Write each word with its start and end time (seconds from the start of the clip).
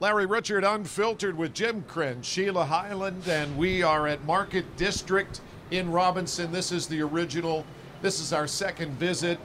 Larry 0.00 0.26
Richert 0.26 0.64
Unfiltered 0.64 1.36
with 1.36 1.54
Jim 1.54 1.84
Krenn, 1.84 2.24
Sheila 2.24 2.64
Hyland, 2.64 3.28
and 3.28 3.56
we 3.56 3.84
are 3.84 4.08
at 4.08 4.24
Market 4.24 4.76
District 4.76 5.40
in 5.70 5.92
Robinson. 5.92 6.50
This 6.50 6.72
is 6.72 6.88
the 6.88 7.00
original. 7.00 7.64
This 8.02 8.18
is 8.18 8.32
our 8.32 8.48
second 8.48 8.98
visit. 8.98 9.38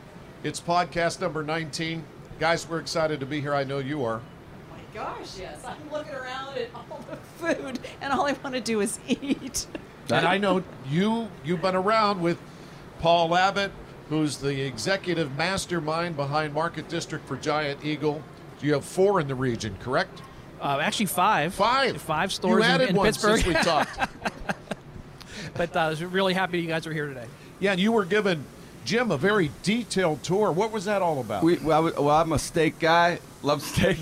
It's 0.44 0.60
podcast 0.60 1.22
number 1.22 1.44
19. 1.44 2.04
Guys, 2.40 2.68
we're 2.68 2.80
excited 2.80 3.20
to 3.22 3.26
be 3.26 3.40
here. 3.42 3.54
I 3.54 3.64
know 3.64 3.78
you 3.80 4.04
are. 4.04 4.20
Oh 4.20 4.74
my 4.76 4.80
gosh, 4.94 5.38
yes. 5.40 5.64
I'm 5.66 5.78
looking 5.92 6.14
around 6.14 6.58
at 6.58 6.70
all 6.76 7.00
the 7.10 7.16
food, 7.56 7.80
and 8.02 8.12
all 8.12 8.26
I 8.28 8.34
want 8.44 8.56
to 8.56 8.62
do 8.62 8.82
is 8.82 9.00
eat. 9.08 9.68
And 10.10 10.26
I 10.28 10.38
know 10.38 10.64
you 10.90 11.30
you've 11.44 11.62
been 11.62 11.76
around 11.76 12.22
with 12.22 12.38
Paul 13.00 13.36
Abbott, 13.36 13.72
who's 14.10 14.38
the 14.38 14.62
executive 14.62 15.36
mastermind 15.38 16.16
behind 16.18 16.54
Market 16.54 16.90
District 16.90 17.26
for 17.28 17.38
Giant 17.38 17.84
Eagle. 17.86 18.22
You 18.62 18.74
have 18.74 18.86
four 18.86 19.20
in 19.20 19.28
the 19.28 19.36
region, 19.36 19.78
correct? 19.80 20.22
Uh, 20.62 20.80
actually, 20.82 21.06
five. 21.08 21.54
Five. 21.54 22.02
Five 22.02 22.32
stores 22.34 22.60
You 22.60 22.64
in- 22.64 22.72
added 22.72 22.90
in, 22.90 22.96
one 22.96 23.06
Pittsburgh. 23.06 23.42
since 23.42 23.48
we 23.58 23.64
talked. 23.64 23.98
but 25.54 25.76
uh, 25.76 25.80
I 25.80 25.90
was 25.90 26.04
really 26.04 26.34
happy 26.34 26.60
you 26.60 26.68
guys 26.68 26.86
were 26.86 26.94
here 26.94 27.08
today. 27.08 27.28
Yeah, 27.60 27.72
and 27.72 27.80
you 27.80 27.92
were 27.92 28.06
giving 28.06 28.44
Jim 28.86 29.10
a 29.12 29.18
very 29.18 29.52
detailed 29.64 30.22
tour. 30.24 30.52
What 30.52 30.72
was 30.72 30.86
that 30.86 31.02
all 31.02 31.20
about? 31.20 31.44
We, 31.44 31.58
well, 31.58 31.88
I- 31.88 32.00
well, 32.00 32.10
I'm 32.16 32.32
a 32.32 32.40
steak 32.40 32.80
guy, 32.80 33.20
love 33.42 33.62
steak. 33.62 33.98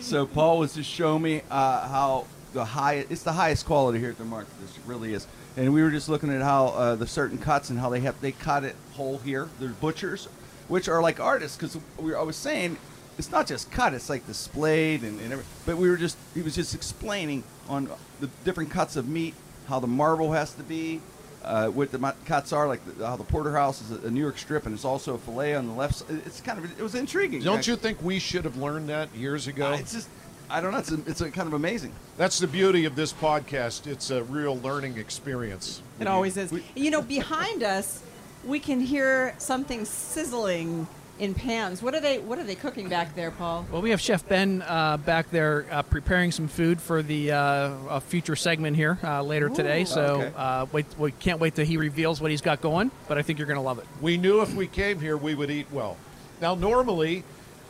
so 0.00 0.26
Paul 0.26 0.58
was 0.58 0.74
just 0.74 0.90
showing 0.90 1.22
me 1.22 1.42
uh, 1.50 1.88
how 1.88 2.26
the 2.52 2.64
high 2.64 3.04
it's 3.10 3.22
the 3.22 3.32
highest 3.32 3.66
quality 3.66 3.98
here 3.98 4.10
at 4.10 4.18
the 4.18 4.24
market. 4.24 4.52
This 4.60 4.78
really 4.86 5.14
is. 5.14 5.26
And 5.56 5.72
we 5.72 5.82
were 5.82 5.90
just 5.90 6.08
looking 6.10 6.30
at 6.30 6.42
how 6.42 6.66
uh, 6.68 6.94
the 6.96 7.06
certain 7.06 7.38
cuts 7.38 7.70
and 7.70 7.78
how 7.78 7.88
they 7.88 8.00
have 8.00 8.20
they 8.20 8.32
cut 8.32 8.62
it 8.62 8.76
whole 8.92 9.18
here. 9.18 9.48
There's 9.58 9.72
butchers, 9.72 10.26
which 10.68 10.86
are 10.88 11.00
like 11.00 11.18
artists, 11.18 11.56
because 11.56 11.78
we 11.98 12.14
I 12.14 12.22
was 12.22 12.36
saying 12.36 12.76
it's 13.18 13.30
not 13.30 13.46
just 13.46 13.70
cut; 13.70 13.94
it's 13.94 14.10
like 14.10 14.26
displayed 14.26 15.00
and, 15.02 15.18
and 15.20 15.32
everything. 15.32 15.52
But 15.64 15.78
we 15.78 15.88
were 15.88 15.96
just 15.96 16.18
he 16.34 16.42
was 16.42 16.54
just 16.54 16.74
explaining 16.74 17.42
on 17.70 17.88
the 18.20 18.28
different 18.44 18.70
cuts 18.70 18.96
of 18.96 19.08
meat, 19.08 19.34
how 19.66 19.80
the 19.80 19.86
marble 19.86 20.32
has 20.32 20.52
to 20.54 20.62
be, 20.62 21.00
uh, 21.46 21.68
what 21.68 21.92
the 21.92 22.14
cuts 22.24 22.52
are, 22.52 22.66
like 22.66 22.80
the, 22.98 23.06
how 23.06 23.16
the 23.16 23.24
porterhouse 23.24 23.80
is 23.80 24.04
a, 24.04 24.08
a 24.08 24.10
New 24.10 24.20
York 24.20 24.38
strip, 24.38 24.66
and 24.66 24.74
it's 24.74 24.84
also 24.84 25.14
a 25.14 25.18
fillet 25.18 25.54
on 25.54 25.66
the 25.68 25.72
left. 25.72 25.94
side. 25.96 26.20
It's 26.26 26.40
kind 26.40 26.58
of 26.58 26.64
it 26.78 26.82
was 26.82 26.94
intriguing. 26.94 27.42
Don't 27.42 27.66
you 27.66 27.76
think 27.76 28.02
we 28.02 28.18
should 28.18 28.44
have 28.44 28.56
learned 28.56 28.88
that 28.88 29.14
years 29.14 29.46
ago? 29.46 29.68
Uh, 29.72 29.76
It's 29.76 29.92
just 29.92 30.08
I 30.50 30.60
don't 30.60 30.72
know. 30.72 30.78
It's 30.78 30.92
a, 30.92 31.00
it's 31.06 31.20
a 31.20 31.30
kind 31.30 31.48
of 31.48 31.54
amazing. 31.54 31.92
That's 32.16 32.38
the 32.38 32.46
beauty 32.46 32.84
of 32.84 32.94
this 32.96 33.12
podcast. 33.12 33.86
It's 33.86 34.10
a 34.10 34.22
real 34.24 34.58
learning 34.58 34.96
experience. 34.98 35.82
It 35.98 36.06
always 36.06 36.36
is. 36.36 36.52
You 36.74 36.90
know, 36.90 37.02
behind 37.02 37.62
us, 37.62 38.02
we 38.44 38.60
can 38.60 38.80
hear 38.80 39.34
something 39.38 39.84
sizzling 39.84 40.86
in 41.18 41.34
pans. 41.34 41.82
What 41.82 41.94
are 41.94 42.00
they? 42.00 42.18
What 42.18 42.38
are 42.38 42.44
they 42.44 42.54
cooking 42.54 42.88
back 42.88 43.14
there, 43.14 43.30
Paul? 43.30 43.66
Well, 43.70 43.82
we 43.82 43.90
have 43.90 44.00
Chef 44.00 44.26
Ben 44.28 44.62
uh, 44.62 44.96
back 44.98 45.30
there 45.30 45.66
uh, 45.70 45.82
preparing 45.82 46.32
some 46.32 46.48
food 46.48 46.80
for 46.80 47.02
the 47.02 47.32
uh, 47.32 47.74
a 47.88 48.00
future 48.00 48.36
segment 48.36 48.76
here 48.76 48.98
uh, 49.02 49.22
later 49.22 49.48
today. 49.48 49.84
So 49.84 50.22
okay. 50.22 50.32
uh, 50.36 50.66
wait, 50.72 50.86
we 50.98 51.12
can't 51.12 51.40
wait 51.40 51.54
till 51.54 51.64
he 51.64 51.76
reveals 51.76 52.20
what 52.20 52.30
he's 52.30 52.42
got 52.42 52.60
going. 52.60 52.90
But 53.08 53.18
I 53.18 53.22
think 53.22 53.38
you're 53.38 53.48
going 53.48 53.56
to 53.56 53.62
love 53.62 53.78
it. 53.78 53.86
We 54.00 54.16
knew 54.16 54.42
if 54.42 54.54
we 54.54 54.66
came 54.66 55.00
here, 55.00 55.16
we 55.16 55.34
would 55.34 55.50
eat 55.50 55.66
well. 55.70 55.96
Now, 56.40 56.54
normally, 56.54 57.24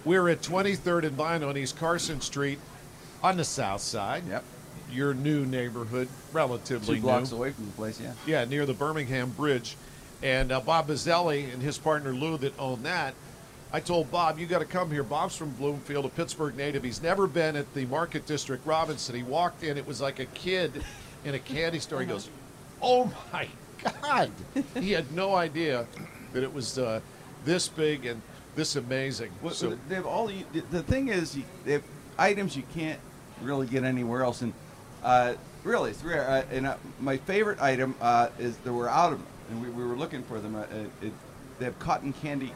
we're 0.04 0.28
at 0.28 0.42
23rd 0.42 1.04
and 1.04 1.12
Vine 1.12 1.42
on 1.42 1.56
East 1.56 1.78
Carson 1.78 2.20
Street 2.20 2.58
on 3.22 3.36
the 3.36 3.44
south 3.44 3.80
side. 3.80 4.24
Yep. 4.28 4.44
Your 4.90 5.14
new 5.14 5.44
neighborhood, 5.44 6.08
relatively 6.32 6.96
Two 6.96 7.02
blocks 7.02 7.32
new. 7.32 7.38
away 7.38 7.52
from 7.52 7.66
the 7.66 7.72
place. 7.72 8.00
Yeah. 8.00 8.12
Yeah, 8.24 8.44
near 8.44 8.66
the 8.66 8.72
Birmingham 8.72 9.30
Bridge. 9.30 9.76
And 10.22 10.50
uh, 10.52 10.60
Bob 10.60 10.88
Bazzelli 10.88 11.52
and 11.52 11.62
his 11.62 11.76
partner 11.76 12.12
Lou 12.12 12.38
that 12.38 12.58
own 12.58 12.82
that. 12.84 13.14
I 13.76 13.80
told 13.80 14.10
Bob, 14.10 14.38
you 14.38 14.46
got 14.46 14.60
to 14.60 14.64
come 14.64 14.90
here. 14.90 15.02
Bob's 15.02 15.36
from 15.36 15.50
Bloomfield, 15.50 16.06
a 16.06 16.08
Pittsburgh 16.08 16.56
native. 16.56 16.82
He's 16.82 17.02
never 17.02 17.26
been 17.26 17.56
at 17.56 17.74
the 17.74 17.84
Market 17.84 18.24
District 18.24 18.66
Robinson. 18.66 19.14
He 19.14 19.22
walked 19.22 19.62
in, 19.64 19.76
it 19.76 19.86
was 19.86 20.00
like 20.00 20.18
a 20.18 20.24
kid 20.24 20.82
in 21.26 21.34
a 21.34 21.38
candy 21.38 21.78
store. 21.78 22.00
He 22.00 22.06
goes, 22.06 22.30
Oh 22.80 23.12
my 23.34 23.46
God. 23.84 24.30
he 24.76 24.92
had 24.92 25.12
no 25.12 25.34
idea 25.34 25.86
that 26.32 26.42
it 26.42 26.54
was 26.54 26.78
uh, 26.78 27.00
this 27.44 27.68
big 27.68 28.06
and 28.06 28.22
this 28.54 28.76
amazing. 28.76 29.30
Well, 29.42 29.52
So, 29.52 29.76
they 29.90 29.96
have 29.96 30.06
all. 30.06 30.28
The- 30.28 30.62
the 30.70 30.82
thing 30.82 31.08
is, 31.08 31.36
they 31.66 31.72
have 31.72 31.82
items 32.16 32.56
you 32.56 32.62
can't 32.74 32.98
really 33.42 33.66
get 33.66 33.84
anywhere 33.84 34.22
else, 34.24 34.40
and 34.40 34.54
uh, 35.04 35.34
really, 35.64 35.90
it's 35.90 36.02
rare. 36.02 36.26
Uh, 36.26 36.44
and 36.50 36.66
uh, 36.66 36.76
my 36.98 37.18
favorite 37.18 37.60
item 37.60 37.94
uh, 38.00 38.30
is 38.38 38.56
that 38.56 38.72
we're 38.72 38.88
out 38.88 39.12
of 39.12 39.18
them, 39.18 39.26
and 39.50 39.62
we, 39.62 39.68
we 39.68 39.86
were 39.86 39.96
looking 39.96 40.22
for 40.22 40.40
them. 40.40 40.54
Uh, 40.54 40.62
it, 40.62 41.08
it, 41.08 41.12
they 41.58 41.66
have 41.66 41.78
cotton 41.78 42.14
candy 42.14 42.54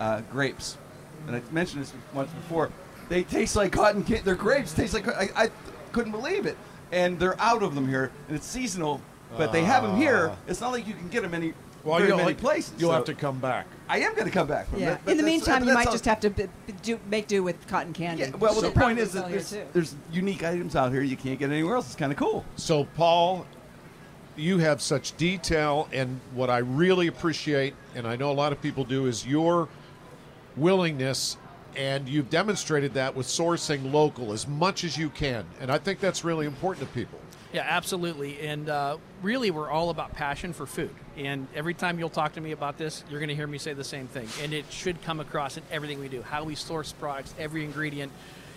uh, 0.00 0.20
grapes, 0.30 0.78
and 1.26 1.36
I 1.36 1.42
mentioned 1.50 1.82
this 1.82 1.92
once 2.14 2.30
before. 2.32 2.70
They 3.08 3.22
taste 3.22 3.56
like 3.56 3.72
cotton. 3.72 4.04
candy. 4.04 4.22
their 4.22 4.34
grapes 4.34 4.72
taste 4.72 4.94
like. 4.94 5.08
I, 5.08 5.30
I 5.44 5.50
couldn't 5.92 6.12
believe 6.12 6.46
it, 6.46 6.56
and 6.92 7.18
they're 7.18 7.40
out 7.40 7.62
of 7.62 7.74
them 7.74 7.88
here, 7.88 8.10
and 8.28 8.36
it's 8.36 8.46
seasonal. 8.46 9.00
But 9.36 9.52
they 9.52 9.62
have 9.62 9.82
them 9.82 9.96
here. 9.96 10.30
Ah. 10.32 10.36
It's 10.46 10.60
not 10.60 10.72
like 10.72 10.86
you 10.86 10.94
can 10.94 11.08
get 11.08 11.22
them 11.22 11.34
any 11.34 11.52
well, 11.84 11.98
very 11.98 12.08
you'll, 12.08 12.34
places. 12.34 12.72
you'll 12.78 12.90
so 12.90 12.96
have 12.96 13.04
to 13.04 13.14
come 13.14 13.38
back. 13.38 13.66
I 13.88 13.98
am 13.98 14.14
going 14.14 14.26
to 14.26 14.32
come 14.32 14.46
back. 14.46 14.68
From 14.68 14.80
Yeah. 14.80 14.90
that, 14.90 15.04
but 15.04 15.12
In 15.12 15.16
the 15.18 15.22
meantime, 15.22 15.64
you 15.64 15.74
might 15.74 15.86
all- 15.86 15.92
just 15.92 16.04
have 16.06 16.20
to 16.20 16.30
b- 16.30 16.48
b- 16.66 16.74
do, 16.82 16.98
make 17.10 17.26
do 17.28 17.42
with 17.42 17.66
cotton 17.66 17.92
candy. 17.92 18.22
yeah, 18.22 18.30
well, 18.36 18.54
Which 18.54 18.64
the 18.64 18.78
point 18.78 18.98
is 18.98 19.12
that 19.12 19.28
there's, 19.28 19.54
there's 19.72 19.94
unique 20.12 20.42
items 20.44 20.74
out 20.76 20.92
here 20.92 21.02
you 21.02 21.16
can't 21.16 21.38
get 21.38 21.50
anywhere 21.50 21.76
else. 21.76 21.86
It's 21.86 21.94
kind 21.96 22.10
of 22.12 22.18
cool. 22.18 22.44
So, 22.56 22.84
Paul, 22.96 23.46
you 24.36 24.58
have 24.58 24.80
such 24.82 25.16
detail, 25.16 25.88
and 25.92 26.20
what 26.34 26.50
I 26.50 26.58
really 26.58 27.06
appreciate, 27.06 27.74
and 27.94 28.06
I 28.06 28.16
know 28.16 28.30
a 28.30 28.34
lot 28.34 28.52
of 28.52 28.60
people 28.60 28.84
do, 28.84 29.06
is 29.06 29.26
your 29.26 29.68
willingness, 30.60 31.36
and 31.76 32.08
you've 32.08 32.30
demonstrated 32.30 32.94
that 32.94 33.14
with 33.14 33.26
sourcing 33.26 33.92
local 33.92 34.32
as 34.32 34.46
much 34.48 34.84
as 34.84 34.96
you 34.96 35.10
can. 35.10 35.44
And 35.60 35.70
I 35.70 35.78
think 35.78 36.00
that's 36.00 36.24
really 36.24 36.46
important 36.46 36.86
to 36.86 36.94
people. 36.94 37.18
Yeah, 37.52 37.64
absolutely. 37.66 38.40
And 38.40 38.68
uh, 38.68 38.98
really, 39.22 39.50
we're 39.50 39.70
all 39.70 39.88
about 39.88 40.12
passion 40.14 40.52
for 40.52 40.66
food. 40.66 40.94
And 41.16 41.46
every 41.54 41.72
time 41.72 41.98
you'll 41.98 42.10
talk 42.10 42.34
to 42.34 42.40
me 42.40 42.52
about 42.52 42.76
this, 42.76 43.04
you're 43.10 43.20
going 43.20 43.30
to 43.30 43.34
hear 43.34 43.46
me 43.46 43.56
say 43.56 43.72
the 43.72 43.84
same 43.84 44.06
thing. 44.06 44.28
And 44.42 44.52
it 44.52 44.66
should 44.70 45.02
come 45.02 45.18
across 45.18 45.56
in 45.56 45.62
everything 45.70 45.98
we 45.98 46.08
do 46.08 46.20
how 46.22 46.44
we 46.44 46.54
source 46.54 46.92
products, 46.92 47.34
every 47.38 47.64
ingredient. 47.64 48.12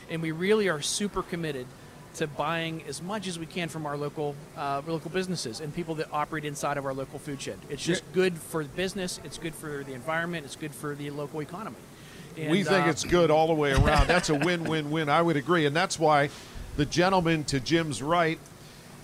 And 0.10 0.22
we 0.22 0.32
really 0.32 0.68
are 0.68 0.82
super 0.82 1.24
committed 1.24 1.68
to 2.16 2.28
buying 2.28 2.84
as 2.88 3.02
much 3.02 3.28
as 3.28 3.40
we 3.40 3.46
can 3.46 3.70
from 3.70 3.86
our 3.86 3.96
local 3.96 4.36
uh, 4.58 4.82
local 4.86 5.10
businesses 5.10 5.62
and 5.62 5.74
people 5.74 5.96
that 5.96 6.08
operate 6.12 6.44
inside 6.44 6.78
of 6.78 6.86
our 6.86 6.94
local 6.94 7.20
food 7.20 7.42
shed. 7.42 7.58
It's 7.70 7.84
just 7.84 8.04
good 8.12 8.38
for 8.38 8.64
business, 8.64 9.22
it's 9.24 9.38
good 9.38 9.56
for 9.56 9.84
the 9.86 9.94
environment, 9.94 10.46
it's 10.46 10.58
good 10.58 10.76
for 10.76 10.94
the 10.94 11.10
local 11.12 11.42
economy. 11.42 11.78
And, 12.38 12.52
we 12.52 12.64
think 12.64 12.86
uh, 12.86 12.90
it's 12.90 13.04
good 13.04 13.32
all 13.32 13.48
the 13.48 13.54
way 13.54 13.72
around. 13.72 14.08
That's 14.08 14.30
a 14.30 14.36
win 14.36 14.64
win 14.64 14.92
win. 14.92 15.10
I 15.10 15.22
would 15.22 15.38
agree. 15.38 15.66
And 15.66 15.76
that's 15.76 16.00
why 16.00 16.30
the 16.78 16.86
gentleman 16.86 17.44
to 17.46 17.60
Jim's 17.60 18.02
right 18.02 18.40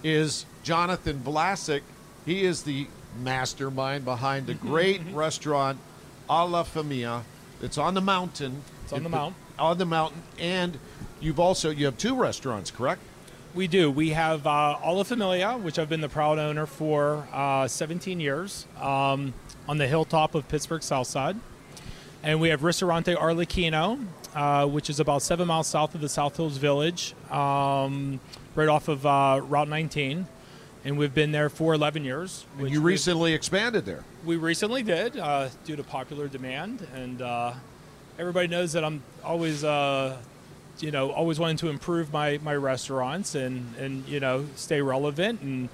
is 0.03 0.45
Jonathan 0.63 1.21
Vlasic. 1.23 1.81
He 2.25 2.43
is 2.43 2.63
the 2.63 2.87
mastermind 3.21 4.05
behind 4.05 4.47
the 4.47 4.53
great 4.53 5.01
restaurant 5.11 5.79
Alla 6.29 6.63
Famiglia. 6.63 7.23
It's 7.61 7.77
on 7.77 7.93
the 7.93 8.01
mountain. 8.01 8.61
It's 8.83 8.93
on 8.93 9.03
the 9.03 9.09
mountain. 9.09 9.41
On 9.57 9.77
the 9.77 9.85
mountain. 9.85 10.21
And 10.37 10.77
you've 11.19 11.39
also 11.39 11.69
you 11.69 11.85
have 11.85 11.97
two 11.97 12.16
restaurants, 12.16 12.71
correct? 12.71 13.01
We 13.55 13.67
do. 13.67 13.89
We 13.89 14.09
have 14.09 14.45
uh, 14.45 14.77
Alla 14.83 15.03
Famiglia, 15.03 15.59
which 15.59 15.79
I've 15.79 15.89
been 15.89 16.01
the 16.01 16.09
proud 16.09 16.37
owner 16.37 16.66
for 16.66 17.27
uh, 17.33 17.67
17 17.67 18.19
years, 18.19 18.67
um, 18.79 19.33
on 19.67 19.77
the 19.77 19.87
hilltop 19.87 20.35
of 20.35 20.47
Pittsburgh 20.47 20.83
South 20.83 21.07
Side. 21.07 21.37
And 22.27 22.41
we 22.41 22.49
have 22.49 22.61
Ristorante 22.61 23.15
Arlecchino, 23.15 24.05
uh, 24.35 24.67
which 24.67 24.89
is 24.89 24.99
about 24.99 25.22
seven 25.22 25.47
miles 25.47 25.66
south 25.66 25.96
of 25.96 26.02
the 26.02 26.09
South 26.09 26.35
Hills 26.35 26.57
Village, 26.57 27.16
um, 27.31 28.19
right 28.53 28.67
off 28.67 28.90
of 28.90 29.05
uh, 29.05 29.40
Route 29.46 29.69
19. 29.69 30.28
And 30.84 30.97
we've 30.97 31.13
been 31.13 31.31
there 31.31 31.47
for 31.47 31.73
11 31.73 32.03
years. 32.03 32.46
And 32.59 32.69
you 32.69 32.81
recently 32.81 33.34
expanded 33.34 33.85
there. 33.85 34.03
we 34.25 34.35
recently 34.35 34.84
did 34.84 35.16
uh, 35.16 35.47
due 35.63 35.78
to 35.78 35.84
popular 35.84 36.28
demand, 36.28 36.85
and 36.93 37.22
uh, 37.22 37.53
everybody 38.19 38.49
knows 38.49 38.73
that 38.73 38.84
I'm 38.84 39.03
always, 39.23 39.63
uh, 39.63 40.17
you 40.81 40.91
know, 40.91 41.11
always 41.11 41.40
wanting 41.40 41.55
to 41.59 41.69
improve 41.69 42.11
my, 42.11 42.41
my 42.43 42.57
restaurants 42.57 43.35
and 43.35 43.73
and 43.78 44.05
you 44.05 44.19
know 44.19 44.47
stay 44.57 44.81
relevant 44.81 45.40
and 45.40 45.69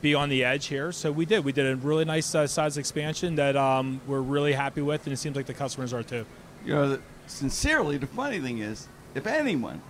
be 0.00 0.14
on 0.14 0.28
the 0.28 0.44
edge 0.44 0.66
here. 0.66 0.92
So 0.92 1.10
we 1.10 1.24
did. 1.26 1.44
We 1.44 1.52
did 1.52 1.66
a 1.66 1.76
really 1.76 2.04
nice 2.04 2.34
uh, 2.34 2.46
size 2.46 2.76
expansion 2.78 3.34
that 3.36 3.56
um, 3.56 4.00
we're 4.06 4.20
really 4.20 4.52
happy 4.52 4.82
with, 4.82 5.04
and 5.06 5.12
it 5.12 5.16
seems 5.18 5.36
like 5.36 5.46
the 5.46 5.54
customers 5.54 5.92
are 5.92 6.02
too. 6.02 6.24
You 6.64 6.74
know, 6.74 6.88
the, 6.90 7.00
sincerely, 7.26 7.96
the 7.98 8.06
funny 8.06 8.38
thing 8.40 8.58
is, 8.58 8.88
if 9.14 9.26
anyone 9.26 9.80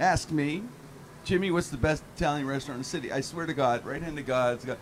asked 0.00 0.30
me, 0.32 0.62
Jimmy, 1.24 1.50
what's 1.50 1.68
the 1.68 1.76
best 1.76 2.02
Italian 2.16 2.46
restaurant 2.46 2.76
in 2.76 2.82
the 2.82 2.88
city? 2.88 3.12
I 3.12 3.20
swear 3.20 3.46
to 3.46 3.54
God, 3.54 3.84
right 3.84 4.02
hand 4.02 4.16
to 4.16 4.22
God, 4.22 4.54
it's 4.56 4.64
got 4.64 4.78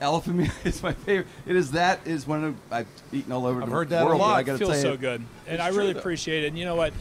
Elephant 0.00 0.36
Meat 0.36 0.50
is 0.64 0.82
my 0.82 0.92
favorite. 0.92 1.26
It 1.46 1.54
is 1.56 1.72
that 1.72 2.00
is 2.06 2.26
one 2.26 2.44
of 2.44 2.56
I've 2.70 2.86
eaten 3.12 3.30
all 3.32 3.46
over 3.46 3.60
I've 3.62 3.68
the 3.68 3.74
heard 3.74 3.88
that 3.90 4.02
a 4.02 4.06
world. 4.06 4.18
but 4.20 4.24
lot. 4.26 4.36
I 4.38 4.42
got 4.42 4.52
to 4.52 4.58
feels 4.58 4.70
tell 4.72 4.82
so 4.82 4.92
you, 4.92 4.96
good, 4.98 5.20
and 5.46 5.54
it's 5.54 5.62
I 5.62 5.68
really 5.68 5.92
though. 5.92 5.98
appreciate 6.00 6.44
it. 6.44 6.48
And 6.48 6.58
you 6.58 6.64
know 6.64 6.74
what? 6.76 6.92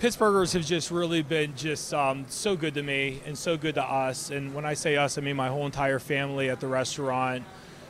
Pittsburghers 0.00 0.54
have 0.54 0.64
just 0.64 0.90
really 0.90 1.20
been 1.20 1.54
just 1.54 1.92
um, 1.92 2.24
so 2.26 2.56
good 2.56 2.72
to 2.72 2.82
me 2.82 3.20
and 3.26 3.36
so 3.36 3.58
good 3.58 3.74
to 3.74 3.84
us. 3.84 4.30
And 4.30 4.54
when 4.54 4.64
I 4.64 4.72
say 4.72 4.96
us, 4.96 5.18
I 5.18 5.20
mean 5.20 5.36
my 5.36 5.48
whole 5.48 5.66
entire 5.66 5.98
family 5.98 6.48
at 6.48 6.58
the 6.58 6.68
restaurant, 6.68 7.44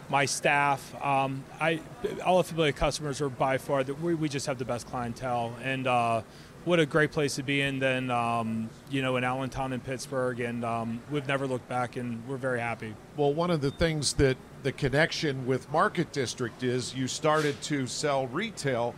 my 0.09 0.25
staff. 0.25 0.93
Um, 1.05 1.45
I 1.61 1.79
all 2.27 2.41
affiliate 2.41 2.75
customers 2.75 3.21
are 3.21 3.29
by 3.29 3.59
far 3.59 3.85
that 3.85 4.03
we, 4.03 4.15
we 4.15 4.29
just 4.29 4.47
have 4.47 4.59
the 4.59 4.65
best 4.65 4.89
clientele 4.89 5.55
and. 5.62 5.87
Uh, 5.87 6.23
what 6.67 6.79
a 6.79 6.85
great 6.85 7.11
place 7.11 7.37
to 7.37 7.43
be 7.43 7.62
in 7.62 7.79
than 7.79 8.11
um, 8.11 8.69
you 8.91 9.01
know 9.01 9.17
in 9.17 9.25
Allentown 9.25 9.73
and 9.73 9.83
Pittsburgh, 9.83 10.41
and 10.41 10.63
um, 10.63 11.01
we've 11.11 11.27
never 11.27 11.47
looked 11.47 11.67
back, 11.71 11.97
and 11.97 12.23
we're 12.29 12.37
very 12.37 12.61
happy. 12.61 12.95
Well, 13.17 13.33
one 13.33 13.51
of 13.51 13.63
the 13.63 13.71
things 13.71 14.13
that 14.15 14.37
the 14.63 14.71
connection 14.71 15.47
with 15.47 15.73
Market 15.73 16.13
District 16.13 16.63
is 16.63 16.95
you 16.95 17.09
started 17.09 17.63
to 17.63 17.87
sell 17.87 18.27
retail 18.27 18.95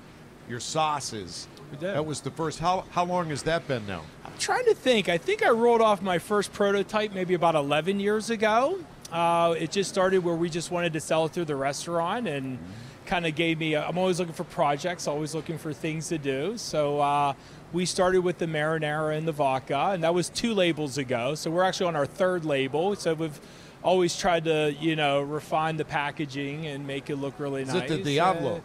your 0.48 0.58
sauces. 0.58 1.46
We 1.72 1.78
did. 1.78 1.94
That 1.94 2.04
was 2.04 2.20
the 2.20 2.30
first. 2.30 2.58
How 2.58 2.84
how 2.90 3.04
long 3.04 3.30
has 3.30 3.42
that 3.44 3.66
been 3.66 3.86
now? 3.86 4.02
I'm 4.24 4.32
trying 4.38 4.66
to 4.66 4.74
think. 4.74 5.08
I 5.08 5.16
think 5.16 5.42
I 5.42 5.50
rolled 5.50 5.80
off 5.80 6.02
my 6.02 6.18
first 6.18 6.52
prototype 6.52 7.14
maybe 7.14 7.32
about 7.34 7.54
11 7.54 7.98
years 7.98 8.28
ago. 8.28 8.78
Uh, 9.10 9.54
it 9.58 9.70
just 9.70 9.90
started 9.90 10.22
where 10.22 10.34
we 10.34 10.50
just 10.50 10.70
wanted 10.70 10.92
to 10.92 11.00
sell 11.00 11.24
it 11.24 11.32
through 11.32 11.46
the 11.46 11.56
restaurant 11.56 12.28
and 12.28 12.58
kind 13.06 13.26
of 13.26 13.34
gave 13.34 13.58
me. 13.58 13.74
i 13.74 13.88
am 13.88 13.98
always 13.98 14.18
looking 14.18 14.34
for 14.34 14.44
projects, 14.44 15.06
always 15.06 15.34
looking 15.34 15.58
for 15.58 15.72
things 15.72 16.08
to 16.08 16.18
do. 16.18 16.56
So 16.58 17.00
uh, 17.00 17.32
we 17.72 17.86
started 17.86 18.20
with 18.20 18.38
the 18.38 18.46
marinara 18.46 19.16
and 19.16 19.26
the 19.26 19.32
vodka, 19.32 19.90
and 19.92 20.04
that 20.04 20.12
was 20.12 20.28
two 20.28 20.52
labels 20.52 20.98
ago. 20.98 21.34
So 21.34 21.50
we're 21.50 21.64
actually 21.64 21.86
on 21.86 21.96
our 21.96 22.06
third 22.06 22.44
label. 22.44 22.94
So 22.96 23.14
we've 23.14 23.40
always 23.82 24.16
tried 24.16 24.44
to, 24.44 24.74
you 24.78 24.94
know, 24.94 25.22
refine 25.22 25.78
the 25.78 25.84
packaging 25.84 26.66
and 26.66 26.86
make 26.86 27.08
it 27.08 27.16
look 27.16 27.38
really 27.38 27.62
Is 27.62 27.68
nice. 27.68 27.90
it 27.90 28.04
the 28.04 28.14
Diablo? 28.14 28.56
Uh, 28.56 28.60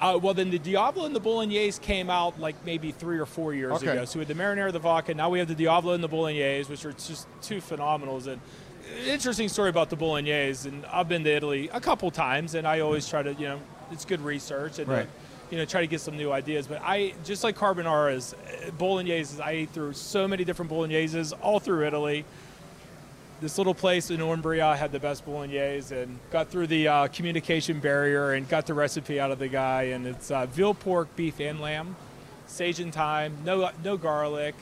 well, 0.00 0.34
then 0.34 0.50
the 0.50 0.58
Diablo 0.58 1.04
and 1.04 1.14
the 1.14 1.20
Bolognese 1.20 1.80
came 1.80 2.08
out 2.10 2.40
like 2.40 2.56
maybe 2.64 2.90
three 2.92 3.18
or 3.18 3.26
four 3.26 3.54
years 3.54 3.72
Okay. 3.74 3.92
ago. 3.92 4.04
So 4.04 4.18
we 4.18 4.24
had 4.24 4.36
the 4.36 4.42
marinara, 4.42 4.72
the 4.72 4.78
vodka. 4.78 5.14
Now 5.14 5.28
we 5.30 5.38
have 5.38 5.48
the 5.48 5.54
Diablo 5.54 5.92
and 5.92 6.02
the 6.02 6.08
Bolognese, 6.08 6.70
which 6.70 6.84
are 6.84 6.92
just 6.92 7.26
two 7.42 7.60
phenomenals. 7.60 8.26
And 8.26 8.40
interesting 9.06 9.48
story 9.48 9.68
about 9.68 9.90
the 9.90 9.96
Bolognese. 9.96 10.68
And 10.68 10.84
I've 10.86 11.08
been 11.08 11.24
to 11.24 11.30
Italy 11.30 11.68
a 11.72 11.80
couple 11.80 12.10
times, 12.10 12.54
and 12.54 12.66
I 12.66 12.80
always 12.80 13.08
try 13.08 13.22
to, 13.22 13.32
you 13.34 13.48
know, 13.48 13.60
it's 13.90 14.04
good 14.04 14.20
research 14.20 14.78
and. 14.78 14.90
uh, 14.90 15.04
you 15.50 15.58
know, 15.58 15.64
try 15.64 15.80
to 15.80 15.88
get 15.88 16.00
some 16.00 16.16
new 16.16 16.30
ideas, 16.30 16.68
but 16.68 16.80
I 16.80 17.12
just 17.24 17.42
like 17.42 17.56
carbonara's, 17.56 18.34
uh, 18.34 18.70
bolognese. 18.78 19.40
I 19.42 19.50
ate 19.50 19.70
through 19.70 19.94
so 19.94 20.28
many 20.28 20.44
different 20.44 20.70
bologneses 20.70 21.32
all 21.42 21.58
through 21.58 21.84
Italy 21.88 22.24
this 23.40 23.56
little 23.58 23.74
place 23.74 24.10
in 24.10 24.20
Umbria 24.20 24.76
had 24.76 24.92
the 24.92 25.00
best 25.00 25.24
bolognese 25.24 25.94
and 25.94 26.18
got 26.30 26.48
through 26.48 26.66
the 26.66 26.88
uh, 26.88 27.08
communication 27.08 27.80
barrier 27.80 28.32
and 28.32 28.48
got 28.48 28.66
the 28.66 28.74
recipe 28.74 29.18
out 29.18 29.30
of 29.30 29.38
the 29.38 29.48
guy. 29.48 29.84
And 29.84 30.06
it's 30.06 30.30
uh, 30.30 30.46
veal 30.46 30.74
pork, 30.74 31.14
beef, 31.16 31.40
and 31.40 31.60
lamb, 31.60 31.96
sage 32.46 32.80
and 32.80 32.92
thyme, 32.92 33.36
no 33.44 33.70
no 33.82 33.96
garlic, 33.96 34.54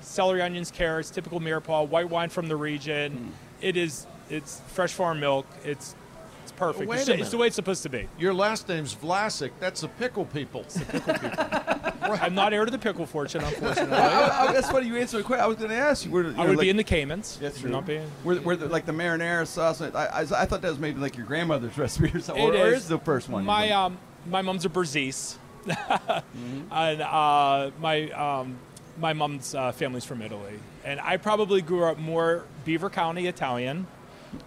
celery, 0.00 0.42
onions, 0.42 0.70
carrots, 0.70 1.10
typical 1.10 1.40
mirepoix, 1.40 1.88
white 1.88 2.08
wine 2.08 2.30
from 2.30 2.48
the 2.48 2.56
region. 2.56 3.32
It 3.60 3.76
is 3.76 4.06
it's 4.30 4.60
fresh 4.68 4.92
farm 4.92 5.20
milk. 5.20 5.46
It's 5.64 5.94
it's 6.42 6.52
perfect. 6.52 6.90
It's, 6.90 7.08
it's 7.08 7.30
the 7.30 7.36
way 7.36 7.46
it's 7.48 7.56
supposed 7.56 7.82
to 7.84 7.88
be. 7.88 8.08
Your 8.18 8.34
last 8.34 8.68
name's 8.68 8.94
Vlasic. 8.94 9.50
That's 9.60 9.82
the 9.82 9.88
pickle 9.88 10.24
people. 10.26 10.64
I'm 12.02 12.34
not 12.34 12.52
heir 12.52 12.64
to 12.64 12.70
the 12.70 12.78
pickle 12.78 13.06
fortune, 13.06 13.42
unfortunately. 13.42 13.96
I, 13.96 14.48
I, 14.48 14.52
that's 14.52 14.70
funny 14.70 14.86
you 14.86 14.96
answered 14.96 15.18
the 15.18 15.22
question. 15.24 15.44
I 15.44 15.46
was 15.46 15.56
going 15.56 15.70
to 15.70 15.76
ask 15.76 16.04
you. 16.04 16.10
Where, 16.10 16.24
you 16.24 16.30
I 16.30 16.32
know, 16.32 16.48
would 16.48 16.58
like, 16.58 16.64
be 16.64 16.70
in 16.70 16.76
the 16.76 16.84
Caymans. 16.84 17.38
That's 17.38 17.60
true. 17.60 17.70
Not 17.70 17.86
being 17.86 18.06
Where, 18.22 18.36
where 18.36 18.56
the, 18.56 18.68
like 18.68 18.86
the 18.86 18.92
marinara 18.92 19.46
sauce. 19.46 19.80
I, 19.80 19.88
I, 19.88 20.20
I 20.20 20.24
thought 20.24 20.62
that 20.62 20.68
was 20.68 20.78
maybe 20.78 21.00
like 21.00 21.16
your 21.16 21.26
grandmother's 21.26 21.76
recipe 21.78 22.16
or 22.16 22.20
something. 22.20 22.44
It 22.44 22.54
or, 22.54 22.66
or 22.66 22.72
is. 22.72 22.82
is 22.82 22.88
the 22.88 22.98
first 22.98 23.28
one? 23.28 23.44
My 23.44 23.70
um, 23.70 23.98
my 24.26 24.42
mom's 24.42 24.64
a 24.64 24.68
Berzese, 24.68 25.36
and 26.70 27.02
uh, 27.02 27.70
my 27.80 28.10
um, 28.10 28.56
my 28.98 29.12
mom's 29.12 29.54
uh, 29.54 29.72
family's 29.72 30.04
from 30.04 30.22
Italy, 30.22 30.58
and 30.84 31.00
I 31.00 31.16
probably 31.16 31.62
grew 31.62 31.84
up 31.84 31.98
more 31.98 32.44
Beaver 32.64 32.90
County 32.90 33.26
Italian. 33.26 33.86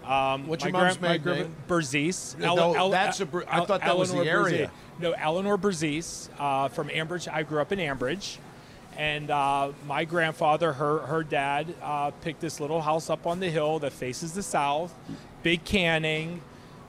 Um, 0.06 0.48
What's 0.48 0.64
my 0.64 0.70
your 0.70 0.78
mom's 0.80 0.98
gran- 0.98 1.02
my 1.02 1.08
maiden 1.18 1.24
gran- 1.24 1.38
name? 1.38 1.56
Berzese. 1.68 2.38
No, 2.38 2.90
that's 2.92 3.20
a 3.20 3.26
Ber- 3.26 3.46
I 3.48 3.66
thought 3.66 3.82
that 3.82 3.98
was 3.98 4.12
the 4.12 4.18
Eleanor 4.18 4.48
area. 4.48 4.72
No, 5.00 5.12
Eleanor 5.12 5.58
Berzese 5.58 6.30
uh, 6.40 6.70
from 6.70 6.90
Ambridge. 6.90 7.32
I 7.32 7.44
grew 7.44 7.60
up 7.62 7.72
in 7.72 7.80
Ambridge. 7.80 8.38
And 8.98 9.30
uh, 9.30 9.74
my 9.88 10.06
grandfather, 10.06 10.72
her 10.72 11.00
her 11.00 11.22
dad, 11.24 11.74
uh, 11.84 12.12
picked 12.12 12.40
this 12.40 12.62
little 12.62 12.82
house 12.82 13.10
up 13.10 13.28
on 13.28 13.42
the 13.42 13.50
hill 13.50 13.80
that 13.80 13.92
faces 13.92 14.32
the 14.34 14.42
south, 14.44 14.94
big 15.44 15.66
canning, 15.66 16.40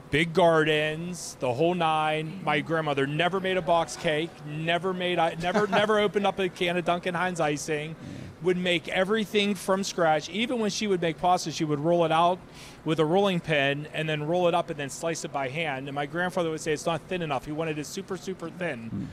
big 0.09 0.33
gardens, 0.33 1.35
the 1.41 1.53
whole 1.53 1.73
nine. 1.73 2.39
My 2.45 2.61
grandmother 2.61 3.05
never 3.05 3.41
made 3.41 3.57
a 3.57 3.61
box 3.61 3.97
cake, 3.97 4.29
never 4.45 4.93
made, 4.93 5.19
I 5.19 5.35
never 5.41 5.67
never 5.67 5.99
opened 5.99 6.25
up 6.25 6.39
a 6.39 6.47
can 6.47 6.77
of 6.77 6.85
Duncan 6.85 7.13
Hines 7.13 7.41
icing. 7.41 7.93
Would 8.43 8.57
make 8.57 8.87
everything 8.87 9.55
from 9.55 9.83
scratch. 9.83 10.29
Even 10.29 10.59
when 10.59 10.69
she 10.69 10.85
would 10.85 11.01
make 11.01 11.17
pasta, 11.17 11.51
she 11.51 11.65
would 11.65 11.79
roll 11.79 12.05
it 12.05 12.11
out 12.11 12.39
with 12.85 12.99
a 12.99 13.05
rolling 13.05 13.39
pin 13.39 13.87
and 13.93 14.07
then 14.07 14.23
roll 14.23 14.47
it 14.47 14.53
up 14.53 14.69
and 14.69 14.79
then 14.79 14.89
slice 14.89 15.25
it 15.25 15.33
by 15.33 15.49
hand. 15.49 15.87
And 15.87 15.95
my 15.95 16.05
grandfather 16.05 16.51
would 16.51 16.61
say 16.61 16.71
it's 16.71 16.85
not 16.85 17.01
thin 17.07 17.21
enough. 17.23 17.45
He 17.45 17.51
wanted 17.51 17.79
it 17.79 17.85
super 17.85 18.15
super 18.15 18.49
thin. 18.49 19.09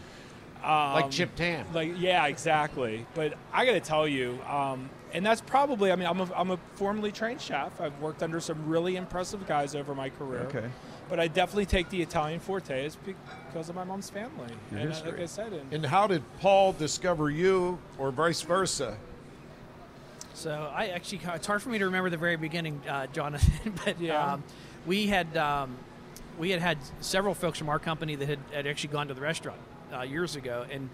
like 0.94 1.10
chipped 1.10 1.38
ham. 1.38 1.66
Like, 1.74 1.92
yeah, 1.98 2.26
exactly. 2.26 3.06
But 3.14 3.34
I 3.52 3.66
got 3.66 3.72
to 3.72 3.80
tell 3.80 4.08
you, 4.08 4.38
um, 4.48 4.88
and 5.12 5.24
that's 5.24 5.40
probably, 5.42 5.92
I 5.92 5.96
mean, 5.96 6.08
I'm 6.08 6.20
a, 6.20 6.28
I'm 6.34 6.50
a 6.50 6.58
formally 6.74 7.12
trained 7.12 7.40
chef. 7.40 7.80
I've 7.80 7.98
worked 8.00 8.22
under 8.22 8.40
some 8.40 8.66
really 8.66 8.96
impressive 8.96 9.46
guys 9.46 9.74
over 9.74 9.94
my 9.94 10.08
career. 10.08 10.40
Okay. 10.48 10.68
But 11.08 11.20
I 11.20 11.28
definitely 11.28 11.66
take 11.66 11.90
the 11.90 12.00
Italian 12.00 12.40
forte 12.40 12.86
is 12.86 12.96
because 12.96 13.68
of 13.68 13.74
my 13.74 13.84
mom's 13.84 14.08
family. 14.08 14.48
Your 14.70 14.80
and 14.80 14.88
uh, 14.88 14.92
history. 14.94 15.12
like 15.12 15.20
I 15.20 15.26
said, 15.26 15.52
and 15.52 15.72
And 15.72 15.86
how 15.86 16.06
did 16.06 16.22
Paul 16.40 16.72
discover 16.72 17.30
you, 17.30 17.78
or 17.98 18.10
vice 18.10 18.40
versa? 18.40 18.96
So 20.34 20.70
I 20.74 20.86
actually, 20.88 21.20
it's 21.34 21.46
hard 21.46 21.62
for 21.62 21.70
me 21.70 21.78
to 21.78 21.84
remember 21.86 22.10
the 22.10 22.16
very 22.16 22.36
beginning, 22.36 22.80
uh, 22.88 23.06
Jonathan. 23.08 23.72
But 23.84 24.00
Yeah. 24.00 24.34
um, 24.34 24.44
we 24.86 25.06
had 25.06 25.34
um, 25.36 25.76
we 26.38 26.50
had 26.50 26.60
had 26.60 26.78
several 27.00 27.34
folks 27.34 27.58
from 27.58 27.68
our 27.68 27.78
company 27.78 28.16
that 28.16 28.28
had, 28.28 28.38
had 28.52 28.66
actually 28.66 28.92
gone 28.92 29.08
to 29.08 29.14
the 29.14 29.20
restaurant 29.20 29.60
uh, 29.92 30.02
years 30.02 30.34
ago 30.36 30.66
and 30.70 30.90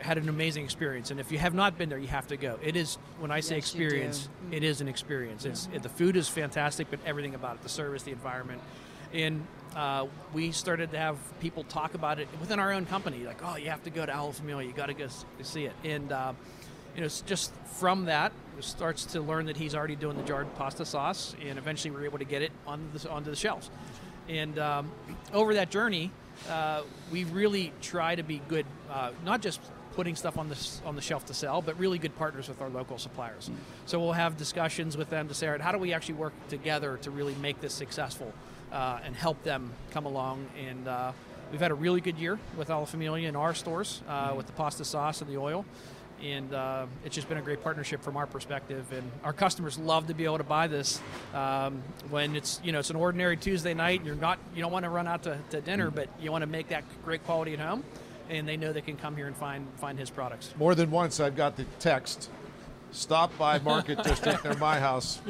had 0.00 0.18
an 0.18 0.28
amazing 0.28 0.64
experience. 0.64 1.10
And 1.10 1.18
if 1.20 1.30
you 1.32 1.38
have 1.38 1.54
not 1.54 1.78
been 1.78 1.88
there, 1.88 1.98
you 1.98 2.08
have 2.08 2.26
to 2.26 2.36
go. 2.36 2.58
It 2.62 2.76
is 2.76 2.96
when 3.18 3.30
I 3.30 3.40
say 3.40 3.54
Yes, 3.56 3.64
experience, 3.64 4.28
it 4.50 4.62
is 4.64 4.80
an 4.80 4.88
experience. 4.88 5.44
It's 5.44 5.68
it, 5.72 5.82
the 5.82 5.88
food 5.88 6.16
is 6.16 6.28
fantastic, 6.28 6.90
but 6.90 6.98
everything 7.06 7.34
about 7.34 7.54
it, 7.56 7.62
the 7.62 7.68
service, 7.68 8.02
the 8.02 8.12
environment, 8.12 8.60
and. 9.12 9.46
Uh, 9.74 10.06
we 10.32 10.52
started 10.52 10.90
to 10.90 10.96
have 10.96 11.18
people 11.38 11.62
talk 11.64 11.92
about 11.92 12.18
it 12.18 12.26
within 12.40 12.58
our 12.58 12.72
own 12.72 12.86
company, 12.86 13.26
like, 13.26 13.42
"Oh, 13.44 13.56
you 13.56 13.68
have 13.68 13.82
to 13.82 13.90
go 13.90 14.06
to 14.06 14.14
Alla 14.14 14.32
Famiglia. 14.32 14.64
You 14.66 14.72
got 14.72 14.86
to 14.86 14.94
go 14.94 15.06
see 15.42 15.66
it." 15.66 15.74
And 15.84 16.10
uh, 16.12 16.32
you 16.96 17.02
know, 17.02 17.06
it's 17.06 17.20
just 17.20 17.54
from 17.78 18.06
that 18.06 18.32
it 18.58 18.64
starts 18.64 19.04
to 19.04 19.20
learn 19.20 19.46
that 19.46 19.56
he's 19.56 19.74
already 19.74 19.96
doing 19.96 20.16
the 20.16 20.22
jarred 20.22 20.52
pasta 20.56 20.84
sauce, 20.84 21.36
and 21.46 21.58
eventually 21.58 21.90
we're 21.90 22.06
able 22.06 22.18
to 22.18 22.24
get 22.24 22.42
it 22.42 22.52
on 22.66 22.88
the, 22.94 23.10
onto 23.10 23.30
the 23.30 23.36
shelves. 23.36 23.70
And 24.28 24.58
um, 24.58 24.90
over 25.32 25.54
that 25.54 25.70
journey, 25.70 26.10
uh, 26.48 26.82
we 27.12 27.24
really 27.24 27.72
try 27.82 28.14
to 28.14 28.22
be 28.22 28.40
good, 28.48 28.66
uh, 28.90 29.10
not 29.24 29.42
just 29.42 29.60
putting 29.94 30.16
stuff 30.16 30.36
on 30.36 30.48
the 30.48 30.58
on 30.84 30.96
the 30.96 31.02
shelf 31.02 31.26
to 31.26 31.34
sell, 31.34 31.62
but 31.62 31.78
really 31.78 31.98
good 31.98 32.16
partners 32.16 32.48
with 32.48 32.60
our 32.60 32.68
local 32.68 32.98
suppliers. 32.98 33.50
So 33.86 34.00
we'll 34.00 34.12
have 34.12 34.36
discussions 34.36 34.96
with 34.96 35.10
them 35.10 35.28
to 35.28 35.34
say, 35.34 35.46
all 35.46 35.52
right, 35.52 35.60
how 35.60 35.72
do 35.72 35.78
we 35.78 35.92
actually 35.92 36.14
work 36.14 36.32
together 36.48 36.98
to 37.02 37.10
really 37.10 37.34
make 37.36 37.60
this 37.60 37.74
successful 37.74 38.32
uh, 38.72 39.00
and 39.04 39.14
help 39.14 39.42
them 39.42 39.72
come 39.90 40.06
along 40.06 40.46
and. 40.68 40.88
Uh, 40.88 41.12
We've 41.52 41.60
had 41.60 41.70
a 41.70 41.74
really 41.74 42.00
good 42.00 42.18
year 42.18 42.40
with 42.56 42.70
Alla 42.70 42.86
Famiglia 42.86 43.28
in 43.28 43.36
our 43.36 43.54
stores 43.54 44.02
uh, 44.08 44.34
with 44.36 44.46
the 44.46 44.52
pasta 44.52 44.84
sauce 44.84 45.20
and 45.20 45.30
the 45.30 45.36
oil 45.36 45.64
and 46.22 46.52
uh, 46.52 46.86
it's 47.04 47.14
just 47.14 47.28
been 47.28 47.38
a 47.38 47.42
great 47.42 47.62
partnership 47.62 48.02
from 48.02 48.16
our 48.16 48.26
perspective. 48.26 48.84
And 48.92 49.10
our 49.24 49.32
customers 49.32 49.78
love 49.78 50.06
to 50.08 50.14
be 50.14 50.24
able 50.24 50.38
to 50.38 50.44
buy 50.44 50.66
this 50.66 51.00
um, 51.34 51.82
when 52.10 52.36
it's 52.36 52.60
you 52.64 52.72
know 52.72 52.78
it's 52.78 52.90
an 52.90 52.96
ordinary 52.96 53.36
Tuesday 53.36 53.74
night. 53.74 54.00
And 54.00 54.06
you're 54.06 54.16
not 54.16 54.38
you 54.54 54.62
don't 54.62 54.72
want 54.72 54.84
to 54.84 54.90
run 54.90 55.06
out 55.06 55.22
to, 55.24 55.38
to 55.50 55.60
dinner, 55.60 55.90
but 55.90 56.08
you 56.20 56.32
want 56.32 56.42
to 56.42 56.46
make 56.46 56.68
that 56.68 56.84
great 57.04 57.24
quality 57.24 57.52
at 57.52 57.60
home. 57.60 57.84
And 58.28 58.48
they 58.48 58.56
know 58.56 58.72
they 58.72 58.80
can 58.80 58.96
come 58.96 59.16
here 59.16 59.26
and 59.26 59.36
find 59.36 59.66
find 59.76 59.98
his 59.98 60.10
products. 60.10 60.54
More 60.58 60.74
than 60.74 60.90
once, 60.90 61.20
I've 61.20 61.36
got 61.36 61.56
the 61.56 61.64
text. 61.78 62.30
Stop 62.92 63.36
by 63.36 63.58
Market 63.58 64.02
District 64.02 64.42
near 64.44 64.54
my 64.54 64.78
house. 64.78 65.20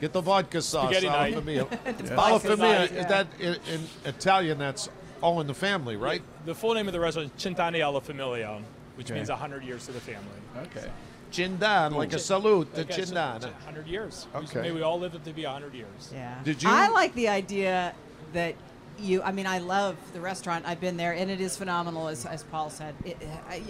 Get 0.00 0.12
the 0.12 0.20
vodka 0.20 0.62
sauce. 0.62 0.90
Spaghetti 0.90 1.08
Alla 1.08 1.30
night. 1.30 1.34
Famiglia. 1.34 1.78
Yeah. 2.06 2.16
Alla 2.16 2.38
Vodka 2.38 2.94
is 2.94 3.06
that 3.06 3.26
in, 3.38 3.54
in 3.72 3.86
Italian? 4.04 4.58
That's 4.58 4.88
all 5.22 5.40
in 5.40 5.46
the 5.46 5.54
family, 5.54 5.96
right? 5.96 6.22
the 6.44 6.54
full 6.54 6.74
name 6.74 6.86
of 6.86 6.92
the 6.92 7.00
restaurant 7.00 7.32
is 7.36 7.44
Cent'anni 7.44 7.84
alla 7.84 8.00
Famiglia, 8.00 8.62
which 8.96 9.06
Okay. 9.10 9.18
means 9.18 9.28
100 9.30 9.62
years 9.62 9.86
to 9.86 9.92
the 9.92 10.00
family. 10.00 10.26
okay. 10.64 10.88
Cent'anni, 11.32 11.92
like 11.96 12.12
a 12.12 12.18
salute 12.18 12.72
to 12.74 12.80
Like 12.82 12.92
I 12.92 13.04
said, 13.04 13.14
100 13.42 13.86
years. 13.86 14.26
Okay. 14.34 14.62
May 14.62 14.70
we 14.70 14.82
all 14.82 14.98
live 14.98 15.12
to 15.22 15.32
be 15.32 15.44
100 15.44 15.74
years. 15.74 16.10
Yeah. 16.12 16.34
Did 16.44 16.62
you- 16.62 16.70
I 16.70 16.88
like 16.88 17.14
the 17.14 17.28
idea 17.28 17.94
that 18.32 18.54
you. 18.98 19.22
I 19.22 19.32
mean, 19.32 19.46
I 19.46 19.58
love 19.58 19.96
the 20.14 20.20
restaurant. 20.20 20.64
I've 20.66 20.80
been 20.80 20.96
there, 20.96 21.12
and 21.12 21.30
it 21.30 21.40
is 21.40 21.56
phenomenal, 21.56 22.08
as, 22.08 22.24
as 22.24 22.44
Paul 22.44 22.70
said. 22.70 22.94
It, 23.04 23.18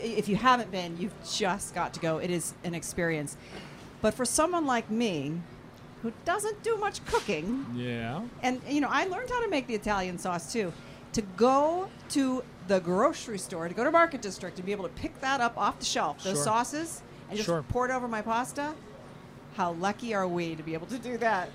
if 0.00 0.28
you 0.28 0.36
haven't 0.36 0.70
been, 0.70 0.96
you've 1.00 1.14
just 1.28 1.74
got 1.74 1.92
to 1.94 2.00
go. 2.00 2.18
It 2.18 2.30
is 2.30 2.54
an 2.62 2.74
experience. 2.74 3.36
But 4.02 4.14
for 4.14 4.24
someone 4.24 4.66
like 4.66 4.88
me, 4.90 5.40
who 6.02 6.12
doesn't 6.24 6.62
do 6.62 6.76
much 6.76 7.04
cooking, 7.06 7.66
Yeah. 7.74 8.20
and 8.42 8.60
you 8.68 8.80
know, 8.82 8.88
I 8.90 9.06
learned 9.06 9.30
how 9.30 9.42
to 9.42 9.48
make 9.48 9.66
the 9.66 9.74
Italian 9.74 10.18
sauce 10.18 10.52
too. 10.52 10.72
To 11.14 11.22
go 11.22 11.88
to 12.10 12.44
the 12.68 12.80
grocery 12.80 13.38
store 13.38 13.68
to 13.68 13.74
go 13.74 13.84
to 13.84 13.90
Market 13.90 14.22
District 14.22 14.56
and 14.56 14.66
be 14.66 14.72
able 14.72 14.84
to 14.84 14.90
pick 14.90 15.20
that 15.20 15.40
up 15.40 15.56
off 15.56 15.78
the 15.78 15.84
shelf, 15.84 16.22
those 16.22 16.34
Sure. 16.36 16.44
sauces, 16.44 17.02
and 17.28 17.36
just 17.36 17.46
Sure. 17.46 17.62
pour 17.68 17.86
it 17.86 17.92
over 17.92 18.08
my 18.08 18.22
pasta. 18.22 18.74
How 19.56 19.72
lucky 19.72 20.14
are 20.14 20.28
we 20.28 20.54
to 20.54 20.62
be 20.62 20.74
able 20.74 20.86
to 20.88 20.98
do 20.98 21.16
that? 21.18 21.48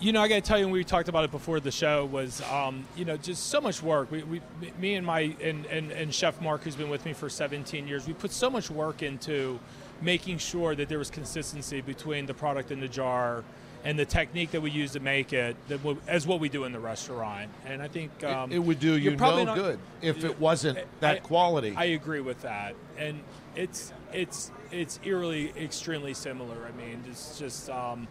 You 0.00 0.12
know, 0.12 0.20
I 0.20 0.28
got 0.28 0.36
to 0.36 0.40
tell 0.40 0.58
you, 0.58 0.64
when 0.64 0.72
we 0.72 0.84
talked 0.84 1.08
about 1.08 1.24
it 1.24 1.30
before 1.30 1.60
the 1.60 1.70
show, 1.70 2.06
was 2.06 2.42
um, 2.50 2.84
you 2.96 3.04
know 3.04 3.16
just 3.16 3.46
so 3.48 3.60
much 3.60 3.82
work. 3.82 4.10
We, 4.10 4.22
we 4.24 4.40
me 4.80 4.94
and 4.94 5.06
my 5.06 5.36
and, 5.40 5.64
and 5.66 5.92
and 5.92 6.12
Chef 6.12 6.40
Mark, 6.40 6.64
who's 6.64 6.74
been 6.74 6.90
with 6.90 7.04
me 7.04 7.12
for 7.12 7.28
17 7.28 7.86
years, 7.86 8.06
we 8.06 8.12
put 8.12 8.32
so 8.32 8.50
much 8.50 8.68
work 8.68 9.02
into 9.02 9.60
making 10.00 10.38
sure 10.38 10.74
that 10.74 10.88
there 10.88 10.98
was 10.98 11.10
consistency 11.10 11.80
between 11.80 12.26
the 12.26 12.34
product 12.34 12.72
in 12.72 12.80
the 12.80 12.88
jar 12.88 13.44
and 13.84 13.98
the 13.98 14.04
technique 14.04 14.52
that 14.52 14.60
we 14.60 14.70
use 14.70 14.92
to 14.92 15.00
make 15.00 15.32
it, 15.32 15.56
that 15.68 15.78
w- 15.78 16.00
as 16.06 16.26
what 16.26 16.40
we 16.40 16.48
do 16.48 16.64
in 16.64 16.72
the 16.72 16.78
restaurant. 16.78 17.50
And 17.66 17.82
I 17.82 17.88
think 17.88 18.10
It- 18.20 18.24
um, 18.24 18.52
it, 18.52 18.58
would 18.58 18.78
do 18.80 18.96
you're 18.96 19.12
you 19.12 19.18
probably 19.18 19.44
no 19.44 19.54
not- 19.54 19.62
good 19.62 19.78
if 20.00 20.24
it 20.24 20.38
wasn't 20.40 20.78
that 21.00 21.16
I- 21.16 21.18
quality. 21.20 21.74
I 21.76 21.84
agree 21.86 22.20
with 22.20 22.42
that, 22.42 22.74
and 22.98 23.20
it's 23.56 23.92
it's 24.12 24.50
it's 24.70 24.98
eerily 25.04 25.52
extremely 25.56 26.14
similar. 26.14 26.56
I 26.66 26.72
mean, 26.80 27.02
it's 27.08 27.38
just 27.38 27.68
um, 27.70 28.06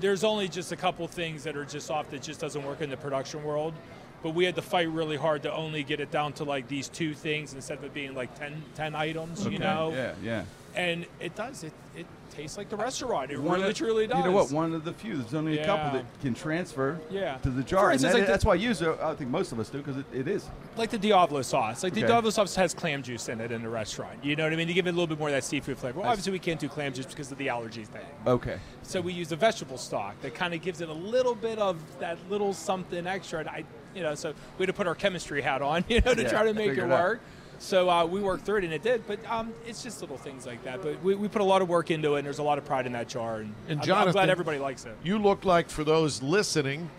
there's 0.00 0.24
only 0.24 0.48
just 0.48 0.72
a 0.72 0.76
couple 0.76 1.06
things 1.08 1.44
that 1.44 1.56
are 1.56 1.64
just 1.64 1.90
off 1.90 2.10
that 2.10 2.22
just 2.22 2.40
doesn't 2.40 2.64
work 2.64 2.80
in 2.80 2.90
the 2.90 2.96
production 2.96 3.42
world. 3.44 3.74
But 4.22 4.34
we 4.34 4.44
had 4.44 4.54
to 4.56 4.62
fight 4.62 4.88
really 4.88 5.16
hard 5.16 5.42
to 5.44 5.52
only 5.52 5.82
get 5.84 6.00
it 6.00 6.10
down 6.10 6.32
to 6.34 6.44
like 6.44 6.68
these 6.68 6.88
two 6.88 7.14
things 7.14 7.52
instead 7.52 7.78
of 7.78 7.84
it 7.84 7.92
being 7.94 8.14
like 8.14 8.36
10, 8.38 8.60
10 8.74 8.94
items, 8.94 9.46
you 9.46 9.58
know. 9.58 9.92
Yeah, 9.94 10.12
yeah. 10.22 10.44
And 10.76 11.06
it 11.20 11.34
does. 11.34 11.64
It 11.64 11.72
it 11.96 12.06
tastes 12.30 12.58
like 12.58 12.68
the 12.68 12.76
restaurant. 12.76 13.30
It 13.30 13.40
One 13.40 13.58
really 13.60 13.70
of- 13.70 13.76
truly 13.76 14.06
does. 14.06 14.18
You 14.18 14.24
know 14.24 14.30
what? 14.32 14.50
One 14.52 14.74
of 14.74 14.84
the 14.84 14.92
few. 14.92 15.16
There's 15.16 15.32
only 15.32 15.58
a 15.58 15.64
couple 15.64 15.92
that 15.98 16.04
can 16.20 16.34
transfer 16.34 17.00
Yeah. 17.10 17.38
to 17.38 17.48
the 17.48 17.62
jar. 17.62 17.86
And 17.86 17.94
instance, 17.94 18.12
that- 18.12 18.18
like 18.18 18.26
the- 18.26 18.32
that's 18.32 18.44
why 18.44 18.52
I 18.52 18.56
use 18.56 18.82
it. 18.82 18.98
I 19.02 19.14
think 19.14 19.30
most 19.30 19.52
of 19.52 19.58
us 19.58 19.70
do 19.70 19.78
because 19.78 19.96
it, 19.96 20.04
it 20.12 20.28
is. 20.28 20.44
like 20.76 20.90
the 20.90 20.98
Diablo 20.98 21.40
sauce. 21.40 21.82
Like 21.82 21.94
the 21.94 22.00
Okay. 22.00 22.08
Diablo 22.08 22.28
sauce 22.28 22.54
has 22.56 22.74
clam 22.74 23.02
juice 23.02 23.30
in 23.30 23.40
it 23.40 23.50
in 23.52 23.62
the 23.62 23.68
restaurant. 23.70 24.22
You 24.22 24.36
know 24.36 24.44
what 24.44 24.52
I 24.52 24.56
mean? 24.56 24.66
To 24.66 24.74
give 24.74 24.86
it 24.86 24.90
a 24.90 24.92
little 24.92 25.06
bit 25.06 25.18
more 25.18 25.28
of 25.28 25.34
that 25.34 25.44
seafood 25.44 25.78
flavor. 25.78 26.00
Well, 26.00 26.10
obviously 26.10 26.32
we 26.32 26.38
can't 26.38 26.60
do 26.60 26.68
clam 26.68 26.92
juice 26.92 27.06
because 27.06 27.32
of 27.32 27.38
the 27.38 27.48
allergy 27.48 27.84
thing. 27.84 28.04
Okay. 28.26 28.58
So 28.82 29.00
we 29.00 29.14
use 29.14 29.32
a 29.32 29.36
vegetable 29.36 29.78
stock 29.78 30.20
that 30.20 30.34
kind 30.34 30.52
of 30.52 30.60
gives 30.60 30.82
it 30.82 30.90
a 30.90 30.92
little 30.92 31.34
bit 31.34 31.58
of 31.58 31.78
that 32.00 32.18
little 32.28 32.52
something 32.52 33.06
extra. 33.06 33.40
And 33.40 33.48
I, 33.48 33.64
you 33.94 34.02
know, 34.02 34.14
so 34.14 34.34
we 34.58 34.64
had 34.64 34.66
to 34.66 34.72
put 34.74 34.86
our 34.86 34.94
chemistry 34.94 35.40
hat 35.40 35.62
on, 35.62 35.86
you 35.88 36.02
know, 36.02 36.12
to 36.12 36.20
Yeah, 36.22 36.28
try 36.28 36.44
to 36.44 36.52
make 36.52 36.68
figure 36.70 36.84
it 36.84 36.88
work. 36.90 37.20
out. 37.22 37.22
So 37.58 37.88
uh, 37.90 38.04
we 38.06 38.20
worked 38.20 38.44
through 38.44 38.58
it, 38.58 38.64
and 38.64 38.72
it 38.72 38.82
did. 38.82 39.06
But 39.06 39.18
um, 39.30 39.52
it's 39.66 39.82
just 39.82 40.00
little 40.00 40.18
things 40.18 40.46
like 40.46 40.62
that. 40.64 40.82
But 40.82 41.02
we, 41.02 41.14
we 41.14 41.28
put 41.28 41.40
a 41.42 41.44
lot 41.44 41.62
of 41.62 41.68
work 41.68 41.90
into 41.90 42.14
it, 42.14 42.18
and 42.18 42.26
there's 42.26 42.38
a 42.38 42.42
lot 42.42 42.58
of 42.58 42.64
pride 42.64 42.86
in 42.86 42.92
that 42.92 43.08
jar. 43.08 43.36
And, 43.40 43.54
And 43.68 43.80
I'm- 43.80 44.08
I'm, 44.08 44.12
glad 44.12 44.30
everybody 44.30 44.58
likes 44.58 44.84
it. 44.84 44.96
You 45.02 45.18
look 45.18 45.44
like, 45.44 45.70
for 45.70 45.84
those 45.84 46.22
listening 46.22 46.90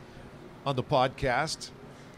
on 0.65 0.75
the 0.75 0.83
podcast, 0.83 1.69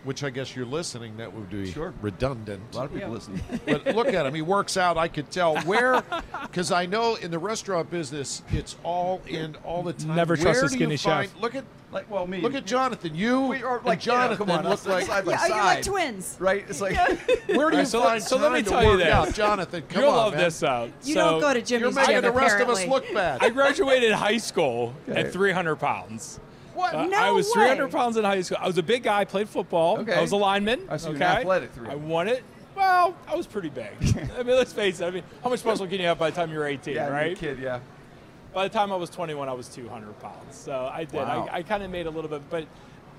which 0.03 0.23
I 0.23 0.29
guess 0.29 0.55
you're 0.55 0.65
listening, 0.65 1.17
that 1.17 1.33
would 1.33 1.49
be 1.49 1.71
Sure. 1.71 1.93
redundant. 2.01 2.61
A 2.73 2.75
lot 2.77 2.85
of 2.85 2.93
people 2.93 3.09
listen. 3.09 3.41
but 3.65 3.85
look 3.95 4.07
at 4.13 4.25
him. 4.25 4.33
He 4.33 4.41
works 4.41 4.77
out. 4.77 4.97
I 4.97 5.07
could 5.07 5.29
tell 5.29 5.57
where, 5.61 6.01
because 6.43 6.71
I 6.71 6.85
know 6.85 7.15
in 7.15 7.31
the 7.31 7.39
restaurant 7.39 7.89
business, 7.91 8.41
it's 8.51 8.75
all 8.83 9.21
in 9.27 9.55
all 9.65 9.83
the 9.83 9.93
time. 9.93 10.15
Never 10.15 10.35
trust 10.35 10.45
Where 10.61 10.65
a 10.65 10.69
do 10.69 10.73
you 10.75 10.79
skinny 10.79 10.97
find- 10.97 11.29
chef. 11.29 11.41
Look 11.41 11.55
at 11.55 11.65
Like, 11.91 12.09
well, 12.09 12.25
me. 12.27 12.39
look 12.39 12.53
at 12.55 12.65
Jonathan. 12.65 13.13
You 13.15 13.41
We 13.41 13.63
are 13.63 13.77
and 13.77 13.85
like 13.85 14.05
you 14.05 14.11
know, 14.11 14.17
Jonathan 14.19 14.45
come 14.47 14.57
on, 14.57 14.63
look 14.63 14.73
us 14.73 14.85
like. 14.85 15.05
side 15.07 15.25
by 15.25 15.31
Yeah, 15.31 15.37
side. 15.39 15.47
you're 15.49 15.57
like 15.63 15.83
twins. 15.83 16.37
Right? 16.39 16.65
It's 16.69 16.79
like 16.81 16.95
Where 17.47 17.69
do 17.69 17.75
you 17.77 17.79
right, 17.79 17.87
so 17.87 18.01
find 18.03 18.23
so 18.23 18.37
let 18.37 18.43
time 18.43 18.53
me 18.53 18.61
to 18.63 18.69
tell 18.69 18.81
you 18.83 18.89
work 18.89 18.99
this. 18.99 19.07
out, 19.13 19.33
Jonathan? 19.33 19.83
Come 19.89 20.01
You'll 20.03 20.11
on, 20.11 20.17
love 20.17 20.33
man. 20.33 20.43
this 20.43 20.63
out. 20.63 20.89
You 21.03 21.13
So- 21.15 21.19
don't 21.31 21.41
go 21.41 21.53
to 21.53 21.61
gym. 21.61 21.81
You're 21.81 21.91
making 21.91 22.13
gym, 22.15 22.21
the 22.23 22.31
rest 22.31 22.59
of 22.59 22.69
us 22.69 22.85
look 22.85 23.11
bad. 23.13 23.43
I 23.43 23.49
graduated 23.49 24.11
high 24.13 24.37
school 24.37 24.93
Okay. 25.09 25.19
at 25.19 25.33
300 25.33 25.75
pounds. 25.77 26.39
What? 26.73 26.93
Uh, 26.93 27.05
No 27.05 27.17
I 27.17 27.31
was 27.31 27.47
way. 27.47 27.67
300 27.67 27.91
pounds 27.91 28.17
in 28.17 28.23
high 28.23 28.41
school. 28.41 28.57
I 28.59 28.67
was 28.67 28.77
a 28.77 28.83
big 28.83 29.03
guy, 29.03 29.25
played 29.25 29.49
football. 29.49 29.99
Okay. 29.99 30.13
I 30.13 30.21
was 30.21 30.31
a 30.31 30.37
lineman. 30.37 30.81
I 30.89 30.97
see 30.97 31.09
okay. 31.09 31.17
an 31.17 31.21
athletic 31.23 31.71
300. 31.73 31.91
I 31.91 31.95
won 31.95 32.27
it. 32.27 32.43
Well, 32.75 33.15
I 33.27 33.35
was 33.35 33.45
pretty 33.45 33.69
big. 33.69 33.91
I 34.37 34.43
mean, 34.43 34.55
let's 34.55 34.71
face 34.71 35.01
it. 35.01 35.05
I 35.05 35.11
mean, 35.11 35.23
how 35.43 35.49
much 35.49 35.65
muscle 35.65 35.85
can 35.85 35.99
you 35.99 36.07
have 36.07 36.17
by 36.17 36.29
the 36.29 36.35
time 36.35 36.51
you're 36.51 36.65
18, 36.65 36.95
yeah, 36.95 37.09
right? 37.09 37.27
you're 37.27 37.35
kid. 37.35 37.59
Yeah. 37.59 37.79
By 38.53 38.67
the 38.67 38.73
time 38.73 38.91
I 38.91 38.95
was 38.95 39.09
21, 39.09 39.49
I 39.49 39.53
was 39.53 39.67
200 39.69 40.17
pounds. 40.19 40.55
So 40.55 40.89
I 40.91 41.03
did. 41.03 41.15
Wow. 41.15 41.47
I, 41.51 41.57
I 41.57 41.63
kind 41.63 41.83
of 41.83 41.91
made 41.91 42.07
a 42.07 42.09
little 42.09 42.29
bit, 42.29 42.41
but 42.49 42.65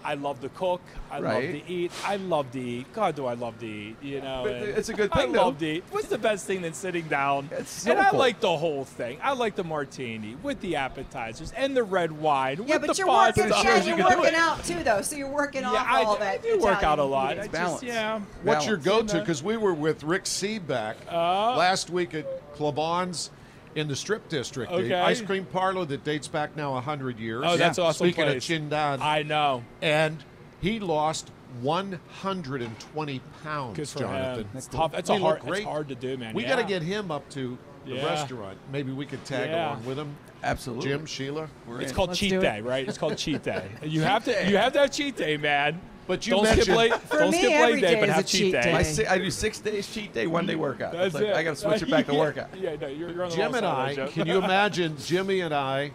I 0.03 0.15
love 0.15 0.41
to 0.41 0.49
cook. 0.51 0.81
I 1.11 1.21
Right. 1.21 1.45
love 1.55 1.65
to 1.67 1.71
eat. 1.73 1.93
I 2.05 2.17
love 2.17 2.51
to 2.53 2.61
eat. 2.61 2.93
God, 2.95 3.15
do 3.17 3.27
I 3.27 3.35
love 3.35 3.59
to 3.61 3.67
eat. 3.67 3.97
You 4.03 4.21
know, 4.23 4.43
But 4.45 4.53
it's 4.55 4.89
a 4.89 4.95
good 4.95 5.13
thing, 5.13 5.31
I 5.31 5.33
though. 5.33 5.45
love 5.47 5.59
to 5.59 5.67
eat. 5.67 5.85
What's 5.91 6.09
the 6.09 6.17
best 6.19 6.47
thing 6.47 6.63
than 6.63 6.73
sitting 6.73 7.07
down? 7.09 7.51
It's 7.53 7.71
so 7.71 7.91
and 7.91 8.01
I 8.01 8.11
like 8.13 8.41
the 8.41 8.57
whole 8.57 8.85
thing. 8.85 9.19
I 9.23 9.33
like 9.33 9.57
the 9.57 9.65
martini 9.65 10.37
with 10.43 10.61
the 10.63 10.77
appetizers 10.77 11.53
and 11.57 11.77
the 11.77 11.83
red 11.83 12.13
wine 12.13 12.63
Yeah, 12.67 12.77
with 12.77 12.87
but 12.87 12.97
the 12.97 12.99
you're 12.99 13.09
working. 13.09 13.49
shows 13.49 13.65
Yeah, 13.65 13.77
you 13.83 13.89
you're 13.97 13.97
can 14.07 14.13
do 14.17 14.21
working 14.23 14.35
out 14.39 14.65
too, 14.65 14.83
though. 14.83 15.03
So 15.03 15.17
you're 15.17 15.29
working 15.29 15.63
Yeah, 15.63 15.69
off 15.73 15.87
I, 15.89 16.03
all 16.05 16.17
I 16.17 16.19
that. 16.21 16.43
do 16.43 16.59
work 16.59 16.83
out 16.83 16.99
a 16.99 17.05
lot. 17.05 17.33
eating. 17.33 17.41
I 17.41 17.43
just, 17.47 17.53
balance. 17.53 17.83
yeah. 17.83 18.21
What's 18.43 18.67
your 18.67 18.77
go-to? 18.79 19.19
Because 19.21 19.43
we 19.43 19.57
were 19.57 19.75
with 19.75 20.03
Rick 20.03 20.25
Sebak 20.25 20.95
Uh, 21.11 21.57
last 21.57 21.91
week 21.91 22.15
at 22.15 22.27
Klavon's 22.57 23.31
in 23.75 23.89
the 23.89 23.97
Strip 23.97 24.29
District, 24.29 24.71
the 24.73 24.95
ice 24.95 25.21
cream 25.21 25.45
parlor 25.45 25.85
that 25.87 26.05
dates 26.05 26.29
back 26.29 26.57
now 26.57 26.79
hundred 26.81 27.19
years. 27.19 27.43
Oh, 27.47 27.57
that's 27.57 27.79
Yeah. 27.79 27.85
awesome. 27.85 28.07
Speaking 28.07 28.25
place. 28.25 28.49
of 28.51 28.57
Cent'anni, 28.63 29.01
I 29.01 29.23
know. 29.23 29.63
and 29.83 30.23
he 30.61 30.81
lost 30.81 31.31
120 31.63 33.21
pounds. 33.43 33.77
Good 33.77 33.89
for 33.89 33.99
Jonathan, 34.01 34.45
him. 34.45 34.51
It's 34.55 34.67
tough. 34.67 34.95
It's 34.95 35.09
He 35.11 35.17
a 35.17 35.19
hard. 35.21 35.41
great. 35.41 35.59
It's 35.61 35.67
hard 35.69 35.89
to 35.89 35.95
do, 35.95 36.17
man. 36.17 36.35
We 36.35 36.43
yeah. 36.43 36.51
got 36.51 36.57
to 36.57 36.65
get 36.65 36.83
him 36.83 37.11
up 37.11 37.29
to 37.31 37.57
the 37.87 37.95
Yeah. 37.95 38.07
restaurant. 38.07 38.59
Maybe 38.73 38.93
we 38.93 39.07
could 39.07 39.25
tag 39.25 39.51
Yeah. 39.51 39.69
along 39.71 39.87
with 39.87 39.99
him. 39.99 40.17
Absolutely. 40.43 40.89
Jim, 40.89 41.07
Sheila. 41.07 41.49
We're 41.67 41.81
It's 41.81 41.91
in. 41.91 41.97
called 41.97 42.09
Let's 42.11 42.21
cheat 42.21 42.31
do 42.31 42.39
it. 42.39 42.43
day, 42.43 42.61
right? 42.61 42.89
It's 42.89 42.99
called 42.99 43.17
cheat 43.19 43.43
day. 43.43 43.69
You 43.83 44.01
have 44.03 44.25
to. 44.25 44.31
You 44.49 44.57
have 44.57 44.73
to 44.75 44.81
have 44.81 44.91
cheat 44.91 45.17
day, 45.17 45.37
man. 45.37 45.81
But 46.11 46.27
you 46.27 46.33
don't 46.33 46.45
skip 46.45 46.67
late. 46.77 46.93
For 46.93 47.19
don't 47.21 47.31
me, 47.31 47.39
skip 47.39 47.53
every 47.53 47.75
late 47.75 47.81
day, 47.83 47.95
day 47.95 48.01
but 48.01 48.09
is 48.09 48.15
have 48.17 48.25
a 48.25 48.27
cheat 48.27 48.41
cheat 48.41 48.53
day. 48.53 48.63
day. 48.63 48.73
My 48.73 48.83
si- 48.83 49.07
I 49.07 49.17
do 49.19 49.31
six 49.31 49.61
days 49.61 49.87
cheat 49.95 50.13
day, 50.13 50.27
one 50.27 50.45
day 50.45 50.57
workout. 50.57 50.93
That's 50.93 51.15
like, 51.15 51.23
it. 51.23 51.35
I 51.37 51.45
got 51.45 51.51
to 51.51 51.57
switch 51.63 51.83
it 51.83 51.89
back 51.89 52.07
to 52.07 52.13
Yeah, 52.13 52.19
workout. 52.19 52.49
Yeah, 52.61 52.75
no, 52.75 52.89
you're, 52.89 53.11
you're 53.11 53.23
on 53.23 53.31
the 53.31 53.37
Jim 53.37 53.55
and 53.55 53.65
I, 53.65 53.93
of 53.93 54.11
can 54.11 54.27
you 54.27 54.39
imagine 54.45 54.97
Jimmy 54.99 55.39
and 55.39 55.55
I, 55.55 55.93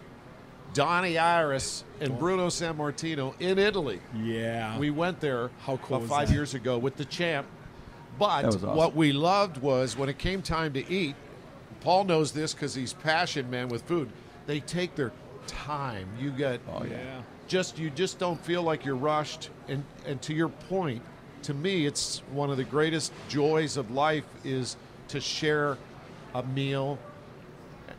Donnie 0.73 1.17
Iris, 1.17 1.83
and 1.99 2.17
Bruno 2.17 2.47
Sammartino 2.47 3.33
in 3.41 3.59
Italy? 3.59 3.99
Yeah. 4.17 4.79
We 4.79 4.89
went 4.89 5.19
there 5.19 5.51
How 5.59 5.75
cool 5.75 5.97
about 5.97 6.07
five 6.07 6.27
that? 6.29 6.33
years 6.33 6.53
ago 6.53 6.77
with 6.77 6.95
the 6.95 7.03
champ. 7.05 7.45
But 8.17 8.43
That 8.43 8.45
was 8.47 8.55
awesome. 8.63 8.75
what 8.77 8.95
we 8.95 9.11
loved 9.11 9.57
was 9.57 9.97
when 9.97 10.07
it 10.07 10.17
came 10.17 10.41
time 10.41 10.71
to 10.73 10.89
eat, 10.89 11.17
Paul 11.81 12.05
knows 12.05 12.31
this 12.31 12.53
because 12.53 12.73
he's 12.73 12.93
passion 12.93 13.49
man 13.49 13.67
with 13.67 13.81
food. 13.81 14.09
They 14.47 14.61
take 14.61 14.95
their 14.95 15.11
time. 15.45 16.07
You 16.17 16.31
get 16.31 16.61
Oh, 16.71 16.85
yeah. 16.89 17.21
Just 17.47 17.77
you 17.77 17.89
just 17.89 18.19
don't 18.19 18.39
feel 18.43 18.63
like 18.63 18.85
you're 18.85 18.95
rushed. 18.95 19.49
And 19.67 19.83
and 20.05 20.21
to 20.23 20.33
your 20.33 20.49
point, 20.49 21.01
to 21.43 21.53
me, 21.53 21.85
it's 21.85 22.19
one 22.31 22.49
of 22.49 22.57
the 22.57 22.63
greatest 22.63 23.13
joys 23.27 23.77
of 23.77 23.91
life 23.91 24.25
is 24.43 24.77
to 25.09 25.19
share 25.19 25.77
a 26.33 26.43
meal. 26.43 26.97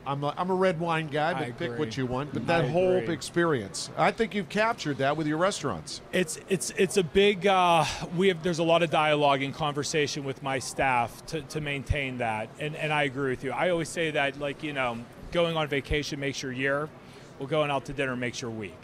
I'm 0.04 0.22
a, 0.22 0.32
I'm 0.36 0.50
a 0.50 0.54
red 0.54 0.78
wine 0.78 1.08
guy, 1.08 1.32
but 1.32 1.42
I 1.42 1.50
pick 1.50 1.62
agree. 1.62 1.78
what 1.78 1.96
you 1.96 2.06
want. 2.06 2.32
But 2.32 2.42
I 2.42 2.60
that 2.60 2.70
whole 2.70 2.96
agree. 2.96 3.12
experience, 3.12 3.90
I 3.96 4.12
think 4.12 4.34
you've 4.34 4.48
captured 4.48 4.98
that 4.98 5.16
with 5.16 5.26
your 5.26 5.38
restaurants. 5.38 6.00
It's 6.12 6.38
it's 6.48 6.70
it's 6.76 6.96
a 6.96 7.02
big. 7.02 7.46
Uh, 7.46 7.84
we 8.16 8.28
have 8.28 8.42
there's 8.42 8.60
a 8.60 8.64
lot 8.64 8.82
of 8.82 8.90
dialogue 8.90 9.42
and 9.42 9.52
conversation 9.52 10.22
with 10.24 10.42
my 10.42 10.60
staff 10.60 11.26
to, 11.26 11.42
to 11.42 11.60
maintain 11.60 12.18
that, 12.18 12.50
and 12.60 12.76
and 12.76 12.92
I 12.92 13.04
agree 13.04 13.30
with 13.30 13.42
you. 13.42 13.50
I 13.50 13.70
always 13.70 13.88
say 13.88 14.12
that 14.12 14.38
like 14.38 14.62
you 14.62 14.72
know, 14.72 14.98
going 15.32 15.56
on 15.56 15.66
vacation 15.68 16.20
makes 16.20 16.42
your 16.42 16.52
year. 16.52 16.88
Well, 17.38 17.48
going 17.48 17.70
out 17.70 17.84
to 17.86 17.92
dinner 17.92 18.16
makes 18.16 18.40
your 18.40 18.50
week. 18.50 18.78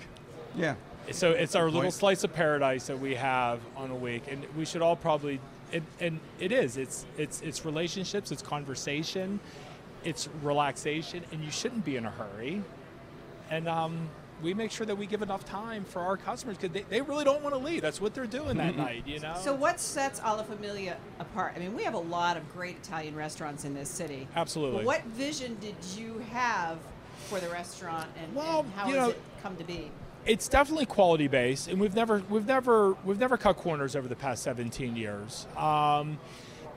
Yeah. 0.57 0.75
So 1.11 1.33
it's 1.33 1.55
our 1.55 1.71
little 1.71 1.91
slice 1.91 2.23
of 2.25 2.33
paradise 2.33 2.87
that 2.87 2.99
we 2.99 3.15
have 3.17 3.61
on 3.77 3.91
a 3.91 3.95
week, 3.95 4.25
and 4.31 4.45
we 4.57 4.65
should 4.65 4.83
all 4.83 4.97
probably. 4.97 5.41
It, 5.73 5.83
and 6.01 6.21
it 6.39 6.53
is. 6.53 6.77
It's 6.77 7.07
it's 7.17 7.41
it's 7.41 7.65
relationships. 7.65 8.31
It's 8.31 8.43
conversation. 8.43 9.41
It's 10.05 10.29
relaxation, 10.43 11.25
and 11.33 11.43
you 11.43 11.51
shouldn't 11.51 11.85
be 11.85 11.97
in 11.97 12.05
a 12.05 12.11
hurry. 12.11 12.63
And 13.51 13.69
um, 13.69 14.09
we 14.43 14.55
make 14.55 14.71
sure 14.71 14.87
that 14.87 14.97
we 14.97 15.07
give 15.07 15.23
enough 15.23 15.45
time 15.45 15.85
for 15.85 16.01
our 16.01 16.17
customers 16.17 16.57
because 16.57 16.73
they, 16.73 16.83
they 16.89 17.01
really 17.01 17.25
don't 17.25 17.43
want 17.43 17.55
to 17.55 17.61
leave. 17.61 17.83
That's 17.83 18.01
what 18.01 18.15
they're 18.15 18.27
doing 18.27 18.57
that 18.59 18.77
night. 18.89 19.07
You 19.07 19.21
know. 19.21 19.37
So 19.41 19.55
what 19.55 19.81
sets 19.81 20.21
Alla 20.21 20.45
Famiglia 20.45 20.97
apart? 21.19 21.55
I 21.57 21.59
mean, 21.59 21.75
we 21.75 21.83
have 21.85 21.95
a 21.95 21.99
lot 21.99 22.37
of 22.37 22.53
great 22.53 22.77
Italian 22.77 23.15
restaurants 23.17 23.65
in 23.65 23.75
this 23.75 23.89
city. 23.89 24.29
Absolutely. 24.37 24.79
But 24.79 24.87
what 24.87 25.05
vision 25.05 25.57
did 25.61 25.77
you 25.97 26.19
have 26.31 26.79
for 27.29 27.41
the 27.41 27.49
restaurant, 27.49 28.11
and, 28.21 28.35
Well, 28.35 28.61
and 28.61 28.73
how 28.75 28.89
you 28.89 28.95
has 28.97 29.05
know- 29.05 29.11
it 29.11 29.21
come 29.43 29.57
to 29.57 29.65
be? 29.65 29.91
It's 30.27 30.49
definitely 30.49 30.87
quality 30.87 31.29
based, 31.29 31.69
and 31.69 31.81
we've 31.81 31.95
never 31.95 32.23
we've 32.29 32.47
never 32.47 32.95
we've 33.05 33.19
never 33.19 33.37
cut 33.37 33.57
corners 33.57 33.97
over 33.97 34.09
the 34.09 34.17
past 34.17 34.43
17 34.43 34.97
years. 34.97 35.47
Um, 35.57 36.19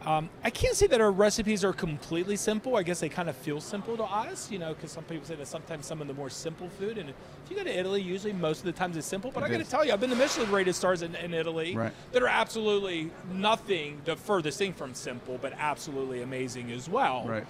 um, 0.05 0.29
I 0.43 0.51
can't 0.51 0.75
say 0.75 0.85
that 0.87 1.01
our 1.01 1.11
recipes 1.11 1.63
are 1.63 1.73
completely 1.73 2.35
simple. 2.35 2.75
I 2.75 2.83
guess 2.83 2.99
they 2.99 3.09
kind 3.09 3.27
of 3.27 3.35
feel 3.35 3.59
simple 3.59 3.97
to 3.97 4.03
us, 4.03 4.51
you 4.51 4.59
know, 4.59 4.75
because 4.75 4.91
some 4.91 5.03
people 5.03 5.25
say 5.25 5.33
that 5.33 5.47
sometimes 5.47 5.87
some 5.87 5.99
of 5.99 6.07
the 6.07 6.13
more 6.13 6.29
simple 6.29 6.69
food, 6.69 6.99
and 6.99 7.09
if 7.09 7.15
you 7.49 7.55
go 7.57 7.63
to 7.63 7.75
Italy, 7.75 8.01
usually 8.03 8.33
most 8.33 8.59
of 8.59 8.65
the 8.65 8.71
times 8.71 8.97
it's 8.97 9.07
simple. 9.07 9.31
But 9.31 9.41
It 9.43 9.47
I 9.47 9.49
got 9.49 9.63
to 9.63 9.69
tell 9.69 9.83
you, 9.83 9.93
I've 9.93 9.99
been 9.99 10.11
to 10.11 10.15
Michelin 10.15 10.51
rated 10.51 10.75
stars 10.75 11.01
in, 11.01 11.15
in 11.15 11.33
Italy 11.33 11.75
Right. 11.75 11.91
that 12.11 12.21
are 12.21 12.27
absolutely 12.27 13.09
nothing 13.33 13.99
the 14.05 14.15
furthest 14.15 14.59
thing 14.59 14.73
from 14.73 14.93
simple, 14.93 15.39
but 15.41 15.53
absolutely 15.57 16.21
amazing 16.21 16.71
as 16.71 16.87
well. 16.87 17.25
Right. 17.27 17.45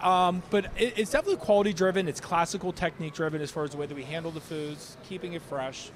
Um, 0.00 0.42
but 0.50 0.66
it, 0.78 0.94
it's 0.98 1.10
definitely 1.10 1.36
quality 1.36 1.72
driven. 1.72 2.08
It's 2.08 2.20
classical 2.20 2.72
technique 2.72 3.14
driven 3.14 3.40
as 3.40 3.50
far 3.50 3.64
as 3.64 3.70
the 3.70 3.76
way 3.76 3.86
that 3.86 3.94
we 3.94 4.02
handle 4.02 4.30
the 4.30 4.40
foods, 4.40 4.96
keeping 5.08 5.32
it 5.32 5.42
fresh. 5.42 5.90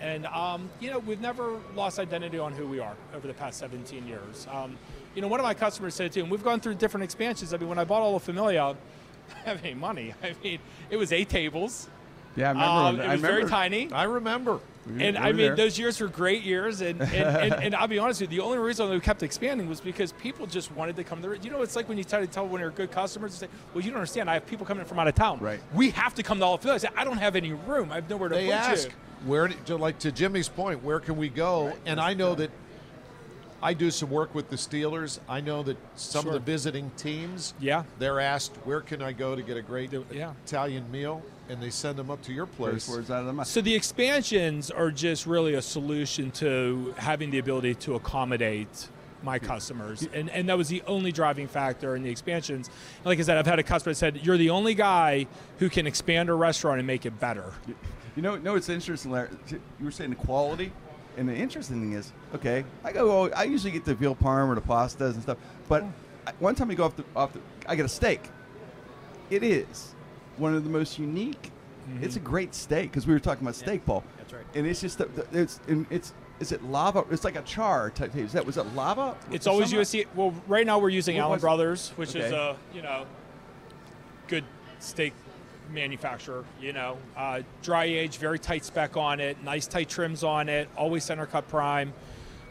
And 0.00 0.26
um, 0.26 0.68
you 0.80 0.90
know, 0.90 0.98
we've 0.98 1.20
never 1.20 1.58
lost 1.74 1.98
identity 1.98 2.38
on 2.38 2.52
who 2.52 2.66
we 2.66 2.80
are 2.80 2.94
over 3.14 3.26
the 3.26 3.34
past 3.34 3.58
17 3.58 4.06
years. 4.06 4.46
Um, 4.50 4.76
you 5.14 5.22
know, 5.22 5.28
one 5.28 5.40
of 5.40 5.44
my 5.44 5.54
customers 5.54 5.94
said 5.94 6.12
too, 6.12 6.22
and 6.22 6.30
we've 6.30 6.42
gone 6.42 6.60
through 6.60 6.74
different 6.74 7.04
expansions. 7.04 7.54
I 7.54 7.58
mean, 7.58 7.68
when 7.68 7.78
I 7.78 7.84
bought 7.84 8.02
Alla 8.02 8.18
Famiglia, 8.18 8.76
I 9.30 9.34
didn't 9.34 9.46
have 9.46 9.64
any 9.64 9.74
money. 9.74 10.14
I 10.22 10.34
mean, 10.42 10.58
it 10.90 10.96
was 10.96 11.12
eight 11.12 11.28
tables. 11.28 11.88
Yeah, 12.36 12.48
I 12.48 12.52
remember. 12.52 12.68
Um, 12.68 13.00
it 13.00 13.10
I 13.10 13.12
was 13.12 13.20
very 13.20 13.44
tiny. 13.46 13.92
I 13.92 14.04
remember. 14.04 14.58
We 14.86 15.02
And 15.04 15.16
I 15.18 15.26
mean, 15.32 15.36
there. 15.38 15.56
those 15.56 15.78
years 15.78 16.00
were 16.00 16.08
great 16.08 16.42
years, 16.42 16.80
and 16.80 17.00
and, 17.00 17.12
and, 17.12 17.52
and 17.64 17.74
I'll 17.74 17.88
be 17.88 17.98
honest 17.98 18.20
with 18.20 18.32
you, 18.32 18.38
the 18.40 18.44
only 18.44 18.58
reason 18.58 18.88
we 18.90 19.00
kept 19.00 19.22
expanding 19.22 19.68
was 19.68 19.80
because 19.80 20.12
people 20.12 20.46
just 20.46 20.70
wanted 20.72 20.96
to 20.96 21.04
come 21.04 21.22
to. 21.22 21.38
You 21.42 21.50
know, 21.50 21.62
it's 21.62 21.76
like 21.76 21.88
when 21.88 21.98
you 21.98 22.04
try 22.04 22.20
to 22.20 22.26
tell 22.26 22.46
when 22.46 22.60
you're 22.60 22.70
good 22.70 22.90
customers, 22.90 23.32
you 23.32 23.46
say, 23.46 23.52
"Well, 23.72 23.82
you 23.84 23.90
don't 23.90 23.98
understand. 23.98 24.28
I 24.30 24.34
have 24.34 24.46
people 24.46 24.66
coming 24.66 24.84
from 24.84 24.98
out 24.98 25.08
of 25.08 25.14
town. 25.14 25.38
Right. 25.40 25.60
We 25.74 25.90
have 25.90 26.14
to 26.16 26.22
come 26.22 26.38
to 26.38 26.44
all 26.44 26.54
of 26.54 26.66
I 26.66 26.76
say, 26.78 26.88
"I 26.96 27.04
don't 27.04 27.18
have 27.18 27.36
any 27.36 27.52
room. 27.52 27.90
I 27.92 27.96
have 27.96 28.10
nowhere 28.10 28.28
to 28.28 28.34
They 28.34 28.46
put 28.46 28.54
ask 28.54 28.88
you." 28.88 28.94
where, 29.26 29.48
to, 29.48 29.76
like 29.76 29.98
to 30.00 30.12
Jimmy's 30.12 30.48
point, 30.50 30.82
where 30.84 31.00
can 31.00 31.16
we 31.16 31.30
go? 31.30 31.72
And 31.86 31.98
I 31.98 32.12
know 32.12 32.34
that 32.34 32.50
I 33.62 33.72
do 33.72 33.90
some 33.90 34.10
work 34.10 34.34
with 34.34 34.50
the 34.50 34.56
Steelers. 34.56 35.18
I 35.26 35.40
know 35.40 35.62
that 35.62 35.78
some 35.96 36.24
Sure. 36.24 36.34
of 36.34 36.44
the 36.44 36.52
visiting 36.52 36.90
teams, 36.98 37.54
Yeah. 37.58 37.84
they're 37.98 38.20
asked 38.20 38.54
where 38.64 38.82
can 38.82 39.00
I 39.00 39.12
go 39.12 39.34
to 39.34 39.40
get 39.40 39.56
a 39.56 39.62
great 39.62 39.90
Yeah. 40.12 40.32
Italian 40.44 40.90
meal, 40.90 41.22
and 41.48 41.62
they 41.62 41.70
send 41.70 41.96
them 41.98 42.10
up 42.10 42.22
to 42.22 42.32
your 42.32 42.46
place. 42.46 42.90
Out 42.90 43.10
of 43.10 43.36
the. 43.36 43.44
So 43.44 43.60
the 43.60 43.74
expansions 43.74 44.70
are 44.70 44.90
just 44.90 45.26
really 45.26 45.54
a 45.54 45.62
solution 45.62 46.30
to 46.32 46.94
having 46.96 47.30
the 47.30 47.38
ability 47.38 47.74
to 47.76 47.94
accommodate 47.94 48.88
my 49.22 49.38
customers, 49.38 50.06
and 50.12 50.28
and 50.30 50.48
that 50.48 50.58
was 50.58 50.68
the 50.68 50.82
only 50.86 51.10
driving 51.12 51.48
factor 51.48 51.96
in 51.96 52.02
the 52.02 52.10
expansions. 52.10 52.68
And 52.98 53.06
like 53.06 53.18
I 53.18 53.22
said, 53.22 53.38
I've 53.38 53.46
had 53.46 53.58
a 53.58 53.62
customer 53.62 53.92
that 53.92 53.98
said, 53.98 54.20
"You're 54.22 54.36
the 54.36 54.50
only 54.50 54.74
guy 54.74 55.26
who 55.58 55.70
can 55.70 55.86
expand 55.86 56.28
a 56.28 56.34
restaurant 56.34 56.78
and 56.78 56.86
make 56.86 57.06
it 57.06 57.18
better." 57.20 57.52
You 58.16 58.22
know, 58.22 58.36
no, 58.36 58.54
it's 58.54 58.68
interesting. 58.68 59.10
Larry. 59.10 59.30
You 59.50 59.60
were 59.86 59.90
saying 59.90 60.10
the 60.10 60.16
quality, 60.16 60.72
and 61.16 61.28
the 61.28 61.34
interesting 61.34 61.80
thing 61.80 61.92
is, 61.94 62.12
okay, 62.34 62.64
I 62.84 62.92
go. 62.92 63.30
I 63.30 63.44
usually 63.44 63.72
get 63.72 63.84
the 63.84 63.94
veal 63.94 64.14
parm 64.14 64.48
or 64.48 64.54
the 64.54 64.60
pastas 64.60 65.14
and 65.14 65.22
stuff, 65.22 65.38
but 65.68 65.84
I- 66.26 66.32
one 66.38 66.54
time 66.54 66.68
we 66.68 66.74
go 66.74 66.84
off 66.84 66.96
the 66.96 67.04
off 67.16 67.32
the, 67.32 67.40
I 67.66 67.76
get 67.76 67.86
a 67.86 67.88
steak. 67.88 68.28
It 69.30 69.42
is 69.42 69.93
one 70.38 70.54
of 70.54 70.64
the 70.64 70.70
most 70.70 70.98
unique. 70.98 71.50
It's 72.00 72.16
a 72.16 72.20
great 72.20 72.54
steak 72.54 72.90
because 72.90 73.06
we 73.06 73.12
were 73.12 73.20
talking 73.20 73.44
about 73.44 73.56
steak, 73.56 73.84
Paul. 73.84 74.04
That's 74.16 74.32
right. 74.32 74.44
And 74.54 74.66
it's 74.66 74.80
just 74.80 74.98
the, 74.98 75.04
the, 75.04 75.26
it's 75.38 75.60
and 75.68 75.86
it's 75.90 76.14
is 76.40 76.50
it 76.50 76.64
lava? 76.64 77.04
It's 77.10 77.24
like 77.24 77.36
a 77.36 77.42
char 77.42 77.90
type. 77.90 78.16
Is 78.16 78.32
that 78.32 78.44
was 78.44 78.56
it 78.56 78.64
lava? 78.74 79.16
It's 79.30 79.46
always? 79.46 79.72
USC. 79.72 80.06
Well, 80.14 80.34
right 80.46 80.66
now 80.66 80.78
we're 80.78 80.88
using 80.88 81.16
What 81.16 81.24
Allen 81.24 81.40
Brothers, 81.40 81.92
which 81.96 82.16
is 82.16 82.32
a 82.32 82.56
you 82.72 82.80
know 82.80 83.04
good 84.28 84.44
steak 84.78 85.12
manufacturer. 85.70 86.44
You 86.60 86.72
know, 86.72 86.96
uh, 87.16 87.42
dry 87.62 87.84
age, 87.84 88.16
very 88.16 88.38
tight 88.38 88.64
spec 88.64 88.96
on 88.96 89.20
it, 89.20 89.42
nice 89.44 89.66
tight 89.66 89.88
trims 89.88 90.24
on 90.24 90.48
it, 90.48 90.68
always 90.76 91.04
center 91.04 91.26
cut 91.26 91.48
prime. 91.48 91.92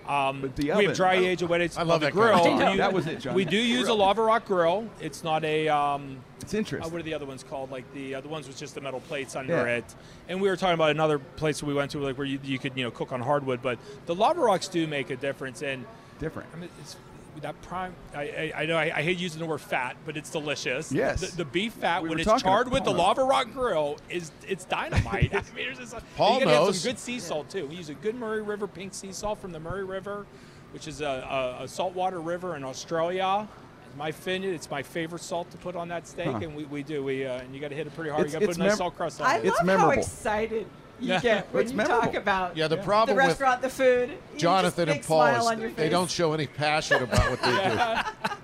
Um, 0.08 0.54
we 0.58 0.68
have 0.86 0.96
dry 0.96 1.16
age 1.16 1.42
and 1.42 1.50
wet 1.50 1.62
age 1.62 1.72
I 1.78 1.84
love 1.84 2.02
the 2.02 2.12
kind 2.12 2.16
grill. 2.16 2.72
We- 2.72 2.78
That 2.78 2.92
was 2.94 3.08
it, 3.08 3.20
John. 3.20 3.34
We 3.34 3.46
do 3.46 3.58
use 3.58 3.88
a 3.88 3.94
lava 3.94 4.22
rock 4.24 4.46
grill. 4.46 4.90
It's 5.00 5.24
not 5.24 5.44
a 5.46 5.70
um, 5.70 6.18
It's 6.42 6.54
uh, 6.54 6.58
interesting. 6.58 6.92
what 6.92 7.00
are 7.00 7.04
the 7.04 7.14
other 7.14 7.26
ones 7.26 7.44
called? 7.44 7.72
Like 7.72 7.92
the 7.94 8.16
uh, 8.16 8.22
the 8.22 8.28
ones 8.28 8.48
with 8.48 8.58
just 8.58 8.76
the 8.76 8.82
metal 8.82 9.00
plates 9.00 9.36
under 9.36 9.54
Yeah. 9.54 9.78
it. 9.78 9.96
And 10.28 10.42
we 10.42 10.50
were 10.50 10.58
talking 10.58 10.74
about 10.74 10.92
another 10.92 11.20
place 11.20 11.64
we 11.64 11.74
went 11.74 11.92
to, 11.92 12.00
like 12.00 12.18
where 12.18 12.28
you, 12.28 12.40
you 12.44 12.60
could 12.60 12.76
you 12.76 12.84
know 12.84 12.92
cook 12.92 13.12
on 13.12 13.22
hardwood. 13.22 13.62
But 13.62 13.80
the 14.06 14.16
lava 14.16 14.42
rocks 14.42 14.68
do 14.68 14.88
make 14.88 15.10
a 15.10 15.16
difference. 15.16 15.62
And 15.62 15.86
different. 16.20 16.50
I 16.54 16.60
mean, 16.60 16.70
it's 16.82 16.96
that 17.42 17.60
prime. 17.63 17.94
I, 18.13 18.22
I, 18.22 18.54
I 18.62 18.66
know 18.66 18.78
I, 18.78 18.84
I 18.96 19.02
hate 19.02 19.18
using 19.18 19.40
the 19.40 19.46
word 19.46 19.60
fat, 19.62 19.98
but 20.06 20.16
it's 20.16 20.30
delicious. 20.30 20.92
Yes. 20.92 21.20
The, 21.32 21.38
the 21.38 21.46
beef 21.46 21.74
fat 21.74 22.04
We 22.04 22.10
when 22.10 22.20
it's 22.20 22.42
charred 22.42 22.72
with 22.72 22.84
the 22.84 22.92
lava 22.92 23.24
rock 23.24 23.52
grill 23.52 23.98
is 24.10 24.32
it's 24.48 24.66
dynamite. 24.66 25.34
I 25.36 25.42
mean, 25.56 25.68
it's 25.70 25.80
just, 25.80 25.96
Paul 26.16 26.36
you 26.40 26.46
gotta 26.46 26.56
have 26.56 26.66
knows. 26.68 26.80
some 26.80 26.92
good 26.92 27.00
sea 27.00 27.20
salt 27.20 27.50
too. 27.50 27.66
We 27.68 27.75
use 27.75 27.90
a 27.90 27.94
good 27.96 28.16
Murray 28.16 28.42
River 28.42 28.68
pink 28.68 28.94
sea 28.94 29.12
salt 29.12 29.40
from 29.40 29.52
the 29.52 29.60
Murray 29.60 29.84
River, 29.84 30.25
which 30.72 30.88
is 30.88 31.02
a, 31.02 31.58
a, 31.60 31.63
a 31.63 31.68
saltwater 31.68 32.22
river 32.22 32.56
in 32.56 32.63
Australia. 32.63 33.48
It's 33.88 33.98
my 33.98 34.12
fin, 34.12 34.44
it's 34.44 34.70
my 34.72 34.84
favorite 34.84 35.22
salt 35.22 35.50
to 35.52 35.58
put 35.58 35.75
on 35.75 35.88
that 35.90 36.08
steak, 36.08 36.28
Huh. 36.28 36.40
and 36.42 36.56
we, 36.56 36.63
we 36.66 36.84
do. 36.84 37.04
We 37.04 37.25
uh, 37.25 37.40
and 37.40 37.54
you 37.54 37.60
got 37.62 37.70
to 37.70 37.75
hit 37.75 37.88
it 37.88 37.96
pretty 37.96 38.10
hard. 38.10 38.28
It's- 38.28 38.34
you 38.34 38.40
got 38.40 38.46
to 38.46 38.48
put 38.48 38.58
a 38.58 38.60
nice 38.60 38.70
mem- 38.72 38.78
salt 38.78 38.96
crust 38.96 39.22
on 39.22 39.28
I 39.28 39.38
it. 39.38 39.46
It's 39.46 39.58
love 39.58 39.66
memorable. 39.66 39.92
how 39.94 40.00
excited 40.00 40.66
you 41.04 41.10
Yeah. 41.13 41.20
get 41.22 41.48
when 41.54 41.63
It's 41.63 41.72
you 41.72 41.78
memorable. 41.78 42.02
talk 42.02 42.16
about 42.16 42.58
Yeah, 42.58 42.68
the 42.68 42.76
the 42.78 42.84
problem 42.84 43.18
with 43.18 43.26
restaurant, 43.28 43.62
the 43.62 43.70
food. 43.70 44.12
Jonathan 44.38 44.89
and 44.89 45.02
Paul 45.04 45.52
is 45.52 45.76
they 45.76 45.89
don't 45.89 46.10
show 46.10 46.34
any 46.34 46.48
passion 46.48 47.04
about 47.04 47.30
what 47.30 47.42
they 47.42 47.52
do. 47.70 48.30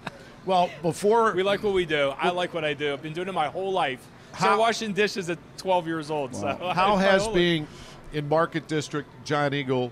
Well, 0.46 0.70
before 0.82 1.34
We 1.34 1.44
like 1.44 1.62
what 1.64 1.74
we 1.74 1.86
do. 1.86 2.10
I 2.18 2.30
like 2.30 2.54
what 2.54 2.64
I 2.66 2.74
do. 2.74 2.94
I've 2.94 3.04
been 3.04 3.14
doing 3.14 3.28
it 3.28 3.34
my 3.34 3.48
whole 3.50 3.72
life. 3.72 4.00
Started 4.36 4.54
How- 4.56 4.60
washing 4.60 4.94
dishes 4.94 5.30
at 5.30 5.38
12 5.58 5.86
years 5.86 6.10
old. 6.10 6.34
So 6.36 6.48
how 6.74 6.96
my 6.96 7.02
has 7.04 7.28
being 7.28 7.68
in 8.14 8.28
Market 8.28 8.68
District 8.68 9.08
Giant 9.26 9.54
Eagle 9.54 9.92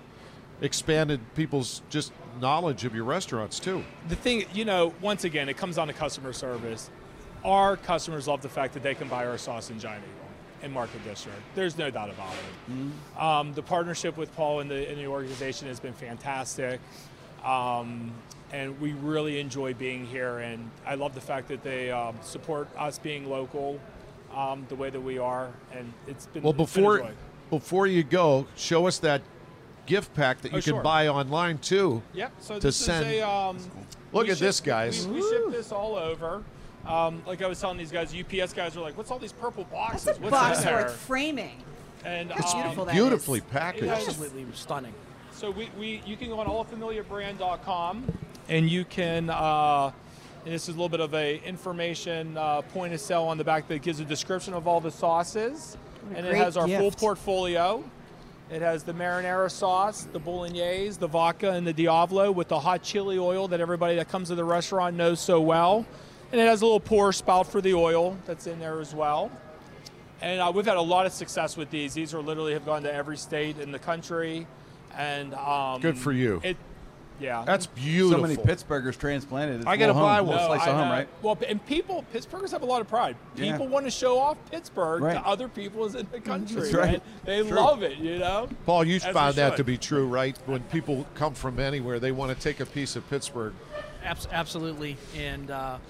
expanded 0.60 1.20
people's 1.36 1.82
just 1.90 2.12
knowledge 2.40 2.84
of 2.84 2.94
your 2.94 3.04
restaurants 3.04 3.60
too? 3.60 3.84
the 4.08 4.16
thing, 4.16 4.46
you 4.52 4.64
know, 4.64 4.92
once 5.00 5.24
again, 5.24 5.48
it 5.48 5.56
comes 5.56 5.76
down 5.76 5.86
to 5.88 5.92
customer 5.92 6.32
service. 6.32 6.90
Our 7.44 7.76
customers 7.76 8.26
love 8.26 8.42
the 8.42 8.48
fact 8.48 8.74
that 8.74 8.82
they 8.82 8.94
can 8.96 9.06
buy 9.06 9.26
our 9.26 9.38
sauce 9.38 9.70
in 9.70 9.78
Giant 9.78 10.02
Eagle 10.02 10.17
in 10.62 10.72
Market 10.72 11.04
District. 11.04 11.38
There's 11.54 11.78
no 11.78 11.90
doubt 11.90 12.10
about 12.10 12.32
it. 12.32 13.20
Um, 13.20 13.54
the 13.54 13.62
partnership 13.62 14.16
with 14.16 14.34
Paul 14.34 14.60
and 14.60 14.70
the, 14.70 14.88
and 14.88 14.98
the 14.98 15.06
organization 15.06 15.68
has 15.68 15.80
been 15.80 15.92
fantastic. 15.92 16.80
Um, 17.44 18.10
and 18.52 18.80
we 18.80 18.92
really 18.92 19.40
enjoy 19.40 19.74
being 19.74 20.06
here. 20.06 20.38
And 20.38 20.70
I 20.86 20.94
love 20.94 21.14
the 21.14 21.20
fact 21.20 21.48
that 21.48 21.62
they 21.62 21.90
um, 21.90 22.16
support 22.22 22.68
us 22.76 22.98
being 22.98 23.28
local 23.28 23.78
um, 24.34 24.66
the 24.68 24.74
way 24.74 24.90
that 24.90 25.00
we 25.00 25.18
are. 25.18 25.50
And 25.72 25.92
it's 26.06 26.26
been 26.26 26.42
Well, 26.42 26.50
it's 26.58 26.74
been 26.74 26.82
before 26.84 27.10
before 27.50 27.86
you 27.86 28.02
go, 28.02 28.46
show 28.56 28.86
us 28.86 28.98
that 28.98 29.22
gift 29.86 30.12
pack 30.14 30.42
that 30.42 30.52
you 30.52 30.58
Oh, 30.58 30.60
can 30.60 30.72
sure. 30.74 30.82
buy 30.82 31.08
online 31.08 31.56
too. 31.58 32.02
Yep. 32.12 32.32
So 32.40 32.54
to 32.56 32.60
this 32.60 32.76
send- 32.76 33.06
is 33.06 33.20
a. 33.22 33.28
Um, 33.28 33.58
Look 34.12 34.28
at 34.28 34.38
ship- 34.38 34.46
this, 34.46 34.60
guys. 34.60 35.06
We, 35.06 35.14
we 35.14 35.20
ship 35.30 35.50
this 35.50 35.70
all 35.72 35.94
over. 35.96 36.42
Um, 36.88 37.22
like 37.26 37.42
I 37.42 37.46
was 37.46 37.60
telling 37.60 37.76
these 37.76 37.92
guys, 37.92 38.14
UPS 38.14 38.54
guys 38.54 38.76
are 38.76 38.80
like, 38.80 38.96
"What's 38.96 39.10
all 39.10 39.18
these 39.18 39.32
purple 39.32 39.64
boxes? 39.64 40.04
That's 40.04 40.18
a 40.18 40.22
What's 40.22 40.32
box 40.32 40.58
in 40.60 40.64
there?" 40.64 40.76
worth 40.84 40.96
framing. 40.96 41.62
And 42.04 42.30
It's 42.30 42.54
um, 42.54 42.62
beautiful, 42.62 42.84
that 42.86 42.94
beautifully 42.94 43.38
is. 43.40 43.44
packaged. 43.46 43.84
Yes. 43.86 44.08
Absolutely 44.08 44.46
stunning. 44.54 44.94
So 45.32 45.50
we, 45.50 45.68
we 45.78 46.02
you 46.06 46.16
can 46.16 46.28
go 46.28 46.40
on 46.40 46.46
allfamiliarbrand.com 46.46 48.04
and 48.48 48.70
you 48.70 48.84
can. 48.84 49.30
Uh, 49.30 49.92
and 50.44 50.54
this 50.54 50.62
is 50.62 50.68
a 50.68 50.72
little 50.72 50.88
bit 50.88 51.00
of 51.00 51.12
a 51.14 51.42
information 51.44 52.36
uh, 52.38 52.62
point 52.62 52.94
of 52.94 53.00
sale 53.00 53.24
on 53.24 53.36
the 53.36 53.44
back 53.44 53.68
that 53.68 53.82
gives 53.82 54.00
a 54.00 54.04
description 54.04 54.54
of 54.54 54.66
all 54.66 54.80
the 54.80 54.90
sauces, 54.90 55.76
and 56.14 56.26
it 56.26 56.34
has 56.34 56.56
our 56.56 56.66
full 56.66 56.90
portfolio. 56.90 57.84
It 58.50 58.62
has 58.62 58.82
the 58.82 58.94
marinara 58.94 59.50
sauce, 59.50 60.04
the 60.04 60.18
bolognese, 60.18 60.98
the 60.98 61.06
vodka, 61.06 61.50
and 61.50 61.66
the 61.66 61.72
diavolo 61.74 62.32
with 62.32 62.48
the 62.48 62.58
hot 62.58 62.82
chili 62.82 63.18
oil 63.18 63.46
that 63.48 63.60
everybody 63.60 63.96
that 63.96 64.08
comes 64.08 64.28
to 64.28 64.34
the 64.36 64.44
restaurant 64.44 64.96
knows 64.96 65.20
so 65.20 65.38
well. 65.38 65.84
And 66.30 66.40
it 66.40 66.46
has 66.46 66.60
a 66.62 66.64
little 66.66 66.80
pour 66.80 67.12
spout 67.12 67.46
for 67.46 67.60
the 67.60 67.74
oil 67.74 68.16
that's 68.26 68.46
in 68.46 68.58
there 68.60 68.80
as 68.80 68.94
well. 68.94 69.30
And 70.20 70.40
uh, 70.40 70.52
we've 70.54 70.66
had 70.66 70.76
a 70.76 70.80
lot 70.82 71.06
of 71.06 71.12
success 71.12 71.56
with 71.56 71.70
these. 71.70 71.94
These 71.94 72.12
are 72.12 72.20
literally 72.20 72.52
have 72.52 72.66
gone 72.66 72.82
to 72.82 72.92
every 72.92 73.16
state 73.16 73.58
in 73.60 73.70
the 73.72 73.78
country, 73.78 74.46
and 74.96 75.32
um, 75.34 75.80
Good 75.80 75.96
for 75.96 76.12
you. 76.12 76.40
It, 76.42 76.56
yeah, 77.20 77.42
That's 77.44 77.66
beautiful. 77.66 78.18
So 78.18 78.22
many 78.22 78.36
Pittsburghers 78.36 78.96
transplanted. 78.96 79.56
It's 79.60 79.66
I 79.66 79.76
gotta 79.76 79.92
buy 79.94 80.20
one. 80.20 80.36
No, 80.36 80.46
slice 80.46 80.60
I 80.60 80.70
of 80.70 80.76
home, 80.76 80.88
right? 80.90 81.08
Well, 81.22 81.36
and 81.48 81.64
people, 81.66 82.04
Pittsburghers 82.14 82.52
have 82.52 82.62
a 82.62 82.66
lot 82.66 82.80
of 82.80 82.86
pride. 82.88 83.16
Yeah. 83.34 83.50
People 83.52 83.66
want 83.66 83.86
to 83.86 83.90
show 83.90 84.18
off 84.20 84.36
Pittsburgh 84.52 85.02
Right. 85.02 85.14
to 85.14 85.26
other 85.26 85.48
people 85.48 85.84
in 85.86 86.06
the 86.12 86.20
country. 86.20 86.60
That's 86.62 86.74
right. 86.74 86.94
and 86.94 87.02
They 87.24 87.42
True. 87.42 87.56
love 87.56 87.82
it, 87.82 87.98
you 87.98 88.18
know. 88.18 88.48
Paul, 88.66 88.84
you 88.84 88.96
As 88.96 89.06
we 89.06 89.12
found 89.12 89.34
that 89.34 89.50
should. 89.52 89.56
to 89.56 89.64
be 89.64 89.76
true, 89.78 90.06
right? 90.06 90.36
When 90.46 90.62
people 90.64 91.06
come 91.14 91.34
from 91.34 91.58
anywhere, 91.58 91.98
they 91.98 92.12
want 92.12 92.36
to 92.36 92.40
take 92.40 92.60
a 92.60 92.66
piece 92.66 92.94
of 92.94 93.08
Pittsburgh. 93.10 93.52
Abs- 94.04 94.28
absolutely, 94.30 94.96
and 95.16 95.50
uh, 95.50 95.78
th- 95.78 95.80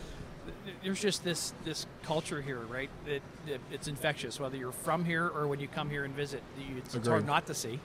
there's 0.83 1.01
just 1.01 1.25
this 1.25 1.53
this 1.65 1.87
culture 2.03 2.41
here, 2.41 2.61
right? 2.61 2.91
It, 3.07 3.23
it, 3.47 3.61
it's 3.71 3.89
infectious. 3.89 4.39
Whether 4.41 4.57
you're 4.57 4.73
from 4.73 5.05
here 5.05 5.27
or 5.27 5.47
when 5.47 5.61
you 5.61 5.69
come 5.69 5.91
here 5.91 6.05
and 6.05 6.15
visit, 6.15 6.43
you, 6.59 6.77
it's, 6.79 6.95
it's 6.95 7.09
hard 7.09 7.27
not 7.27 7.47
to 7.47 7.55
see. 7.55 7.81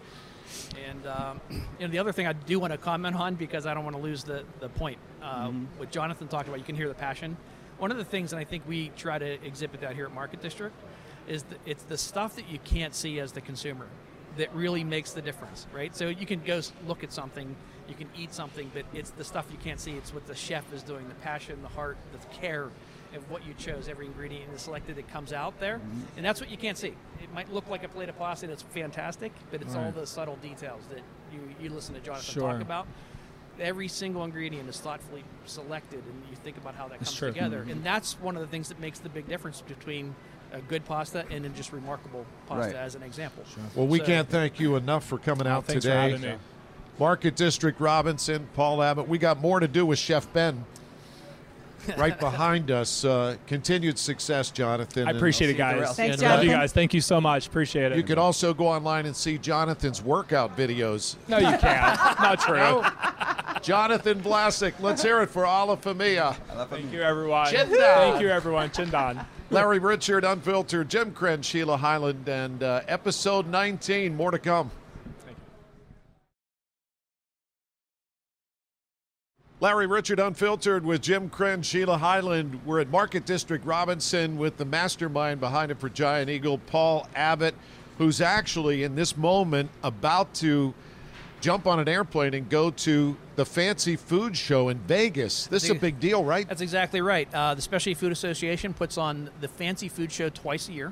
And 0.87 1.07
um, 1.07 1.41
you 1.49 1.61
know, 1.81 1.87
the 1.87 1.99
other 1.99 2.11
thing 2.11 2.27
I 2.27 2.33
do 2.33 2.59
want 2.59 2.73
to 2.73 2.77
comment 2.77 3.15
on 3.15 3.35
because 3.35 3.65
I 3.65 3.73
don't 3.73 3.83
want 3.83 3.95
to 3.95 4.01
lose 4.01 4.23
the 4.23 4.43
the 4.59 4.69
point. 4.69 4.97
Uh, 5.21 5.51
What 5.77 5.91
Jonathan 5.91 6.27
talked 6.27 6.47
about, 6.47 6.59
you 6.59 6.65
can 6.65 6.75
hear 6.75 6.87
the 6.87 6.93
passion. 6.93 7.37
One 7.77 7.91
of 7.91 7.97
the 7.97 8.05
things, 8.05 8.33
and 8.33 8.39
I 8.39 8.43
think 8.43 8.63
we 8.67 8.91
try 8.95 9.17
to 9.17 9.45
exhibit 9.45 9.81
that 9.81 9.95
here 9.95 10.05
at 10.05 10.13
Market 10.13 10.41
District, 10.41 10.75
is 11.27 11.43
the, 11.43 11.55
it's 11.65 11.83
the 11.83 11.97
stuff 11.97 12.35
that 12.35 12.49
you 12.49 12.59
can't 12.59 12.93
see 12.93 13.19
as 13.19 13.31
the 13.31 13.41
consumer 13.41 13.87
that 14.37 14.53
really 14.55 14.83
makes 14.83 15.11
the 15.11 15.21
difference, 15.21 15.67
right? 15.73 15.95
So 15.95 16.07
you 16.07 16.25
can 16.25 16.41
go 16.43 16.61
look 16.87 17.03
at 17.03 17.11
something, 17.11 17.55
you 17.89 17.95
can 17.95 18.07
eat 18.17 18.33
something, 18.33 18.71
but 18.73 18.85
it's 18.93 19.09
the 19.11 19.23
stuff 19.23 19.45
you 19.51 19.57
can't 19.63 19.79
see. 19.79 19.91
It's 19.91 20.13
what 20.13 20.25
the 20.27 20.35
chef 20.35 20.71
is 20.73 20.83
doing, 20.83 21.07
the 21.07 21.15
passion, 21.15 21.61
the 21.61 21.67
heart, 21.69 21.97
the 22.11 22.19
care 22.35 22.69
of 23.15 23.29
what 23.29 23.45
you 23.45 23.53
chose, 23.55 23.87
every 23.87 24.07
ingredient 24.07 24.49
and 24.49 24.59
selected 24.59 24.95
that 24.95 25.07
comes 25.11 25.33
out 25.33 25.59
there, 25.59 25.77
Mm-hmm. 25.77 26.17
and 26.17 26.25
that's 26.25 26.41
what 26.41 26.49
you 26.49 26.57
can't 26.57 26.77
see. 26.77 26.95
It 27.21 27.31
might 27.33 27.51
look 27.53 27.69
like 27.69 27.83
a 27.83 27.87
plate 27.87 28.09
of 28.09 28.17
pasta 28.17 28.47
that's 28.47 28.63
fantastic, 28.63 29.31
but 29.51 29.61
it's 29.61 29.75
all 29.75 29.91
the 29.91 30.07
subtle 30.07 30.37
details 30.37 30.81
that 30.89 31.01
you 31.31 31.39
you 31.61 31.69
listen 31.69 31.93
to 31.95 32.01
Jonathan 32.01 32.33
Sure. 32.33 32.51
talk 32.53 32.61
about. 32.61 32.87
Every 33.59 33.87
single 33.87 34.23
ingredient 34.23 34.67
is 34.67 34.79
thoughtfully 34.79 35.23
selected, 35.45 35.99
and 36.03 36.23
you 36.31 36.35
think 36.37 36.57
about 36.57 36.73
how 36.73 36.87
that 36.87 36.97
That's 36.99 37.11
comes 37.11 37.19
true. 37.19 37.27
together, 37.33 37.65
and 37.69 37.83
that's 37.83 38.19
one 38.19 38.35
of 38.35 38.41
the 38.41 38.47
things 38.47 38.69
that 38.69 38.79
makes 38.79 38.97
the 38.97 39.09
big 39.09 39.27
difference 39.27 39.61
between 39.61 40.15
a 40.51 40.59
good 40.61 40.83
pasta 40.85 41.23
and 41.29 41.43
then 41.45 41.53
just 41.53 41.71
remarkable 41.71 42.25
pasta 42.47 42.73
Right. 42.73 42.75
as 42.75 42.95
an 42.95 43.03
example. 43.03 43.43
Well, 43.75 43.85
we 43.85 43.99
So- 43.99 44.05
can't 44.05 44.27
thank 44.29 44.59
you 44.59 44.75
enough 44.75 45.03
for 45.05 45.19
coming 45.19 45.45
out 45.45 45.65
Thanks 45.65 45.85
for 45.85 45.91
today. 45.91 46.37
Having 46.93 46.99
me. 46.99 47.05
Market 47.05 47.35
District 47.35 47.79
Robinson, 47.79 48.47
Paul 48.55 48.81
Abbott. 48.81 49.07
We 49.07 49.17
got 49.17 49.39
more 49.39 49.59
to 49.59 49.67
do 49.67 49.85
with 49.85 49.99
Chef 49.99 50.31
Ben 50.33 50.63
right 51.97 52.19
behind 52.19 52.71
us. 52.71 53.03
Uh, 53.03 53.35
continued 53.47 53.97
success, 53.97 54.51
Jonathan. 54.51 55.07
I 55.07 55.11
appreciate 55.11 55.49
it, 55.49 55.57
guys. 55.57 55.81
around. 55.81 55.95
Thanks, 55.95 56.21
Love 56.21 56.43
you 56.43 56.51
guys. 56.51 56.71
Thank 56.71 56.93
you 56.93 57.01
so 57.01 57.19
much. 57.19 57.47
Appreciate 57.47 57.91
it. 57.91 57.97
You 57.97 58.03
could 58.03 58.17
also 58.17 58.53
go 58.53 58.67
online 58.67 59.05
and 59.05 59.15
see 59.15 59.37
Jonathan's 59.37 60.01
workout 60.01 60.55
videos. 60.55 61.15
no, 61.27 61.37
you 61.37 61.57
can't. 61.57 61.99
Not 62.19 62.39
true. 62.39 62.83
Jonathan 63.61 64.21
Vlasic, 64.21 64.73
let's 64.81 65.01
hear 65.01 65.21
it 65.21 65.29
for 65.29 65.45
Alla 65.45 65.77
Famiglia. 65.77 66.35
Thank 66.69 66.91
you, 66.91 67.01
everyone. 67.01 67.47
Cent'anni. 67.47 67.77
Thank 67.95 68.21
you, 68.21 68.29
everyone. 68.29 68.69
Cent'anni. 68.69 69.25
Larry 69.51 69.79
Richert, 69.79 70.29
Unfiltered, 70.29 70.89
Jim 70.89 71.11
Krenn, 71.11 71.43
Sheila 71.43 71.77
Hyland, 71.77 72.27
and 72.27 72.61
uh, 72.61 72.81
episode 72.87 73.47
19. 73.47 74.15
More 74.15 74.31
to 74.31 74.39
come. 74.39 74.69
Larry 79.63 79.87
Richert 79.87 80.19
Unfiltered 80.19 80.83
with 80.83 81.01
Jim 81.01 81.29
Krenn, 81.29 81.63
Sheila 81.63 81.97
Hyland. 81.97 82.59
We're 82.65 82.81
at 82.81 82.89
Market 82.89 83.25
District 83.25 83.65
Robinson 83.65 84.37
with 84.37 84.57
the 84.57 84.65
mastermind 84.65 85.39
behind 85.39 85.71
it 85.71 85.79
for 85.79 85.87
Giant 85.87 86.29
Eagle, 86.29 86.57
Paul 86.57 87.07
Abbott, 87.15 87.55
who's 87.97 88.19
actually 88.19 88.83
in 88.83 88.95
this 88.95 89.15
moment 89.15 89.69
about 89.81 90.33
to 90.33 90.73
jump 91.39 91.65
on 91.65 91.79
an 91.79 91.87
airplane 91.87 92.33
and 92.33 92.49
go 92.49 92.71
to 92.71 93.15
the 93.37 93.45
fancy 93.45 93.95
food 93.95 94.35
show 94.35 94.67
in 94.67 94.79
Vegas. 94.79 95.47
This 95.47 95.63
is 95.63 95.69
a 95.69 95.75
big 95.75 95.97
deal, 95.97 96.25
right? 96.25 96.45
That's 96.45 96.59
exactly 96.59 96.99
right. 96.99 97.33
Uh, 97.33 97.55
the 97.55 97.61
Specialty 97.61 97.93
Food 97.93 98.11
Association 98.11 98.73
puts 98.73 98.97
on 98.97 99.29
the 99.39 99.47
Fancy 99.47 99.87
Food 99.87 100.11
Show 100.11 100.27
twice 100.27 100.67
a 100.67 100.73
year, 100.73 100.91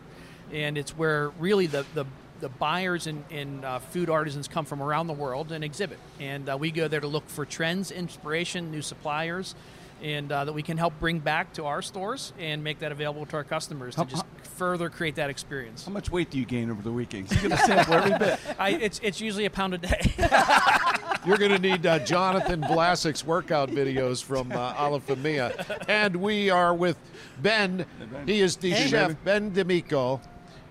and 0.53 0.77
it's 0.77 0.97
where 0.97 1.31
really 1.39 1.67
the 1.67 1.85
the, 1.93 2.05
the 2.41 2.49
buyers 2.49 3.07
and, 3.07 3.23
and 3.31 3.63
uh, 3.63 3.79
food 3.79 4.09
artisans 4.09 4.47
come 4.47 4.65
from 4.65 4.81
around 4.81 5.07
the 5.07 5.13
world 5.13 5.51
and 5.51 5.63
exhibit. 5.63 5.99
And 6.19 6.49
uh, 6.49 6.57
we 6.57 6.71
go 6.71 6.87
there 6.87 6.99
to 6.99 7.07
look 7.07 7.29
for 7.29 7.45
trends, 7.45 7.91
inspiration, 7.91 8.71
new 8.71 8.81
suppliers, 8.81 9.55
and 10.01 10.31
uh, 10.31 10.45
that 10.45 10.53
we 10.53 10.63
can 10.63 10.77
help 10.77 10.99
bring 10.99 11.19
back 11.19 11.53
to 11.53 11.65
our 11.65 11.81
stores 11.81 12.33
and 12.39 12.63
make 12.63 12.79
that 12.79 12.91
available 12.91 13.25
to 13.27 13.35
our 13.37 13.43
customers 13.43 13.95
How- 13.95 14.03
to 14.03 14.09
just 14.11 14.25
further 14.57 14.89
create 14.89 15.15
that 15.15 15.29
experience. 15.29 15.85
How 15.85 15.91
much 15.91 16.11
weight 16.11 16.29
do 16.29 16.37
you 16.37 16.45
gain 16.45 16.69
over 16.69 16.81
the 16.81 16.91
weekends? 16.91 17.31
You're 17.31 17.41
going 17.49 17.51
to 17.51 17.65
sample 17.65 17.93
every 17.95 18.17
bit. 18.19 18.39
I, 18.59 18.71
it's 18.71 18.99
it's 19.01 19.19
usually 19.21 19.45
a 19.45 19.49
pound 19.49 19.73
a 19.73 19.77
day. 19.79 19.99
You're 21.25 21.37
going 21.37 21.51
to 21.51 21.59
need 21.59 21.85
uh, 21.85 21.99
Jonathan 21.99 22.61
Vlasic's 22.61 23.23
workout 23.23 23.69
videos 23.69 24.23
from 24.23 24.51
uh, 24.51 24.73
Alla 24.75 24.99
Famiglia. 24.99 25.83
And 25.87 26.15
we 26.15 26.49
are 26.49 26.73
with 26.73 26.97
Ben. 27.41 27.85
He 28.25 28.41
is 28.41 28.55
the 28.57 28.71
Hey, 28.71 28.87
chef, 28.87 29.07
baby. 29.09 29.19
Ben 29.23 29.53
D'Amico. 29.53 30.19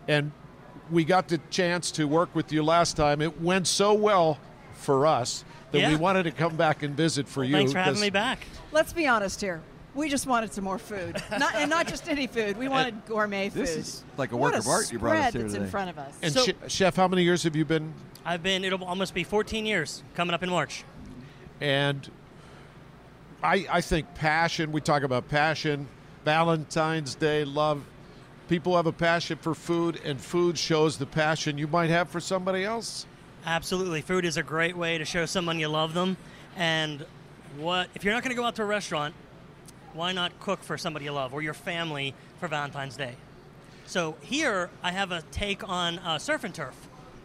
And 0.08 0.32
we 0.90 1.04
got 1.04 1.28
the 1.28 1.38
chance 1.50 1.90
to 1.92 2.06
work 2.06 2.34
with 2.34 2.52
you 2.52 2.62
last 2.62 2.96
time. 2.96 3.20
It 3.22 3.40
went 3.40 3.66
so 3.66 3.94
well 3.94 4.38
for 4.74 5.06
us 5.06 5.44
that 5.72 5.88
we 5.88 5.96
wanted 5.96 6.24
to 6.24 6.30
come 6.32 6.56
back 6.56 6.82
and 6.82 6.96
visit 6.96 7.28
for 7.28 7.44
you. 7.44 7.52
Thanks 7.52 7.72
for 7.72 7.78
having 7.78 7.94
'cause 7.94 8.00
me 8.02 8.10
back. 8.10 8.40
Let's 8.72 8.92
be 8.92 9.06
honest 9.06 9.40
here. 9.40 9.60
We 9.94 10.08
just 10.08 10.26
wanted 10.26 10.52
some 10.52 10.62
more 10.64 10.78
food, 10.78 11.20
not, 11.36 11.54
and 11.56 11.68
not 11.68 11.88
just 11.88 12.08
any 12.08 12.26
food. 12.28 12.56
We 12.56 12.68
wanted 12.76 13.04
gourmet 13.06 13.48
food. 13.48 13.62
This 13.62 13.76
is 13.76 14.04
like 14.16 14.32
a 14.32 14.36
what 14.36 14.52
work 14.52 14.54
a 14.54 14.58
of 14.58 14.68
art 14.68 14.92
you 14.92 14.98
brought 15.00 15.16
us 15.16 15.28
spread 15.30 15.34
here 15.34 15.42
that's 15.42 15.54
in 15.54 15.68
front 15.68 15.90
of 15.90 15.98
us. 15.98 16.14
And 16.22 16.32
So- 16.32 16.44
che- 16.46 16.54
Chef, 16.68 16.94
how 16.96 17.08
many 17.08 17.22
years 17.24 17.42
have 17.42 17.56
you 17.56 17.64
been? 17.64 17.92
I've 18.24 18.42
been, 18.42 18.64
it'll 18.64 18.84
almost 18.84 19.14
be 19.14 19.24
14 19.24 19.66
years 19.66 20.02
coming 20.14 20.34
up 20.34 20.42
in 20.42 20.50
March. 20.50 20.84
And 21.60 22.08
I, 23.42 23.66
I 23.70 23.80
think 23.80 24.14
passion, 24.14 24.70
we 24.72 24.80
talk 24.80 25.02
about 25.02 25.28
passion, 25.28 25.88
Valentine's 26.24 27.14
Day, 27.14 27.44
love. 27.44 27.82
People 28.50 28.74
have 28.74 28.88
a 28.88 28.92
passion 28.92 29.38
for 29.38 29.54
food, 29.54 30.00
and 30.04 30.20
food 30.20 30.58
shows 30.58 30.98
the 30.98 31.06
passion 31.06 31.56
you 31.56 31.68
might 31.68 31.88
have 31.88 32.08
for 32.08 32.18
somebody 32.18 32.64
else. 32.64 33.06
Absolutely. 33.46 34.00
Food 34.00 34.24
is 34.24 34.36
a 34.36 34.42
great 34.42 34.76
way 34.76 34.98
to 34.98 35.04
show 35.04 35.24
someone 35.24 35.60
you 35.60 35.68
love 35.68 35.94
them. 35.94 36.16
And 36.56 37.06
what 37.58 37.88
if 37.94 38.02
you're 38.02 38.12
not 38.12 38.24
going 38.24 38.34
to 38.34 38.36
go 38.36 38.44
out 38.44 38.56
to 38.56 38.62
a 38.62 38.66
restaurant, 38.66 39.14
why 39.92 40.10
not 40.10 40.40
cook 40.40 40.64
for 40.64 40.76
somebody 40.76 41.04
you 41.04 41.12
love 41.12 41.32
or 41.32 41.42
your 41.42 41.54
family 41.54 42.12
for 42.40 42.48
Valentine's 42.48 42.96
Day? 42.96 43.14
So 43.86 44.16
here 44.20 44.68
I 44.82 44.90
have 44.90 45.12
a 45.12 45.22
take 45.30 45.68
on 45.68 46.00
uh, 46.00 46.18
surf 46.18 46.42
and 46.42 46.52
turf. 46.52 46.74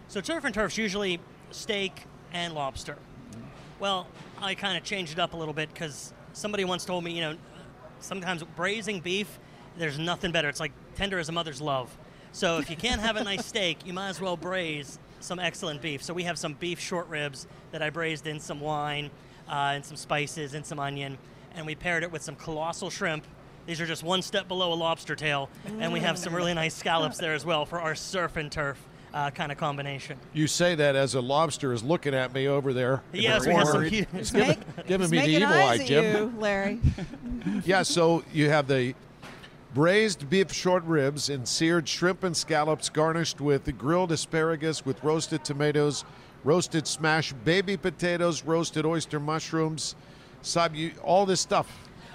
So 0.10 0.22
surf 0.22 0.46
and 0.46 0.54
turf's 0.54 0.78
usually 0.78 1.20
steak 1.50 2.04
and 2.34 2.54
lobster. 2.54 3.00
Well, 3.80 4.06
I 4.40 4.54
kind 4.54 4.78
of 4.78 4.84
changed 4.84 5.14
it 5.14 5.20
up 5.20 5.34
a 5.34 5.38
little 5.38 5.56
bit 5.56 5.74
because 5.74 6.14
somebody 6.34 6.66
once 6.66 6.86
told 6.86 7.04
me, 7.04 7.14
you 7.14 7.22
know, 7.22 7.36
sometimes 8.00 8.44
braising 8.56 9.00
beef, 9.00 9.40
there's 9.76 9.98
nothing 9.98 10.32
better. 10.32 10.50
It's 10.50 10.60
like 10.60 10.72
tender 10.96 11.20
as 11.20 11.30
a 11.30 11.32
mother's 11.32 11.62
love. 11.62 11.96
So 12.32 12.58
if 12.58 12.70
you 12.70 12.76
can't 12.76 13.02
have 13.02 13.16
a 13.16 13.24
nice 13.24 13.46
steak, 13.46 13.86
you 13.86 13.94
might 13.94 14.10
as 14.10 14.20
well 14.20 14.36
braise 14.36 15.00
some 15.22 15.40
excellent 15.40 15.82
beef. 15.82 16.04
So 16.04 16.14
we 16.14 16.24
have 16.24 16.38
some 16.38 16.54
beef 16.54 16.80
short 16.80 17.08
ribs 17.08 17.48
that 17.72 17.82
I 17.82 17.90
braised 17.90 18.28
in 18.28 18.40
some 18.40 18.60
wine 18.60 19.10
uh, 19.50 19.74
and 19.74 19.86
some 19.86 19.98
spices 19.98 20.54
and 20.54 20.66
some 20.66 20.80
onion, 20.80 21.18
and 21.56 21.66
we 21.66 21.76
paired 21.76 22.04
it 22.04 22.12
with 22.12 22.22
some 22.22 22.36
colossal 22.36 22.90
shrimp. 22.90 23.26
These 23.66 23.82
are 23.82 23.86
just 23.86 24.04
one 24.04 24.22
step 24.22 24.48
below 24.48 24.74
a 24.74 24.76
lobster 24.76 25.16
tail, 25.16 25.50
and 25.80 25.92
we 25.92 26.00
have 26.02 26.18
some 26.18 26.36
really 26.36 26.54
nice 26.54 26.76
scallops 26.76 27.18
there 27.18 27.34
as 27.34 27.46
well 27.46 27.66
for 27.66 27.80
our 27.80 27.96
surf 27.96 28.36
and 28.38 28.52
turf 28.52 28.78
uh, 29.14 29.32
kind 29.32 29.52
of 29.52 29.58
combination. 29.58 30.20
You 30.34 30.46
say 30.46 30.76
that 30.76 30.96
as 30.96 31.16
a 31.16 31.22
lobster 31.22 31.72
is 31.74 31.82
looking 31.84 32.14
at 32.14 32.34
me 32.34 32.48
over 32.48 32.74
there. 32.74 33.02
in 33.14 33.22
Yes, 33.22 33.48
we 33.48 33.54
have 33.54 33.68
some 33.68 33.86
huge. 33.86 34.08
He's 34.12 34.32
giving 34.32 35.10
me 35.10 35.20
the 35.20 35.28
evil 35.28 35.48
eye, 35.48 35.78
Jim. 35.78 36.16
you, 36.16 36.40
Larry. 36.40 36.80
Yeah, 37.64 37.84
so 37.84 38.24
you 38.34 38.50
have 38.50 38.68
the 38.68 38.96
braised 39.76 40.30
beef 40.30 40.52
short 40.54 40.84
ribs 40.86 41.30
and 41.30 41.46
seared 41.46 41.88
shrimp 41.88 42.24
and 42.24 42.36
scallops 42.36 42.88
garnished 42.90 43.42
with 43.42 43.78
grilled 43.78 44.12
asparagus 44.12 44.86
with 44.86 45.04
roasted 45.04 45.44
tomatoes, 45.44 46.06
roasted 46.46 46.88
smashed 46.88 47.36
baby 47.44 47.76
potatoes, 47.76 48.44
roasted 48.44 48.86
oyster 48.86 49.20
mushrooms, 49.20 49.94
sab- 50.42 50.76
all 51.04 51.26
this 51.26 51.42
stuff. 51.42 51.68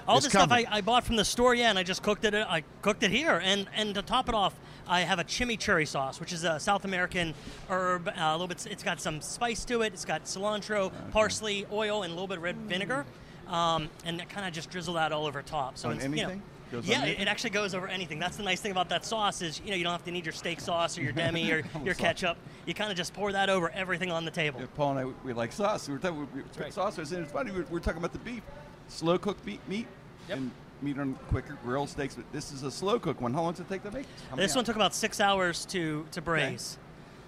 All 0.08 0.16
is 0.16 0.24
this 0.24 0.32
stuff 0.32 0.50
I. 0.50 0.64
I 0.70 0.80
bought 0.80 1.04
from 1.04 1.16
the 1.16 1.24
store, 1.24 1.54
yeah, 1.54 1.68
and 1.68 1.78
I 1.78 1.82
just 1.82 2.02
cooked 2.02 2.24
it. 2.24 2.34
I 2.34 2.64
cooked 2.80 3.02
it 3.02 3.10
here, 3.10 3.40
and 3.44 3.68
and 3.76 3.94
to 3.94 4.02
top 4.02 4.28
it 4.30 4.34
off, 4.34 4.54
I 4.88 5.02
have 5.02 5.18
a 5.18 5.24
chimichurri 5.24 5.86
sauce, 5.86 6.18
which 6.18 6.32
is 6.32 6.42
a 6.42 6.58
South 6.58 6.86
American 6.86 7.34
herb. 7.68 8.08
Uh, 8.08 8.12
a 8.16 8.32
little 8.32 8.48
bit. 8.48 8.66
It's 8.68 8.82
got 8.82 9.00
some 9.00 9.20
spice 9.20 9.64
to 9.66 9.82
it. 9.82 9.92
It's 9.92 10.06
got 10.06 10.24
cilantro, 10.24 10.90
parsley, 11.12 11.66
oil, 11.70 12.02
and 12.04 12.10
a 12.10 12.14
little 12.14 12.26
bit 12.26 12.38
of 12.38 12.42
red 12.42 12.56
vinegar, 12.56 13.04
um, 13.46 13.90
and 14.06 14.26
kind 14.30 14.48
of 14.48 14.54
just 14.54 14.70
drizzle 14.70 14.94
that 14.94 15.12
all 15.12 15.26
over 15.26 15.42
top. 15.42 15.76
So 15.76 15.90
On 15.90 15.96
it's, 15.96 16.04
you 16.04 16.08
know- 16.10 16.16
anything? 16.22 16.42
Goes 16.70 16.86
yeah, 16.86 17.04
it, 17.04 17.20
it 17.20 17.28
actually 17.28 17.50
goes 17.50 17.74
over 17.74 17.88
anything. 17.88 18.18
That's 18.18 18.36
the 18.36 18.42
nice 18.42 18.60
thing 18.60 18.70
about 18.70 18.88
that 18.90 19.04
sauce 19.04 19.42
is 19.42 19.60
you 19.64 19.70
know 19.70 19.76
you 19.76 19.82
don't 19.82 19.92
have 19.92 20.04
to 20.04 20.10
need 20.10 20.24
your 20.24 20.32
steak 20.32 20.60
sauce 20.60 20.96
or 20.96 21.02
your 21.02 21.12
demi 21.24 21.50
or 21.50 21.62
your 21.84 21.94
ketchup. 21.94 22.36
You 22.66 22.74
kind 22.74 22.90
of 22.90 22.96
just 22.96 23.12
pour 23.12 23.32
that 23.32 23.50
over 23.50 23.70
everything 23.70 24.12
on 24.12 24.24
the 24.24 24.30
table. 24.30 24.60
Yeah, 24.60 24.66
Paul 24.76 24.90
and 24.90 24.98
I, 25.00 25.04
we, 25.06 25.12
we 25.24 25.32
like 25.32 25.52
sauce. 25.52 25.88
We 25.88 25.94
were 25.94 26.00
talking 26.00 26.20
we, 26.32 26.42
we, 26.42 26.62
right. 26.62 26.72
sauce. 26.72 26.96
And 26.98 27.24
it's 27.24 27.32
funny. 27.32 27.50
We 27.50 27.58
were, 27.58 27.64
we 27.64 27.72
were 27.72 27.80
talking 27.80 27.98
about 27.98 28.12
the 28.12 28.18
beef, 28.20 28.42
slow 28.88 29.18
cooked 29.18 29.44
meat, 29.44 29.60
meat, 29.68 29.86
Yep. 30.28 30.38
and 30.38 30.50
meat 30.82 30.98
on 30.98 31.14
quicker 31.28 31.58
grill 31.64 31.86
steaks. 31.86 32.14
But 32.14 32.30
this 32.32 32.52
is 32.52 32.62
a 32.62 32.70
slow 32.70 32.98
cooked 32.98 33.20
one. 33.20 33.34
How 33.34 33.42
long 33.42 33.52
does 33.52 33.60
it 33.60 33.68
take 33.68 33.82
to 33.82 33.90
make? 33.90 34.06
This 34.36 34.54
one 34.54 34.64
took 34.64 34.76
about 34.76 34.94
six 34.94 35.20
hours 35.20 35.64
to, 35.66 36.06
to 36.12 36.20
braise. 36.20 36.78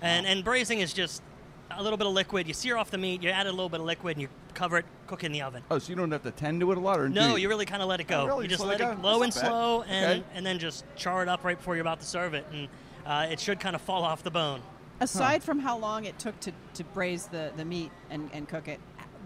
And, 0.00 0.26
and 0.26 0.44
braising 0.44 0.80
is 0.80 0.92
just 0.92 1.22
a 1.70 1.82
little 1.82 1.96
bit 1.96 2.06
of 2.06 2.12
liquid. 2.12 2.46
You 2.46 2.54
sear 2.54 2.76
off 2.76 2.90
the 2.90 2.98
meat, 2.98 3.22
you 3.22 3.30
add 3.30 3.46
a 3.46 3.50
little 3.50 3.68
bit 3.68 3.80
of 3.80 3.86
liquid, 3.86 4.16
and 4.16 4.22
you 4.22 4.28
cover 4.54 4.78
it, 4.78 4.84
cook 5.06 5.24
in 5.24 5.32
the 5.32 5.42
oven. 5.42 5.62
Oh, 5.70 5.78
so 5.78 5.90
you 5.90 5.96
don't 5.96 6.10
have 6.10 6.22
to 6.22 6.30
tend 6.30 6.60
to 6.60 6.70
it 6.72 6.78
a 6.78 6.80
lot, 6.80 7.00
or 7.00 7.08
No, 7.08 7.34
do 7.34 7.40
you 7.42 7.48
really 7.48 7.66
kind 7.66 7.82
of 7.82 7.88
let 7.88 8.00
it 8.00 8.06
go. 8.06 8.22
Oh, 8.22 8.26
really? 8.26 8.44
You 8.44 8.48
just 8.48 8.60
Just 8.60 8.68
let 8.68 8.80
let 8.80 8.90
it 8.90 8.92
it 8.92 9.02
go? 9.02 9.08
low 9.08 9.22
and 9.22 9.32
That's 9.32 9.42
not 9.42 9.48
slow, 9.48 9.82
and, 9.82 10.20
Okay. 10.20 10.28
and 10.34 10.44
then 10.46 10.58
just 10.58 10.84
char 10.96 11.22
it 11.22 11.28
up 11.28 11.44
right 11.44 11.56
before 11.56 11.74
you're 11.74 11.82
about 11.82 12.00
to 12.00 12.06
serve 12.06 12.34
it. 12.34 12.46
And 12.52 12.68
uh, 13.06 13.26
it 13.30 13.40
should 13.40 13.58
kind 13.60 13.74
of 13.74 13.82
fall 13.82 14.02
off 14.04 14.22
the 14.22 14.30
bone. 14.30 14.60
Aside 15.00 15.42
from 15.42 15.58
how 15.58 15.76
long 15.78 16.04
it 16.04 16.18
took 16.18 16.38
to, 16.40 16.52
to 16.74 16.84
braise 16.84 17.26
the, 17.26 17.52
the 17.56 17.64
meat 17.64 17.90
and, 18.10 18.30
and 18.32 18.48
cook 18.48 18.68
it, 18.68 18.78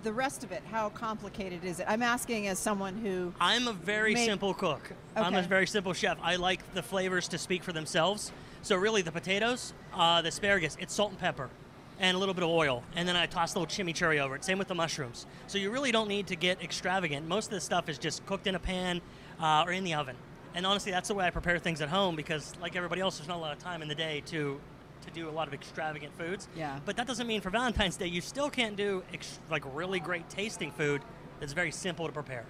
the 0.02 0.12
rest 0.12 0.44
of 0.44 0.52
it, 0.52 0.62
how 0.70 0.88
complicated 0.90 1.64
is 1.64 1.80
it? 1.80 1.86
I'm 1.88 2.02
asking 2.02 2.46
as 2.48 2.58
someone 2.58 2.96
who. 2.96 3.34
I'm 3.40 3.66
a 3.68 3.72
very 3.72 4.14
Make- 4.14 4.24
simple 4.26 4.54
cook. 4.54 4.92
I'm 5.16 5.34
a 5.34 5.42
very 5.42 5.66
simple 5.66 5.92
chef. 5.92 6.16
I 6.22 6.36
like 6.36 6.74
the 6.74 6.82
flavors 6.82 7.28
to 7.28 7.38
speak 7.38 7.62
for 7.64 7.72
themselves. 7.72 8.32
So 8.62 8.76
really, 8.76 9.02
the 9.02 9.12
potatoes, 9.12 9.74
uh, 9.94 10.22
the 10.22 10.28
asparagus, 10.28 10.76
it's 10.80 10.94
salt 10.94 11.10
and 11.10 11.18
pepper, 11.18 11.50
and 11.98 12.16
a 12.16 12.18
little 12.20 12.34
bit 12.34 12.44
of 12.44 12.50
oil, 12.50 12.82
and 12.94 13.08
then 13.08 13.16
I 13.16 13.26
toss 13.26 13.54
a 13.54 13.58
little 13.58 13.72
chimichurri 13.72 14.20
over 14.20 14.36
it. 14.36 14.44
Same 14.44 14.58
with 14.58 14.68
the 14.68 14.74
mushrooms. 14.74 15.26
So 15.46 15.58
you 15.58 15.70
really 15.70 15.92
don't 15.92 16.08
need 16.08 16.26
to 16.28 16.36
get 16.36 16.62
extravagant. 16.62 17.26
Most 17.26 17.46
of 17.46 17.52
this 17.52 17.64
stuff 17.64 17.88
is 17.88 17.98
just 17.98 18.24
cooked 18.26 18.46
in 18.46 18.54
a 18.54 18.58
pan 18.58 19.00
uh, 19.40 19.64
or 19.66 19.72
in 19.72 19.84
the 19.84 19.94
oven. 19.94 20.16
And 20.54 20.66
honestly, 20.66 20.92
that's 20.92 21.08
the 21.08 21.14
way 21.14 21.26
I 21.26 21.30
prepare 21.30 21.58
things 21.58 21.80
at 21.80 21.88
home 21.88 22.16
because, 22.16 22.54
like 22.60 22.76
everybody 22.76 23.00
else, 23.00 23.18
there's 23.18 23.28
not 23.28 23.36
a 23.36 23.40
lot 23.40 23.52
of 23.52 23.58
time 23.58 23.82
in 23.82 23.88
the 23.88 23.94
day 23.94 24.22
to 24.26 24.60
to 25.04 25.10
do 25.12 25.28
a 25.28 25.30
lot 25.30 25.46
of 25.46 25.54
extravagant 25.54 26.16
foods. 26.18 26.48
Yeah. 26.56 26.78
But 26.84 26.96
that 26.96 27.06
doesn't 27.06 27.26
mean 27.26 27.40
for 27.40 27.50
Valentine's 27.50 27.96
Day 27.96 28.06
you 28.06 28.20
still 28.20 28.50
can't 28.50 28.76
do 28.76 29.02
ex- 29.12 29.38
like 29.50 29.62
really 29.74 30.00
great 30.00 30.28
tasting 30.28 30.72
food 30.72 31.02
that's 31.38 31.52
very 31.52 31.70
simple 31.70 32.06
to 32.06 32.12
prepare. 32.12 32.44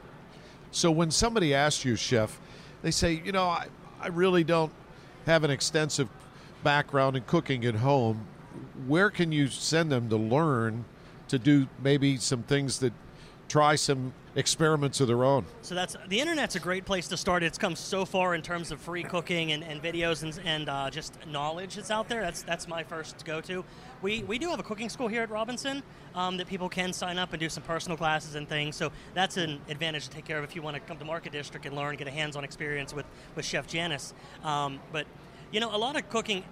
So 0.71 0.91
when 0.91 1.11
somebody 1.11 1.55
asks 1.55 1.85
you, 1.85 1.97
chef, 1.97 2.39
they 2.83 2.91
say, 2.91 3.21
you 3.25 3.33
know, 3.33 3.45
I, 3.45 3.67
I 4.01 4.09
really 4.09 4.45
don't 4.45 4.73
have 5.27 5.45
an 5.45 5.51
extensive 5.51 6.09
background 6.63 7.17
in 7.17 7.25
cooking 7.25 7.65
at 7.65 7.77
home. 7.77 8.27
Where 8.87 9.11
can 9.11 9.33
you 9.33 9.49
send 9.49 9.91
them 9.91 10.09
to 10.11 10.17
learn 10.17 10.85
to 11.29 11.39
do 11.39 11.67
maybe 11.83 12.17
some 12.17 12.43
things 12.43 12.79
that 12.81 12.93
try 13.49 13.77
some 13.77 14.13
experiments 14.35 15.01
of 15.01 15.07
their 15.07 15.25
own. 15.25 15.45
So 15.63 15.75
that's 15.75 15.97
the 16.09 16.21
internet's 16.21 16.57
a 16.57 16.61
great 16.61 16.85
place 16.85 17.09
to 17.09 17.17
start. 17.17 17.43
It's 17.43 17.59
come 17.59 17.77
so 17.77 18.05
far 18.05 18.35
in 18.35 18.43
terms 18.43 18.71
of 18.71 18.81
free 18.81 19.03
cooking 19.03 19.53
and, 19.53 19.63
and 19.63 19.83
videos 19.83 20.23
and, 20.23 20.39
and 20.45 20.69
uh, 20.69 20.91
just 20.91 21.17
knowledge 21.27 21.77
that's 21.77 21.91
out 21.91 22.09
there. 22.09 22.21
That's 22.21 22.43
that's 22.43 22.69
my 22.69 22.83
first 22.83 23.25
go 23.25 23.41
to. 23.43 23.65
We 24.03 24.23
we 24.25 24.39
do 24.39 24.51
have 24.51 24.61
a 24.61 24.65
cooking 24.65 24.89
school 24.89 25.09
here 25.09 25.23
at 25.23 25.31
Robinson 25.31 25.83
um, 26.15 26.37
that 26.37 26.49
people 26.49 26.69
can 26.69 26.93
sign 26.93 27.19
up 27.19 27.33
and 27.33 27.41
do 27.41 27.49
some 27.49 27.63
personal 27.63 27.97
classes 27.97 28.35
and 28.35 28.49
things. 28.49 28.77
So 28.77 28.91
that's 29.15 29.37
an 29.37 29.61
advantage 29.69 30.05
to 30.05 30.11
take 30.11 30.25
care 30.25 30.39
of 30.39 30.45
if 30.45 30.55
you 30.55 30.63
want 30.63 30.75
to 30.75 30.81
come 30.81 30.99
to 30.99 31.05
Market 31.05 31.33
District 31.33 31.65
and 31.67 31.77
learn, 31.77 31.97
get 31.97 32.09
a 32.09 32.11
hands-on 32.11 32.45
experience 32.45 32.93
with 32.95 33.07
with 33.35 33.45
Chef 33.45 33.67
Janice. 33.67 34.13
Um, 34.45 34.81
but 34.93 35.07
you 35.53 35.61
know, 35.61 35.75
a 35.75 35.79
lot 35.79 35.97
of 35.97 36.09
cooking 36.11 36.45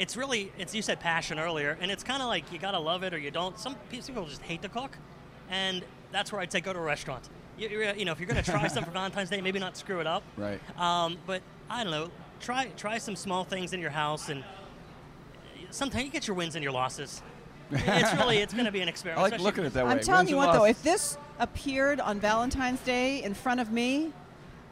it's 0.00 0.16
really 0.16 0.50
it's 0.58 0.74
you 0.74 0.80
said 0.80 0.98
passion 0.98 1.38
earlier 1.38 1.76
and 1.80 1.90
it's 1.90 2.02
kind 2.02 2.22
of 2.22 2.28
like 2.28 2.50
you 2.50 2.58
gotta 2.58 2.78
love 2.78 3.02
it 3.02 3.12
or 3.12 3.18
you 3.18 3.30
don't 3.30 3.58
some 3.58 3.76
people 3.90 4.24
just 4.24 4.40
hate 4.40 4.62
to 4.62 4.68
cook 4.68 4.96
and 5.50 5.84
that's 6.10 6.32
where 6.32 6.40
i'd 6.40 6.50
say 6.50 6.60
go 6.60 6.72
to 6.72 6.78
a 6.78 6.82
restaurant 6.82 7.28
you, 7.58 7.68
you 7.68 7.92
you 7.98 8.04
know 8.06 8.12
if 8.12 8.18
you're 8.18 8.26
gonna 8.26 8.42
try 8.42 8.66
something 8.66 8.84
for 8.84 8.90
valentine's 8.92 9.28
day 9.28 9.42
maybe 9.42 9.58
not 9.58 9.76
screw 9.76 10.00
it 10.00 10.06
up 10.06 10.22
Right. 10.38 10.58
um, 10.80 11.18
but 11.26 11.42
i 11.68 11.84
don't 11.84 11.92
know 11.92 12.10
try 12.40 12.64
try 12.78 12.96
some 12.96 13.14
small 13.14 13.44
things 13.44 13.74
in 13.74 13.80
your 13.80 13.90
house 13.90 14.30
and 14.30 14.42
sometimes 15.70 16.04
you 16.06 16.10
get 16.10 16.26
your 16.26 16.34
wins 16.34 16.54
and 16.54 16.62
your 16.64 16.72
losses 16.72 17.22
it's 17.70 18.14
really 18.14 18.38
it's 18.38 18.54
gonna 18.54 18.72
be 18.72 18.80
an 18.80 18.88
experiment. 18.94 19.24
I 19.32 19.36
like 19.36 19.40
looking 19.40 19.62
at 19.64 19.68
it 19.68 19.74
that 19.74 19.86
way. 19.86 19.92
I'm 19.92 20.00
telling 20.00 20.22
Wins 20.22 20.30
you 20.30 20.38
and 20.40 20.46
what, 20.48 20.52
though, 20.58 20.64
if 20.64 20.82
this 20.82 21.16
appeared 21.38 22.00
on 22.00 22.18
Valentine's 22.18 22.80
Day 22.80 23.22
in 23.22 23.32
front 23.32 23.60
of 23.60 23.70
me, 23.70 24.12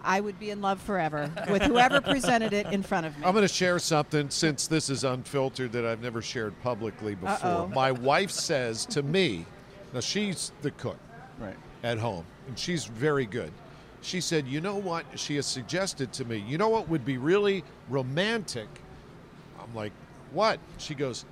I 0.02 0.20
would 0.20 0.38
be 0.38 0.50
in 0.50 0.60
love 0.60 0.80
forever 0.80 1.30
with 1.50 1.62
whoever 1.62 2.00
presented 2.00 2.52
it 2.52 2.66
in 2.68 2.82
front 2.82 3.06
of 3.06 3.16
me. 3.18 3.24
I'm 3.24 3.32
going 3.32 3.46
to 3.46 3.52
share 3.52 3.78
something 3.78 4.30
since 4.30 4.66
this 4.66 4.90
is 4.90 5.04
unfiltered 5.04 5.72
that 5.72 5.84
I've 5.84 6.02
never 6.02 6.22
shared 6.22 6.54
publicly 6.62 7.14
before. 7.14 7.50
Uh-oh. 7.50 7.68
My 7.68 7.92
wife 7.92 8.30
says 8.30 8.86
to 8.86 9.02
me, 9.02 9.44
now 9.92 10.00
she's 10.00 10.52
the 10.62 10.70
cook 10.72 10.98
right. 11.38 11.56
at 11.82 11.98
home, 11.98 12.24
and 12.46 12.58
she's 12.58 12.84
very 12.84 13.26
good. 13.26 13.52
She 14.00 14.20
said, 14.20 14.46
You 14.46 14.60
know 14.60 14.76
what? 14.76 15.04
She 15.16 15.36
has 15.36 15.46
suggested 15.46 16.12
to 16.14 16.24
me, 16.24 16.44
you 16.46 16.58
know 16.58 16.68
what 16.68 16.88
would 16.88 17.04
be 17.04 17.18
really 17.18 17.64
romantic? 17.88 18.68
I'm 19.60 19.74
like, 19.74 19.92
What? 20.32 20.60
She 20.78 20.94
goes, 20.94 21.24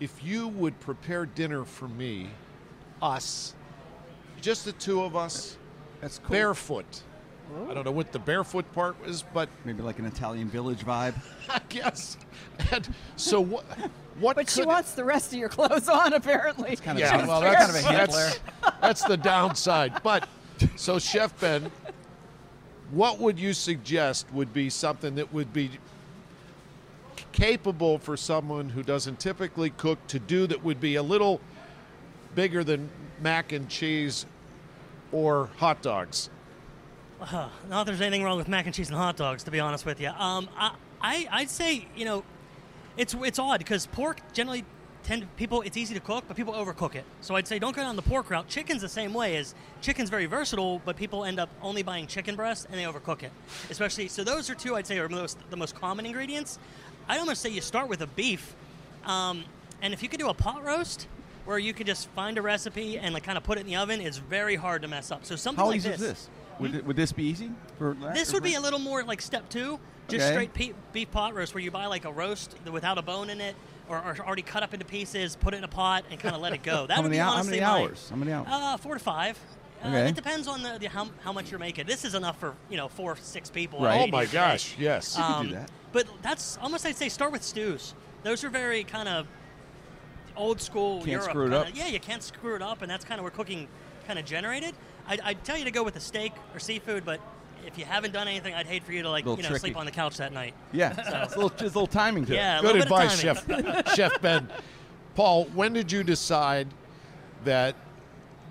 If 0.00 0.24
you 0.24 0.48
would 0.48 0.78
prepare 0.80 1.26
dinner 1.26 1.64
for 1.64 1.88
me, 1.88 2.28
us, 3.00 3.54
just 4.40 4.64
the 4.64 4.72
two 4.72 5.02
of 5.02 5.14
us, 5.14 5.56
That's 6.00 6.18
cool. 6.18 6.30
barefoot. 6.30 7.02
I 7.68 7.74
don't 7.74 7.84
know 7.84 7.90
what 7.90 8.12
the 8.12 8.18
barefoot 8.18 8.70
part 8.72 9.00
was, 9.04 9.22
but 9.34 9.48
Maybe 9.64 9.82
like 9.82 9.98
an 9.98 10.06
Italian 10.06 10.48
village 10.48 10.84
vibe. 10.84 11.14
I 11.48 11.60
guess. 11.68 12.16
And 12.72 12.88
so 13.16 13.40
what? 13.40 13.64
What? 14.18 14.36
but 14.36 14.48
she 14.50 14.60
could- 14.60 14.68
wants 14.68 14.92
the 14.92 15.04
rest 15.04 15.32
of 15.32 15.38
your 15.38 15.48
clothes 15.48 15.88
on, 15.88 16.12
apparently. 16.12 16.76
kind 16.76 16.98
of 16.98 17.00
Yeah, 17.00 17.26
well, 17.26 17.40
that's 17.40 17.72
that's, 17.72 17.84
kind 17.84 17.86
of 17.86 17.90
a 17.90 17.98
hint 17.98 18.12
that's, 18.12 18.80
that's 18.80 19.04
the 19.04 19.16
downside. 19.16 20.02
But 20.02 20.28
so, 20.76 20.98
Chef 20.98 21.38
Ben, 21.40 21.70
what 22.90 23.18
would 23.18 23.38
you 23.38 23.52
suggest 23.52 24.26
would 24.32 24.52
be 24.52 24.68
something 24.68 25.14
that 25.14 25.32
would 25.32 25.52
be 25.52 25.70
capable 27.32 27.98
for 27.98 28.16
someone 28.16 28.68
who 28.70 28.82
doesn't 28.82 29.20
typically 29.20 29.70
cook 29.70 30.04
to 30.08 30.18
do 30.18 30.46
that 30.48 30.62
would 30.64 30.80
be 30.80 30.96
a 30.96 31.02
little 31.02 31.40
bigger 32.34 32.64
than 32.64 32.90
mac 33.20 33.52
and 33.52 33.68
cheese 33.68 34.26
or 35.12 35.48
hot 35.56 35.80
dogs? 35.82 36.30
Uh, 37.20 37.48
not 37.68 37.84
that 37.84 37.86
there's 37.86 38.00
anything 38.00 38.24
wrong 38.24 38.38
with 38.38 38.48
mac 38.48 38.66
and 38.66 38.74
cheese 38.74 38.88
and 38.88 38.96
hot 38.96 39.16
dogs, 39.16 39.42
to 39.44 39.50
be 39.50 39.60
honest 39.60 39.84
with 39.86 40.00
you. 40.00 40.08
Um, 40.08 40.48
I, 40.56 40.72
I, 41.00 41.28
I'd 41.30 41.50
say, 41.50 41.86
you 41.96 42.04
know, 42.04 42.24
it's 42.96 43.14
it's 43.14 43.38
odd 43.38 43.58
because 43.58 43.86
pork 43.86 44.20
generally 44.32 44.64
tend 45.02 45.26
people 45.36 45.62
it's 45.62 45.76
easy 45.76 45.94
to 45.94 46.00
cook, 46.00 46.24
but 46.28 46.36
people 46.36 46.54
overcook 46.54 46.94
it. 46.94 47.04
So 47.20 47.36
I'd 47.36 47.46
say 47.46 47.58
don't 47.58 47.74
go 47.74 47.82
down 47.82 47.96
the 47.96 48.02
pork 48.02 48.30
route. 48.30 48.48
Chicken's 48.48 48.82
the 48.82 48.88
same 48.88 49.14
way. 49.14 49.36
As 49.36 49.54
chicken's 49.80 50.10
very 50.10 50.26
versatile, 50.26 50.80
but 50.84 50.96
people 50.96 51.24
end 51.24 51.40
up 51.40 51.48
only 51.62 51.82
buying 51.82 52.06
chicken 52.06 52.36
breast 52.36 52.66
and 52.70 52.78
they 52.78 52.84
overcook 52.84 53.22
it. 53.22 53.32
Especially 53.70 54.08
so 54.08 54.24
those 54.24 54.50
are 54.50 54.54
two 54.54 54.76
I'd 54.76 54.86
say 54.86 54.98
are 54.98 55.08
most, 55.08 55.38
the 55.50 55.56
most 55.56 55.74
common 55.74 56.04
ingredients. 56.06 56.58
I'd 57.08 57.18
almost 57.18 57.40
say 57.40 57.50
you 57.50 57.60
start 57.60 57.88
with 57.88 58.02
a 58.02 58.06
beef, 58.06 58.54
um, 59.04 59.44
and 59.82 59.94
if 59.94 60.02
you 60.02 60.08
could 60.08 60.20
do 60.20 60.28
a 60.28 60.34
pot 60.34 60.64
roast. 60.64 61.06
Where 61.46 61.58
you 61.58 61.72
could 61.72 61.86
just 61.86 62.08
find 62.10 62.36
a 62.36 62.42
recipe 62.42 62.98
and 62.98 63.14
like 63.14 63.24
kind 63.24 63.38
of 63.38 63.42
put 63.42 63.56
it 63.56 63.62
in 63.62 63.66
the 63.66 63.74
oven, 63.76 64.00
it's 64.00 64.18
very 64.18 64.54
hard 64.56 64.82
to 64.82 64.88
mess 64.88 65.10
up. 65.10 65.24
So 65.24 65.34
something 65.36 65.58
How 65.60 65.68
like 65.68 65.78
easy 65.78 65.88
this. 65.88 66.00
is 66.00 66.06
this? 66.06 66.28
Would, 66.60 66.74
it, 66.74 66.84
would 66.86 66.96
this 66.96 67.12
be 67.12 67.24
easy? 67.24 67.50
For 67.78 67.96
This 68.14 68.32
would 68.32 68.42
be 68.42 68.54
a 68.54 68.60
little 68.60 68.78
more 68.78 69.02
like 69.04 69.20
step 69.22 69.48
two, 69.48 69.78
just 70.08 70.24
Okay. 70.24 70.32
straight 70.32 70.54
pe- 70.54 70.72
beef 70.92 71.10
pot 71.10 71.34
roast, 71.34 71.54
where 71.54 71.62
you 71.62 71.70
buy 71.70 71.86
like 71.86 72.04
a 72.04 72.12
roast 72.12 72.54
without 72.70 72.98
a 72.98 73.02
bone 73.02 73.30
in 73.30 73.40
it, 73.40 73.56
or, 73.88 73.96
or 73.98 74.16
already 74.24 74.42
cut 74.42 74.62
up 74.62 74.72
into 74.74 74.84
pieces, 74.86 75.36
put 75.36 75.54
it 75.54 75.58
in 75.58 75.64
a 75.64 75.68
pot, 75.68 76.04
and 76.10 76.20
kind 76.20 76.34
of 76.34 76.40
let 76.40 76.52
it 76.52 76.62
go. 76.62 76.86
That 76.88 76.96
How 76.96 77.02
would 77.02 77.10
many 77.10 77.16
be 77.16 77.18
hou- 77.18 77.24
how 77.24 77.32
honestly 77.34 77.60
many 77.60 77.62
my- 77.62 77.80
hours? 77.88 78.06
How 78.10 78.16
many 78.16 78.32
hours? 78.32 78.46
Uh, 78.50 78.76
four 78.76 78.94
to 78.94 79.00
five. 79.00 79.38
Uh, 79.82 79.88
Okay. 79.88 80.08
it 80.10 80.14
depends 80.14 80.46
on 80.46 80.62
the, 80.62 80.76
the 80.78 80.88
how, 80.90 81.08
how 81.24 81.32
much 81.32 81.50
you're 81.50 81.58
making. 81.58 81.86
This 81.86 82.04
is 82.04 82.14
enough 82.14 82.38
for 82.38 82.54
you 82.68 82.76
know 82.76 82.88
four 82.88 83.16
six 83.16 83.48
people. 83.48 83.80
Right. 83.80 84.02
Oh 84.02 84.06
my 84.08 84.26
today. 84.26 84.32
gosh! 84.38 84.76
Yes. 84.78 85.16
You 85.16 85.24
could 85.24 85.30
Um, 85.32 85.46
do 85.48 85.54
that. 85.54 85.70
But 85.92 86.06
that's 86.22 86.58
almost 86.60 86.84
I'd 86.84 86.96
say 86.96 87.08
start 87.08 87.32
with 87.32 87.42
stews. 87.42 87.94
Those 88.22 88.44
are 88.44 88.50
very 88.50 88.84
kind 88.84 89.08
of 89.08 89.26
old 90.36 90.60
school 90.60 90.98
Can't 90.98 91.08
Europe. 91.12 91.30
screw 91.30 91.42
it 91.46 91.50
kinda- 91.50 91.58
up. 91.60 91.68
Yeah, 91.74 91.86
you 91.88 91.98
can't 92.00 92.22
screw 92.22 92.54
it 92.56 92.62
up, 92.62 92.82
and 92.82 92.90
that's 92.90 93.04
kind 93.06 93.18
of 93.18 93.22
where 93.22 93.30
cooking 93.30 93.68
kind 94.06 94.18
of 94.18 94.24
generated. 94.26 94.74
I'd, 95.10 95.20
I'd 95.22 95.44
tell 95.44 95.58
you 95.58 95.64
to 95.64 95.72
go 95.72 95.82
with 95.82 95.96
a 95.96 96.00
steak 96.00 96.32
or 96.54 96.60
seafood, 96.60 97.04
but 97.04 97.20
if 97.66 97.76
you 97.76 97.84
haven't 97.84 98.12
done 98.12 98.28
anything, 98.28 98.54
I'd 98.54 98.66
hate 98.66 98.84
for 98.84 98.92
you 98.92 99.02
to 99.02 99.10
like 99.10 99.24
you 99.24 99.30
know 99.30 99.36
tricky. 99.42 99.58
sleep 99.58 99.76
on 99.76 99.84
the 99.84 99.90
couch 99.90 100.16
that 100.18 100.32
night. 100.32 100.54
Yeah. 100.72 100.94
It's 100.96 101.34
a 101.34 101.36
little, 101.36 101.50
just 101.50 101.62
a 101.62 101.64
little 101.64 101.86
timing 101.88 102.24
to 102.26 102.34
Yeah, 102.34 102.56
it. 102.56 102.58
a 102.60 102.62
Good 102.62 102.76
little 102.76 102.96
bit 102.96 103.06
of 103.06 103.12
advice. 103.12 103.86
Chef 103.86 103.94
Chef 103.96 104.22
Ben. 104.22 104.48
Paul, 105.16 105.46
when 105.46 105.72
did 105.72 105.90
you 105.90 106.04
decide 106.04 106.68
that 107.44 107.74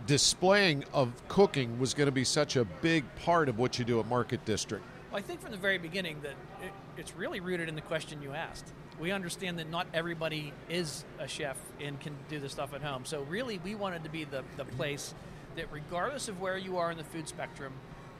displaying 0.05 0.83
of 0.93 1.13
cooking 1.29 1.79
was 1.79 1.93
going 1.93 2.07
to 2.07 2.11
be 2.11 2.25
such 2.25 2.57
a 2.57 2.65
big 2.65 3.05
part 3.23 3.47
of 3.47 3.57
what 3.57 3.79
you 3.79 3.85
do 3.85 3.99
at 4.01 4.07
Market 4.07 4.43
District? 4.43 4.83
Well, 5.11 5.19
I 5.19 5.21
think 5.21 5.41
from 5.41 5.51
the 5.51 5.57
very 5.57 5.77
beginning 5.77 6.17
that 6.21 6.33
it, 6.61 6.71
it's 6.97 7.15
really 7.15 7.39
rooted 7.39 7.69
in 7.69 7.75
the 7.75 7.81
question 7.81 8.21
you 8.21 8.33
asked. 8.33 8.73
We 8.99 9.11
understand 9.11 9.57
that 9.59 9.69
not 9.69 9.87
everybody 9.93 10.51
is 10.67 11.05
a 11.19 11.27
chef 11.27 11.57
and 11.79 11.97
can 12.01 12.13
do 12.27 12.37
the 12.37 12.49
stuff 12.49 12.73
at 12.73 12.81
home. 12.81 13.05
So 13.05 13.21
really, 13.23 13.59
we 13.63 13.75
wanted 13.75 14.03
to 14.03 14.09
be 14.09 14.25
the, 14.25 14.43
the 14.57 14.65
place 14.65 15.13
that, 15.59 15.67
regardless 15.71 16.29
of 16.29 16.39
where 16.39 16.57
you 16.57 16.77
are 16.77 16.89
in 16.89 16.97
the 16.97 17.03
food 17.03 17.27
spectrum, 17.27 17.73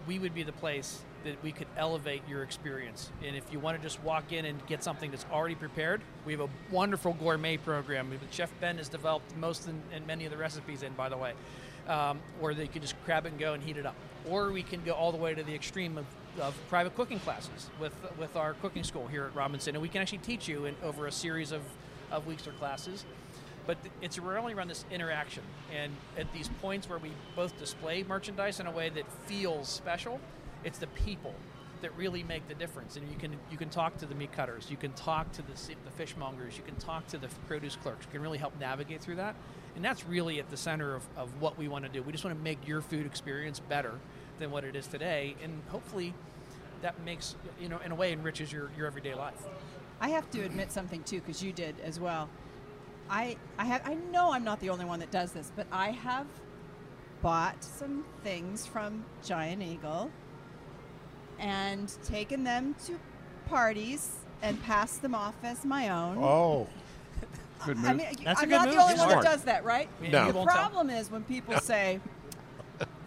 we 0.06 0.20
would 0.20 0.34
be 0.34 0.44
the 0.44 0.52
place 0.52 1.02
that 1.24 1.42
we 1.44 1.52
could 1.52 1.68
elevate 1.78 2.22
your 2.28 2.44
experience. 2.44 3.12
And 3.26 3.36
if 3.36 3.44
you 3.52 3.60
want 3.60 3.78
to 3.78 3.84
just 3.84 4.02
walk 4.04 4.32
in 4.32 4.46
and 4.46 4.66
get 4.68 4.84
something 4.84 5.10
that's 5.10 5.26
already 5.32 5.56
prepared, 5.56 6.02
we 6.26 6.34
have 6.34 6.42
a 6.42 6.50
wonderful 6.72 7.14
gourmet 7.14 7.58
program. 7.58 8.12
Chef 8.32 8.52
Ben 8.60 8.78
has 8.78 8.90
developed 8.90 9.36
most 9.38 9.68
and, 9.68 10.08
many 10.08 10.26
of 10.26 10.32
the 10.32 10.38
recipes 10.38 10.84
in, 10.84 10.94
by 10.94 11.10
the 11.10 11.18
way, 11.18 11.34
um, 11.88 12.20
where 12.40 12.54
they 12.54 12.68
can 12.68 12.82
just 12.82 12.96
grab 13.06 13.26
it 13.26 13.30
and 13.30 13.40
go 13.40 13.54
and 13.54 13.64
heat 13.64 13.78
it 13.78 13.86
up. 13.86 13.96
Or 14.30 14.52
we 14.52 14.64
can 14.64 14.84
go 14.84 14.92
all 14.92 15.12
the 15.12 15.18
way 15.18 15.34
to 15.34 15.44
the 15.44 15.56
extreme 15.56 15.98
of, 15.98 16.06
of 16.42 16.56
private 16.70 16.96
cooking 16.96 17.20
classes 17.20 17.70
with 17.80 17.94
with 18.18 18.36
our 18.36 18.54
cooking 18.56 18.84
school 18.84 19.08
here 19.08 19.26
at 19.26 19.36
Robinson, 19.36 19.76
and 19.76 19.82
we 19.82 19.90
can 19.90 20.02
actually 20.02 20.20
teach 20.20 20.48
you 20.48 20.66
in 20.66 20.76
over 20.84 21.08
a 21.08 21.12
series 21.12 21.52
of, 21.52 21.62
of 22.12 22.28
weeks 22.28 22.48
or 22.48 22.52
classes. 22.52 23.06
But 23.70 23.78
it's 24.02 24.18
really 24.18 24.54
around 24.54 24.70
this 24.70 24.84
interaction, 24.90 25.44
and 25.72 25.96
at 26.18 26.34
these 26.34 26.50
points 26.60 26.90
where 26.90 26.98
we 26.98 27.12
both 27.36 27.56
display 27.60 28.02
merchandise 28.02 28.60
in 28.60 28.66
a 28.66 28.72
way 28.72 28.90
that 28.90 29.06
feels 29.28 29.70
special, 29.70 30.20
it's 30.64 30.80
the 30.80 30.88
people 30.88 31.36
that 31.84 31.96
really 31.96 32.24
make 32.24 32.48
the 32.48 32.56
difference. 32.56 32.96
And 32.96 33.08
you 33.12 33.16
can 33.16 33.36
you 33.52 33.60
can 33.60 33.70
talk 33.70 33.96
to 33.98 34.08
the 34.08 34.16
meat 34.16 34.32
cutters, 34.32 34.72
you 34.72 34.78
can 34.78 34.92
talk 34.94 35.32
to 35.34 35.44
the 35.44 35.54
the 35.54 36.04
fishmongers, 36.04 36.58
you 36.58 36.64
can 36.64 36.78
talk 36.78 37.06
to 37.10 37.20
the 37.20 37.28
produce 37.48 37.76
clerks. 37.76 38.08
You 38.08 38.12
can 38.14 38.24
really 38.24 38.40
help 38.40 38.60
navigate 38.60 39.02
through 39.02 39.18
that, 39.18 39.36
and 39.76 39.86
that's 39.86 40.04
really 40.04 40.40
at 40.40 40.50
the 40.50 40.58
center 40.58 40.96
of, 40.96 41.04
of 41.16 41.40
what 41.40 41.56
we 41.56 41.68
want 41.68 41.86
to 41.86 41.92
do. 41.92 42.02
We 42.02 42.12
just 42.12 42.26
want 42.26 42.36
to 42.36 42.44
make 42.44 42.68
your 42.68 42.82
food 42.82 43.06
experience 43.06 43.60
better 43.60 43.94
than 44.40 44.50
what 44.50 44.64
it 44.64 44.76
is 44.76 44.88
today, 44.88 45.36
and 45.44 45.62
hopefully 45.70 46.16
that 46.82 47.00
makes 47.06 47.36
you 47.62 47.70
know 47.70 47.78
in 47.86 47.92
a 47.92 47.96
way 47.96 48.14
enriches 48.14 48.52
your, 48.52 48.72
your 48.76 48.88
everyday 48.88 49.14
life. 49.14 49.44
I 50.02 50.10
have 50.10 50.28
to 50.32 50.42
admit 50.42 50.72
something 50.72 51.04
too, 51.04 51.20
because 51.20 51.44
you 51.44 51.54
did 51.54 51.76
as 51.84 52.00
well. 52.00 52.30
I 53.10 53.38
I 53.58 53.66
have 53.66 53.82
I 53.86 53.96
know 53.96 54.32
I'm 54.32 54.44
not 54.44 54.60
the 54.60 54.70
only 54.70 54.86
one 54.86 55.00
that 55.00 55.12
does 55.12 55.32
this, 55.32 55.52
but 55.56 55.68
I 55.72 55.92
have 55.92 56.28
bought 57.22 57.64
some 57.64 58.06
things 58.24 58.66
from 58.66 59.04
Giant 59.26 59.62
Eagle 59.62 60.12
and 61.40 61.92
taken 62.04 62.44
them 62.44 62.76
to 62.86 63.00
parties 63.48 64.18
and 64.42 64.62
passed 64.64 65.02
them 65.02 65.16
off 65.16 65.36
as 65.44 65.66
my 65.66 65.90
own. 65.90 66.18
Oh, 66.20 66.68
Good 67.66 67.78
move. 67.78 67.86
I 67.90 67.94
mean, 67.94 68.08
That's 68.24 68.40
a 68.40 68.44
I'm 68.44 68.50
good 68.50 68.56
not 68.56 68.66
move. 68.68 68.76
the 68.76 68.82
only 68.82 68.96
You're 68.96 69.06
one 69.08 69.16
that 69.16 69.24
does 69.24 69.44
that, 69.44 69.66
right? 69.66 69.90
No. 70.02 70.28
you 70.28 70.32
The 70.32 70.38
won't 70.38 70.50
tell. 70.50 70.58
problem 70.60 70.90
is 70.90 71.12
when 71.12 71.24
people 71.24 71.58
say, 71.60 72.00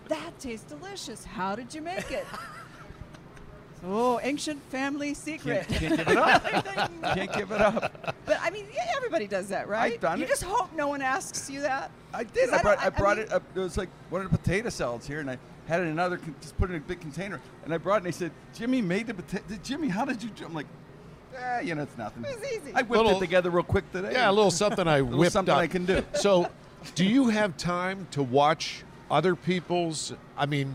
"That 0.08 0.38
tastes 0.38 0.66
delicious. 0.66 1.24
How 1.24 1.54
did 1.54 1.74
you 1.74 1.80
make 1.80 2.10
it?" 2.10 2.26
oh, 3.84 4.20
ancient 4.22 4.62
family 4.70 5.14
secret. 5.14 5.66
can't, 5.68 5.80
can't 5.80 5.98
give 5.98 6.08
it 6.08 6.16
up. 6.16 7.14
can't 7.14 7.32
give 7.32 7.50
it 7.52 7.60
up. 7.60 8.16
But 8.24 8.38
I 8.40 8.50
mean, 8.50 8.66
yeah, 8.74 8.92
everybody 8.96 9.26
does 9.26 9.48
that, 9.48 9.68
right? 9.68 9.94
I've 9.94 10.00
done 10.00 10.18
you 10.18 10.24
it. 10.24 10.28
just 10.28 10.44
hope 10.44 10.72
no 10.74 10.88
one 10.88 11.02
asks 11.02 11.50
you 11.50 11.60
that. 11.62 11.90
I 12.14 12.24
did. 12.24 12.50
I 12.50 12.62
brought, 12.62 12.78
don't- 12.80 12.86
I, 12.86 12.90
brought 12.90 13.16
mean, 13.18 13.26
it 13.26 13.32
up. 13.32 13.42
It 13.54 13.58
was 13.58 13.76
like 13.76 13.88
one 14.10 14.22
of 14.24 14.30
the 14.30 14.38
potato 14.38 14.68
salads 14.68 15.06
here, 15.06 15.20
and 15.20 15.30
I 15.30 15.38
had 15.66 15.80
it 15.80 15.84
in 15.84 15.88
another, 15.90 16.16
con- 16.18 16.34
just 16.40 16.56
put 16.58 16.70
it 16.70 16.74
in 16.74 16.80
a 16.82 16.84
big 16.84 17.00
container. 17.00 17.40
And 17.64 17.72
I 17.72 17.78
brought 17.78 17.96
it, 17.96 17.98
and 17.98 18.06
they 18.06 18.12
said, 18.12 18.30
Jimmy 18.54 18.82
made 18.82 19.06
the 19.06 19.14
potato. 19.14 19.44
Jimmy, 19.62 19.88
how 19.88 20.04
did 20.04 20.22
you 20.22 20.30
do 20.30 20.44
I'm 20.44 20.54
like, 20.54 20.66
eh, 21.36 21.60
you 21.60 21.74
know, 21.74 21.82
it's 21.82 21.96
nothing. 21.96 22.24
It 22.24 22.38
was 22.40 22.52
easy. 22.52 22.72
I 22.74 22.82
whipped 22.82 22.90
Little- 23.04 23.16
it 23.16 23.20
together 23.20 23.50
real 23.50 23.62
quick 23.64 23.90
today. 23.92 24.12
yeah, 24.12 24.30
a 24.30 24.32
little 24.32 24.50
something 24.50 24.86
I 24.86 25.00
Little 25.00 25.18
whipped 25.18 25.32
something 25.32 25.52
up. 25.54 25.58
I 25.60 25.66
can 25.66 25.84
do. 25.86 26.04
So, 26.14 26.48
do 26.94 27.04
you 27.04 27.28
have 27.28 27.56
time 27.56 28.06
to 28.12 28.22
watch 28.22 28.82
other 29.10 29.34
people's? 29.36 30.12
I 30.36 30.46
mean, 30.46 30.74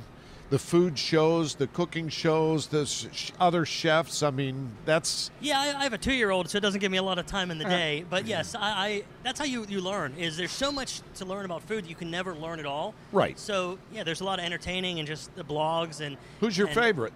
the 0.50 0.58
food 0.60 0.98
shows, 0.98 1.56
the 1.56 1.68
cooking 1.68 2.08
shows, 2.08 2.68
the 2.68 2.86
sh- 2.86 3.32
other 3.40 3.66
chefs. 3.66 4.24
I 4.24 4.30
mean, 4.32 4.72
that's 4.86 5.30
Yeah, 5.42 5.60
I, 5.60 5.80
I 5.80 5.84
have 5.84 5.94
a 5.94 5.98
two-year-old, 5.98 6.50
so 6.50 6.58
it 6.58 6.62
doesn't 6.62 6.80
give 6.80 6.92
me 6.92 6.98
a 6.98 7.04
lot 7.04 7.20
of 7.20 7.26
time 7.26 7.52
in 7.52 7.58
the 7.58 7.66
Uh-huh. 7.66 7.76
day. 7.76 8.06
But 8.10 8.26
yes, 8.28 8.56
I, 8.56 8.62
I 8.62 9.04
that's 9.24 9.40
how 9.40 9.46
you, 9.46 9.66
you 9.68 9.82
learn. 9.82 10.14
Is 10.18 10.38
there's 10.38 10.52
so 10.52 10.72
much 10.72 11.02
to 11.16 11.26
learn 11.26 11.44
about 11.46 11.64
food 11.64 11.84
that 11.84 11.90
you 11.90 11.96
can 11.96 12.10
never 12.10 12.34
learn 12.34 12.60
it 12.60 12.66
all. 12.66 12.94
Right. 13.12 13.38
So 13.38 13.78
yeah, 13.92 14.04
there's 14.04 14.22
a 14.22 14.26
lot 14.26 14.40
of 14.40 14.46
entertaining 14.46 15.00
and 15.00 15.08
just 15.08 15.36
the 15.36 15.44
blogs 15.44 16.00
and. 16.00 16.16
who's 16.40 16.58
your 16.58 16.68
and- 16.68 16.76
favorite? 16.76 17.14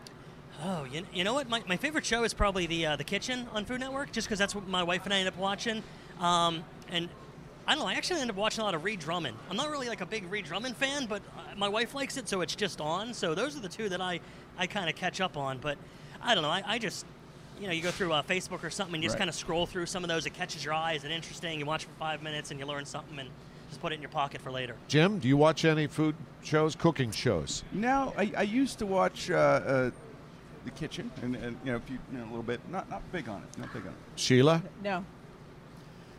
Oh, 0.63 0.83
you, 0.83 1.01
you 1.11 1.23
know 1.23 1.33
what? 1.33 1.49
My, 1.49 1.63
my 1.67 1.75
favorite 1.77 2.05
show 2.05 2.23
is 2.23 2.35
probably 2.35 2.67
the 2.67 2.85
uh, 2.85 2.95
the 2.95 3.03
Kitchen 3.03 3.47
on 3.53 3.65
Food 3.65 3.79
Network, 3.79 4.11
just 4.11 4.27
because 4.27 4.37
that's 4.37 4.53
what 4.53 4.67
my 4.67 4.83
wife 4.83 5.05
and 5.05 5.13
I 5.13 5.17
end 5.19 5.27
up 5.27 5.37
watching. 5.37 5.81
Um, 6.19 6.63
and 6.89 7.09
I 7.71 7.75
don't 7.75 7.85
know. 7.85 7.89
I 7.89 7.93
actually 7.93 8.19
end 8.19 8.29
up 8.29 8.35
watching 8.35 8.61
a 8.63 8.65
lot 8.65 8.75
of 8.75 8.83
Ree 8.83 8.97
Drummond. 8.97 9.37
I'm 9.49 9.55
not 9.55 9.69
really 9.71 9.87
like 9.87 10.01
a 10.01 10.05
big 10.05 10.29
Ree 10.29 10.41
Drummond 10.41 10.75
fan, 10.75 11.05
but 11.05 11.21
uh, 11.37 11.55
my 11.55 11.69
wife 11.69 11.95
likes 11.95 12.17
it, 12.17 12.27
so 12.27 12.41
it's 12.41 12.53
just 12.53 12.81
on. 12.81 13.13
So 13.13 13.33
those 13.33 13.55
are 13.55 13.61
the 13.61 13.69
two 13.69 13.87
that 13.87 14.01
I 14.01 14.19
I 14.57 14.67
kind 14.67 14.89
of 14.89 14.95
catch 14.97 15.21
up 15.21 15.37
on. 15.37 15.57
But 15.57 15.77
I 16.21 16.35
don't 16.35 16.41
know. 16.43 16.49
I, 16.49 16.61
I 16.67 16.77
just 16.79 17.05
you 17.61 17.67
know, 17.67 17.73
you 17.73 17.81
go 17.81 17.89
through 17.91 18.11
uh, 18.11 18.23
Facebook 18.23 18.65
or 18.65 18.69
something, 18.69 18.95
and 18.95 19.01
you 19.03 19.07
just 19.07 19.13
Right. 19.15 19.19
kind 19.19 19.29
of 19.29 19.35
scroll 19.35 19.65
through 19.65 19.85
some 19.85 20.03
of 20.03 20.09
those. 20.09 20.25
It 20.25 20.33
catches 20.33 20.65
your 20.65 20.73
eye, 20.73 20.93
is 20.93 21.05
it 21.05 21.11
interesting? 21.11 21.59
You 21.59 21.65
watch 21.65 21.85
for 21.85 21.93
five 21.97 22.21
minutes, 22.21 22.51
and 22.51 22.59
you 22.59 22.65
learn 22.65 22.83
something, 22.83 23.17
and 23.17 23.29
just 23.69 23.79
put 23.79 23.93
it 23.93 23.95
in 23.95 24.01
your 24.01 24.09
pocket 24.09 24.41
for 24.41 24.51
later. 24.51 24.75
Jim, 24.89 25.19
do 25.19 25.29
you 25.29 25.37
watch 25.37 25.63
any 25.63 25.87
food 25.87 26.15
shows, 26.43 26.75
cooking 26.75 27.11
shows? 27.11 27.63
Now, 27.71 28.13
I, 28.17 28.33
I 28.35 28.41
used 28.41 28.79
to 28.79 28.85
watch 28.85 29.31
uh, 29.31 29.35
uh, 29.35 29.91
the 30.65 30.71
kitchen, 30.71 31.09
and, 31.21 31.37
and 31.37 31.55
you 31.63 31.71
know, 31.71 31.77
if 31.77 31.89
you, 31.89 31.99
you 32.11 32.17
know, 32.17 32.25
a 32.25 32.31
little 32.31 32.43
bit. 32.43 32.59
Not 32.69 32.89
not 32.89 33.09
big 33.13 33.29
on 33.29 33.41
it. 33.43 33.57
Not 33.57 33.71
big 33.71 33.83
on 33.83 33.89
it. 33.89 34.19
Sheila? 34.19 34.61
No. 34.83 35.05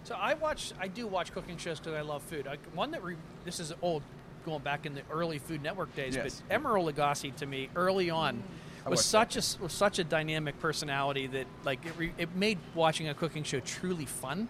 So 0.04 0.16
I 0.16 0.34
watch, 0.34 0.72
I 0.80 0.88
do 0.88 1.06
watch 1.06 1.32
cooking 1.32 1.56
shows 1.56 1.78
because 1.78 1.94
I 1.94 2.00
love 2.00 2.22
food. 2.22 2.46
I, 2.46 2.56
one 2.74 2.90
that 2.90 3.04
re, 3.04 3.16
this 3.44 3.60
is 3.60 3.72
old, 3.82 4.02
going 4.44 4.62
back 4.62 4.86
in 4.86 4.94
the 4.94 5.02
early 5.10 5.38
Food 5.38 5.62
Network 5.62 5.94
days. 5.94 6.16
Yes. 6.16 6.42
But 6.48 6.62
Emeril 6.62 6.92
Lagasse 6.92 7.34
to 7.36 7.46
me 7.46 7.68
early 7.76 8.10
on 8.10 8.36
mm. 8.36 8.42
I 8.84 8.88
was 8.88 8.98
watched 8.98 9.06
such 9.06 9.36
a 9.36 9.38
s- 9.38 9.58
was 9.60 9.72
such 9.72 9.98
a 9.98 10.04
dynamic 10.04 10.58
personality 10.58 11.28
that 11.28 11.46
like 11.64 11.84
it, 11.86 11.92
re, 11.96 12.12
it 12.18 12.34
made 12.34 12.58
watching 12.74 13.08
a 13.08 13.14
cooking 13.14 13.44
show 13.44 13.60
truly 13.60 14.06
fun. 14.06 14.48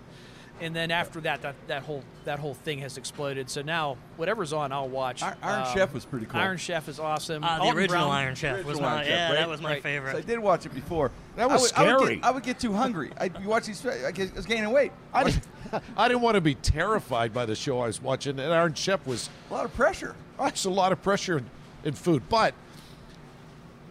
And 0.60 0.76
then 0.76 0.92
after 0.92 1.20
that, 1.22 1.42
that, 1.42 1.56
that 1.66 1.82
whole 1.82 2.04
that 2.24 2.38
whole 2.38 2.54
thing 2.54 2.78
has 2.80 2.96
exploded. 2.96 3.50
So 3.50 3.62
now 3.62 3.96
whatever's 4.16 4.52
on, 4.52 4.70
I'll 4.70 4.88
watch. 4.88 5.20
Iron 5.24 5.36
Um, 5.42 5.74
Chef 5.74 5.92
was 5.92 6.04
pretty 6.04 6.26
cool. 6.26 6.40
Iron 6.40 6.56
Chef 6.56 6.88
is 6.88 7.00
awesome. 7.00 7.42
Uh, 7.42 7.56
the 7.56 7.62
Alton 7.62 7.78
original 7.78 8.00
Brown- 8.08 8.12
Iron 8.12 8.34
Chef 8.36 8.64
was 8.64 8.80
my 8.80 8.94
Iron 8.98 9.04
Chef, 9.06 9.30
right? 9.30 9.38
that 9.38 9.48
was 9.48 9.60
my 9.60 9.70
Right. 9.70 9.82
favorite. 9.82 10.12
So 10.12 10.18
I 10.18 10.20
did 10.20 10.38
watch 10.38 10.64
it 10.64 10.72
before. 10.72 11.10
That 11.34 11.42
I 11.44 11.46
was 11.52 11.62
would, 11.62 11.72
I 11.74 11.82
would, 11.94 12.00
scary. 12.02 12.14
get, 12.16 12.24
I 12.24 12.30
would 12.30 12.42
get 12.44 12.60
too 12.60 12.72
hungry. 12.74 13.10
I, 13.18 13.24
you 13.40 13.48
watch 13.48 13.66
these. 13.66 13.84
I 13.84 14.12
get- 14.12 14.30
I 14.32 14.36
was 14.36 14.46
gaining 14.46 14.70
weight. 14.70 14.92
I 15.12 15.24
didn't, 15.24 15.42
I 15.96 16.06
didn't 16.06 16.20
want 16.22 16.36
to 16.36 16.40
be 16.40 16.54
terrified 16.54 17.32
by 17.34 17.44
the 17.44 17.56
show 17.56 17.80
I 17.80 17.86
was 17.88 18.00
watching, 18.00 18.38
and 18.38 18.52
Iron 18.52 18.74
Chef 18.74 19.04
was 19.04 19.30
a 19.50 19.54
lot 19.54 19.64
of 19.64 19.74
pressure. 19.74 20.14
There's 20.38 20.64
a 20.64 20.70
lot 20.70 20.92
of 20.92 21.02
pressure 21.02 21.38
in, 21.38 21.46
in 21.82 21.94
food. 21.94 22.22
But 22.28 22.54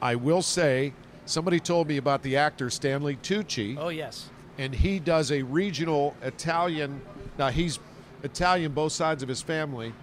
I 0.01 0.15
will 0.15 0.41
say, 0.41 0.93
somebody 1.25 1.59
told 1.59 1.87
me 1.87 1.97
about 1.97 2.23
the 2.23 2.37
actor 2.37 2.69
Stanley 2.69 3.17
Tucci, 3.17 3.77
Oh 3.77 3.89
yes. 3.89 4.29
And 4.57 4.73
he 4.73 4.99
does 4.99 5.31
a 5.31 5.41
regional 5.43 6.15
Italian. 6.21 7.01
Now 7.37 7.49
he's 7.49 7.79
Italian, 8.23 8.71
both 8.73 8.91
sides 8.91 9.23
of 9.23 9.29
his 9.29 9.41
family. 9.41 9.93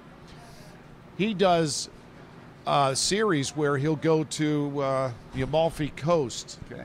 He 1.16 1.34
does 1.34 1.88
a 2.66 2.94
series 2.94 3.56
where 3.56 3.76
he'll 3.78 3.96
go 3.96 4.24
to 4.24 4.80
uh, 4.82 5.11
the 5.34 5.42
Amalfi 5.42 5.88
Coast 5.90 6.58
Okay. 6.70 6.84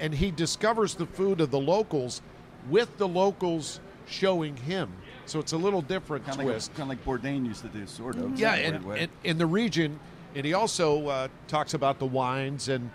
and 0.00 0.14
he 0.14 0.30
discovers 0.30 0.94
the 0.94 1.06
food 1.06 1.40
of 1.40 1.50
the 1.50 1.58
locals 1.60 2.20
with 2.68 2.96
the 2.98 3.08
locals 3.08 3.80
showing 4.06 4.56
him. 4.56 4.90
So 5.26 5.38
it's 5.38 5.52
a 5.52 5.56
little 5.56 5.82
different 5.82 6.24
Kind 6.26 6.40
of 6.40 6.44
like, 6.46 6.52
twist. 6.54 6.74
kind 6.74 6.82
of 6.82 6.88
like 6.88 7.04
Bourdain 7.04 7.46
used 7.46 7.62
to 7.62 7.68
do, 7.68 7.86
sort 7.86 8.16
of. 8.16 8.38
Yeah, 8.38 8.54
and, 8.54 8.84
and 8.92 9.08
in 9.24 9.38
the 9.38 9.46
region, 9.46 9.98
and 10.34 10.44
he 10.44 10.52
also 10.52 11.06
uh, 11.08 11.28
talks 11.48 11.74
about 11.74 11.98
the 11.98 12.06
wines 12.06 12.68
and 12.68 12.90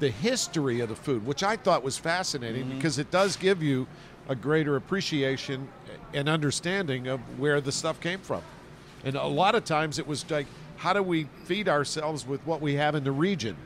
the 0.00 0.10
history 0.10 0.80
of 0.80 0.88
the 0.88 0.96
food, 0.96 1.26
which 1.26 1.42
I 1.42 1.56
thought 1.56 1.82
was 1.82 1.96
fascinating 1.98 2.64
Mm-hmm. 2.66 2.76
because 2.76 2.98
it 2.98 3.10
does 3.10 3.36
give 3.36 3.62
you 3.62 3.86
a 4.28 4.34
greater 4.34 4.76
appreciation 4.76 5.68
and 6.12 6.28
understanding 6.28 7.06
of 7.08 7.20
where 7.38 7.60
the 7.60 7.72
stuff 7.72 8.00
came 8.00 8.20
from. 8.20 8.42
And 9.04 9.16
a 9.16 9.26
lot 9.26 9.54
of 9.54 9.64
times 9.64 9.98
it 9.98 10.06
was 10.06 10.28
like, 10.30 10.46
how 10.76 10.92
do 10.92 11.02
we 11.02 11.24
feed 11.44 11.68
ourselves 11.68 12.26
with 12.26 12.40
what 12.46 12.60
we 12.60 12.74
have 12.74 12.94
in 12.94 13.04
the 13.04 13.12
region? 13.12 13.56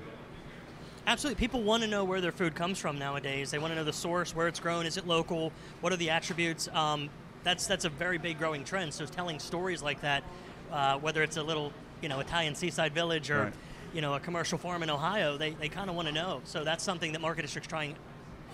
Absolutely. 1.07 1.41
People 1.41 1.63
want 1.63 1.83
to 1.83 1.89
know 1.89 2.05
where 2.05 2.21
their 2.21 2.33
food 2.33 2.55
comes 2.55 2.79
from 2.79 2.99
nowadays. 2.99 3.51
They 3.51 3.59
want 3.59 3.73
to 3.73 3.77
know 3.77 3.85
the 3.85 3.93
source, 3.93 4.35
where 4.37 4.47
it's 4.47 4.61
grown, 4.61 4.85
is 4.85 4.97
it 4.99 5.07
local, 5.07 5.53
what 5.81 5.93
are 5.93 5.97
the 5.97 6.11
attributes. 6.11 6.69
Um, 6.75 7.09
that's 7.45 7.67
that's 7.67 7.87
a 7.87 7.89
very 7.89 8.19
big 8.19 8.39
growing 8.39 8.65
trend. 8.65 8.93
So 8.93 9.07
telling 9.07 9.39
stories 9.39 9.83
like 9.83 10.01
that, 10.03 10.23
uh, 10.71 10.99
whether 10.99 11.23
it's 11.23 11.39
a 11.39 11.43
little 11.43 11.73
you 12.03 12.09
know 12.11 12.21
Italian 12.21 12.55
seaside 12.55 12.93
village 12.93 13.31
or 13.31 13.45
Right. 13.45 13.53
You 13.95 14.01
know 14.01 14.15
a 14.15 14.21
commercial 14.21 14.59
farm 14.59 14.83
in 14.83 14.91
Ohio, 14.91 15.37
they, 15.37 15.51
they 15.51 15.69
kind 15.69 15.91
of 15.91 15.97
want 15.97 16.09
to 16.09 16.15
know. 16.15 16.41
So 16.45 16.65
that's 16.65 16.85
something 16.85 17.13
that 17.13 17.21
Market 17.21 17.43
District's 17.43 17.69
trying 17.69 17.97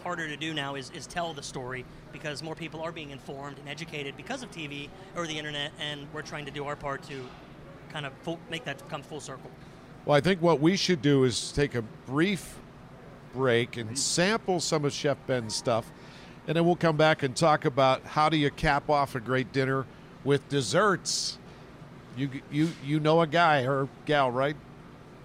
harder 0.02 0.28
to 0.28 0.36
do 0.36 0.52
now 0.52 0.74
is, 0.74 0.90
is 0.90 1.06
tell 1.06 1.32
the 1.32 1.42
story 1.42 1.84
because 2.12 2.42
more 2.42 2.54
people 2.54 2.80
are 2.82 2.92
being 2.92 3.10
informed 3.10 3.58
and 3.58 3.68
educated 3.68 4.16
because 4.16 4.42
of 4.42 4.50
TV 4.50 4.88
or 5.16 5.26
the 5.26 5.36
internet, 5.36 5.72
and 5.80 6.06
we're 6.12 6.22
trying 6.22 6.44
to 6.44 6.50
do 6.50 6.66
our 6.66 6.76
part 6.76 7.02
to 7.04 7.24
kind 7.90 8.06
of 8.06 8.12
full, 8.22 8.38
make 8.50 8.64
that 8.64 8.86
come 8.88 9.02
full 9.02 9.20
circle. 9.20 9.50
Well, 10.04 10.16
I 10.16 10.20
think 10.20 10.42
what 10.42 10.60
we 10.60 10.76
should 10.76 11.00
do 11.00 11.24
is 11.24 11.52
take 11.52 11.74
a 11.74 11.82
brief 12.06 12.56
break 13.32 13.76
and 13.78 13.86
mm-hmm. 13.86 13.96
sample 13.96 14.60
some 14.60 14.84
of 14.84 14.92
Chef 14.92 15.16
Ben's 15.26 15.54
stuff, 15.54 15.90
and 16.46 16.56
then 16.56 16.66
we'll 16.66 16.76
come 16.76 16.96
back 16.96 17.22
and 17.22 17.34
talk 17.34 17.64
about 17.64 18.04
how 18.04 18.28
do 18.28 18.36
you 18.36 18.50
cap 18.50 18.90
off 18.90 19.14
a 19.14 19.20
great 19.20 19.52
dinner 19.52 19.86
with 20.22 20.46
desserts. 20.50 21.38
You 22.16 22.30
you 22.50 22.70
you 22.84 23.00
know 23.00 23.22
a 23.22 23.26
guy 23.26 23.62
or 23.62 23.88
gal, 24.04 24.30
right? 24.30 24.56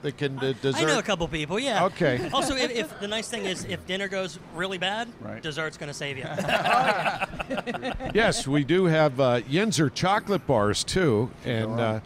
That 0.02 0.18
can 0.18 0.40
uh, 0.40 0.54
dessert. 0.62 0.82
I 0.82 0.86
know 0.86 1.00
a 1.00 1.04
couple 1.04 1.28
people, 1.28 1.60
yeah. 1.60 1.84
Okay. 1.86 2.30
Also, 2.34 2.56
if, 2.56 2.72
if 2.72 3.00
the 3.02 3.08
nice 3.08 3.28
thing 3.28 3.46
is, 3.46 3.66
if 3.66 3.86
dinner 3.86 4.08
goes 4.08 4.40
really 4.56 4.78
bad, 4.78 5.10
Right. 5.20 5.42
dessert's 5.44 5.78
going 5.78 5.90
to 5.90 5.94
save 5.94 6.18
you. 6.18 6.24
yes, 8.14 8.48
we 8.48 8.64
do 8.64 8.86
have 8.86 9.20
uh, 9.20 9.42
Yinzer 9.42 9.94
chocolate 9.94 10.46
bars 10.48 10.84
too, 10.84 11.30
and 11.44 11.80
uh, 11.80 12.00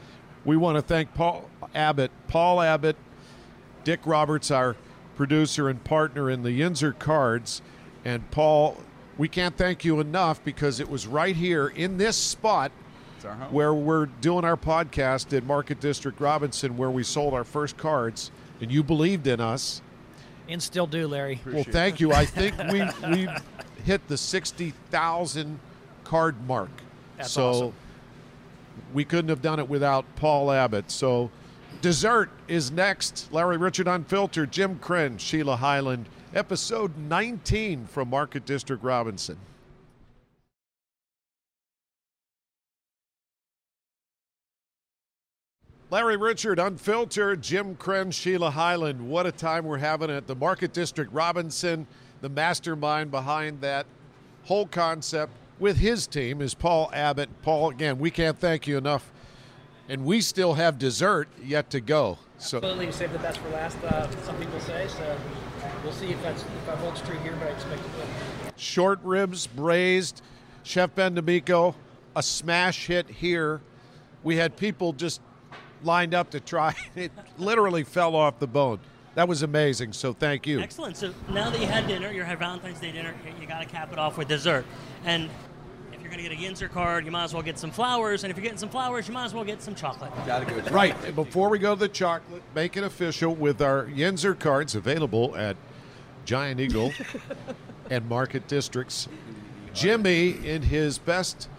we 0.46 0.58
want 0.58 0.78
to 0.78 0.82
thank 0.82 1.14
Paul 1.14 1.50
Abbott, 1.76 2.12
Paul 2.28 2.62
Abbott, 2.62 2.96
Dick 3.84 4.00
Roberts, 4.06 4.50
our 4.50 4.76
producer 5.16 5.70
and 5.70 5.84
partner 5.84 6.30
in 6.30 6.42
the 6.44 6.60
Yinzer 6.60 6.98
cards, 6.98 7.62
and 8.04 8.30
Paul. 8.32 8.78
We 9.16 9.28
can't 9.28 9.56
thank 9.56 9.86
you 9.86 10.00
enough 10.00 10.44
because 10.44 10.80
it 10.80 10.90
was 10.90 11.06
right 11.06 11.36
here 11.36 11.68
in 11.68 11.98
this 12.00 12.18
spot 12.18 12.72
It's 12.72 12.72
our 12.72 12.72
home. 12.72 12.83
Uh-huh. 13.26 13.46
where 13.52 13.74
we're 13.74 14.08
doing 14.08 14.44
our 14.46 14.58
podcast 14.58 15.36
at 15.36 15.44
Market 15.46 15.80
District 15.80 16.20
Robinson, 16.20 16.76
where 16.78 16.90
we 16.92 17.04
sold 17.04 17.34
our 17.34 17.44
first 17.44 17.78
cards, 17.78 18.32
and 18.62 18.72
you 18.72 18.84
believed 18.84 19.28
in 19.28 19.40
us. 19.40 19.82
And 20.50 20.62
still 20.62 20.88
do, 20.88 21.08
Larry. 21.08 21.40
Well, 21.46 21.54
Appreciate 21.62 21.74
thank 21.74 22.00
you. 22.00 22.12
I 22.12 22.26
think 22.26 22.58
we 22.72 22.84
we 23.10 23.28
hit 23.86 24.06
the 24.08 24.18
sixty 24.18 24.72
thousand 24.92 25.60
card 26.04 26.36
mark. 26.48 26.70
That's 27.18 27.32
so 27.32 27.50
awesome. 27.50 27.74
we 28.94 29.06
couldn't 29.06 29.30
have 29.30 29.42
done 29.42 29.60
it 29.60 29.70
without 29.70 30.06
Paul 30.18 30.52
Abbott. 30.52 30.92
So 30.92 31.32
dessert 31.82 32.30
is 32.48 32.72
next. 32.72 33.32
Larry 33.32 33.58
Richert 33.58 33.94
Unfiltered, 33.94 34.52
Jim 34.52 34.80
Krenn, 34.80 35.18
Sheila 35.20 35.56
Hyland, 35.56 36.08
episode 36.36 36.98
nineteen 36.98 37.86
from 37.88 38.10
Market 38.10 38.46
District 38.46 38.84
Robinson. 38.84 39.38
Larry 45.94 46.18
Richert, 46.18 46.58
Unfiltered, 46.58 47.44
Jim 47.44 47.76
Krenn, 47.76 48.12
Sheila 48.12 48.50
Hyland. 48.50 49.00
What 49.08 49.28
a 49.28 49.32
time 49.32 49.64
we're 49.64 49.78
having 49.78 50.10
at 50.10 50.26
the 50.26 50.34
Market 50.34 50.74
District 50.74 51.14
Robinson. 51.14 51.86
The 52.22 52.30
mastermind 52.30 53.12
behind 53.12 53.62
that 53.62 53.86
whole 54.46 54.66
concept 54.66 55.34
with 55.60 55.78
his 55.78 56.08
team 56.08 56.42
is 56.42 56.56
Paul 56.56 56.90
Abbott. 56.96 57.30
Paul, 57.44 57.70
again, 57.70 58.00
we 58.00 58.10
can't 58.10 58.40
thank 58.40 58.66
you 58.66 58.76
enough. 58.76 59.12
And 59.88 60.04
we 60.04 60.20
still 60.22 60.56
have 60.56 60.80
dessert 60.80 61.30
yet 61.44 61.70
to 61.70 61.80
go. 61.80 62.18
So 62.40 62.58
Absolutely, 62.58 62.92
save 62.92 63.14
the 63.14 63.20
best 63.20 63.38
for 63.38 63.50
last. 63.50 63.78
Uh, 63.84 64.10
some 64.24 64.36
people 64.38 64.60
say 64.62 64.88
so. 64.88 65.16
We'll 65.84 65.94
see 65.94 66.08
if 66.08 66.20
that's 66.24 66.42
if 66.42 66.66
that 66.66 66.80
holds 66.80 67.02
true 67.02 67.20
here, 67.20 67.36
but 67.38 67.50
I 67.50 67.52
expect 67.52 67.82
it 67.82 67.86
will. 68.00 68.52
short 68.58 69.00
ribs 69.04 69.46
braised, 69.46 70.24
Chef 70.64 70.96
Ben 70.96 71.14
D'Amico, 71.14 71.76
a 72.16 72.24
smash 72.24 72.88
hit 72.88 73.08
here. 73.08 73.62
We 74.24 74.38
had 74.38 74.58
people 74.58 74.94
just 74.94 75.22
lined 75.84 76.14
up 76.14 76.32
to 76.32 76.40
try. 76.40 76.76
It 76.96 77.12
literally 77.38 77.84
fell 77.84 78.16
off 78.16 78.40
the 78.40 78.48
bone. 78.48 78.80
That 79.16 79.28
was 79.28 79.44
amazing. 79.44 79.94
So 79.94 80.14
thank 80.14 80.48
you. 80.48 80.60
Excellent. 80.60 80.98
So 80.98 81.14
now 81.30 81.50
that 81.50 81.60
you 81.60 81.68
had 81.68 81.88
dinner, 81.88 82.12
you 82.12 82.24
had 82.24 82.40
Valentine's 82.40 82.80
Day 82.80 82.92
dinner, 82.92 83.14
you 83.40 83.46
got 83.48 83.60
to 83.60 83.68
cap 83.68 83.92
it 83.92 84.00
off 84.00 84.18
with 84.18 84.28
dessert. 84.28 84.66
And 85.06 85.30
if 85.92 86.02
you're 86.02 86.10
going 86.10 86.24
to 86.24 86.30
get 86.30 86.32
a 86.32 86.42
Yinzer 86.42 86.70
card, 86.72 87.06
you 87.06 87.12
might 87.12 87.26
as 87.26 87.34
well 87.34 87.44
get 87.44 87.60
some 87.60 87.70
flowers. 87.70 88.24
And 88.24 88.32
if 88.32 88.38
you're 88.38 88.44
getting 88.44 88.58
some 88.58 88.70
flowers, 88.70 89.08
you 89.08 89.14
might 89.14 89.26
as 89.26 89.34
well 89.34 89.44
get 89.44 89.62
some 89.62 89.76
chocolate. 89.76 90.12
Gotta 90.26 90.46
go. 90.46 90.58
Right. 90.72 91.16
Before 91.16 91.50
we 91.50 91.60
go 91.60 91.76
to 91.76 91.80
the 91.80 91.88
chocolate, 91.90 92.42
make 92.56 92.76
it 92.76 92.84
official 92.84 93.36
with 93.36 93.62
our 93.62 93.86
Yinzer 93.86 94.38
cards 94.38 94.74
available 94.74 95.36
at 95.36 95.58
Giant 96.26 96.60
Eagle 96.60 96.92
and 97.92 98.08
Market 98.10 98.48
Districts. 98.48 99.08
Jimmy, 99.74 100.32
in 100.46 100.62
his 100.64 100.98
best 100.98 101.50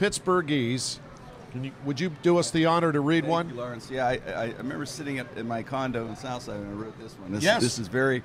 Pittsburghese, 0.00 0.96
Can 0.96 1.07
you, 1.54 1.72
would 1.84 2.00
you 2.00 2.10
do 2.22 2.38
us 2.38 2.50
the 2.50 2.66
honor 2.66 2.92
to 2.92 3.00
read 3.00 3.24
Thank 3.24 3.30
one? 3.30 3.48
you, 3.48 3.54
Lawrence. 3.56 3.90
Yeah, 3.90 4.06
I, 4.06 4.20
I, 4.26 4.32
I 4.32 4.44
remember 4.58 4.86
sitting 4.86 5.18
at, 5.18 5.26
in 5.36 5.48
my 5.48 5.62
condo 5.62 6.06
in 6.06 6.16
Southside 6.16 6.56
and 6.56 6.70
I 6.70 6.84
wrote 6.84 6.98
this 7.00 7.14
one. 7.14 7.32
This, 7.32 7.42
Yes. 7.42 7.62
this 7.62 7.78
is 7.78 7.88
very 7.88 8.22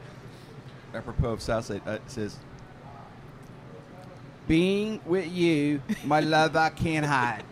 apropos 0.93 1.31
of 1.33 1.41
Southside. 1.41 1.81
Uh, 1.87 1.91
it 1.91 2.01
says, 2.07 2.37
"Being 4.47 4.99
with 5.05 5.31
you, 5.31 5.81
my 6.05 6.19
love, 6.19 6.55
I 6.55 6.69
can't 6.69 7.05
hide. 7.05 7.43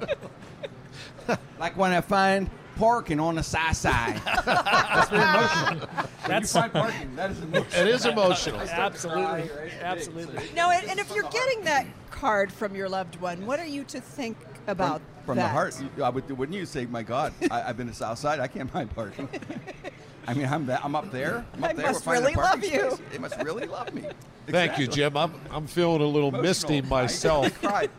like 1.58 1.76
when 1.76 1.92
I 1.92 2.00
find 2.00 2.50
parking 2.76 3.18
on 3.18 3.34
the 3.34 3.42
side 3.42 3.74
side. 3.74 4.20
That's 4.44 5.10
very 5.10 5.22
emotional. 5.22 5.88
When 6.26 6.40
you 6.42 6.46
find 6.46 6.72
parking, 6.72 7.16
that 7.16 7.30
is 7.30 7.40
emotional. 7.40 7.80
It 7.82 7.88
is 7.88 8.06
emotional. 8.06 8.60
Absolutely, 8.70 9.50
absolutely. 9.82 10.44
No, 10.54 10.70
and, 10.70 10.86
and 10.88 11.00
if 11.00 11.14
you're 11.14 11.28
getting 11.30 11.64
that 11.64 11.86
card 12.10 12.52
from 12.52 12.74
your 12.74 12.88
loved 12.88 13.16
one, 13.20 13.46
what 13.46 13.58
are 13.60 13.66
you 13.66 13.84
to 13.84 14.00
think 14.00 14.36
about 14.68 15.00
from, 15.00 15.24
from 15.26 15.36
that? 15.36 15.42
the 15.44 15.48
heart. 15.48 15.82
I 16.02 16.08
would, 16.08 16.30
wouldn't 16.30 16.56
you 16.56 16.66
say, 16.66 16.86
"My 16.86 17.02
God, 17.02 17.32
I, 17.50 17.62
I've 17.62 17.76
been 17.76 17.88
to 17.88 17.94
Southside. 17.94 18.40
I 18.40 18.46
can't 18.48 18.70
find 18.70 18.92
parking." 18.94 19.28
I 20.28 20.34
mean, 20.34 20.46
I'm 20.46 20.66
that, 20.66 20.84
I'm 20.84 20.96
up 20.96 21.12
there. 21.12 21.44
I'm 21.54 21.62
up 21.64 21.70
I 21.70 21.72
there. 21.74 21.86
must 21.86 22.04
We're 22.06 22.14
finding 22.16 22.34
really 22.34 22.34
parking 22.34 22.72
love 22.72 22.82
you. 22.84 22.90
space. 22.96 23.06
They 23.12 23.18
must 23.18 23.36
really 23.42 23.66
love 23.66 23.94
me. 23.94 24.02
Thank 24.48 24.78
you, 24.78 24.88
Jim. 24.88 25.16
I'm, 25.16 25.32
I'm 25.52 25.66
feeling 25.68 26.02
a 26.02 26.06
little 26.06 26.32
misty 26.32 26.78
Emotional. 26.78 26.96
I- 26.98 27.02
myself. 27.02 27.46
I 27.46 27.50
cried 27.68 27.90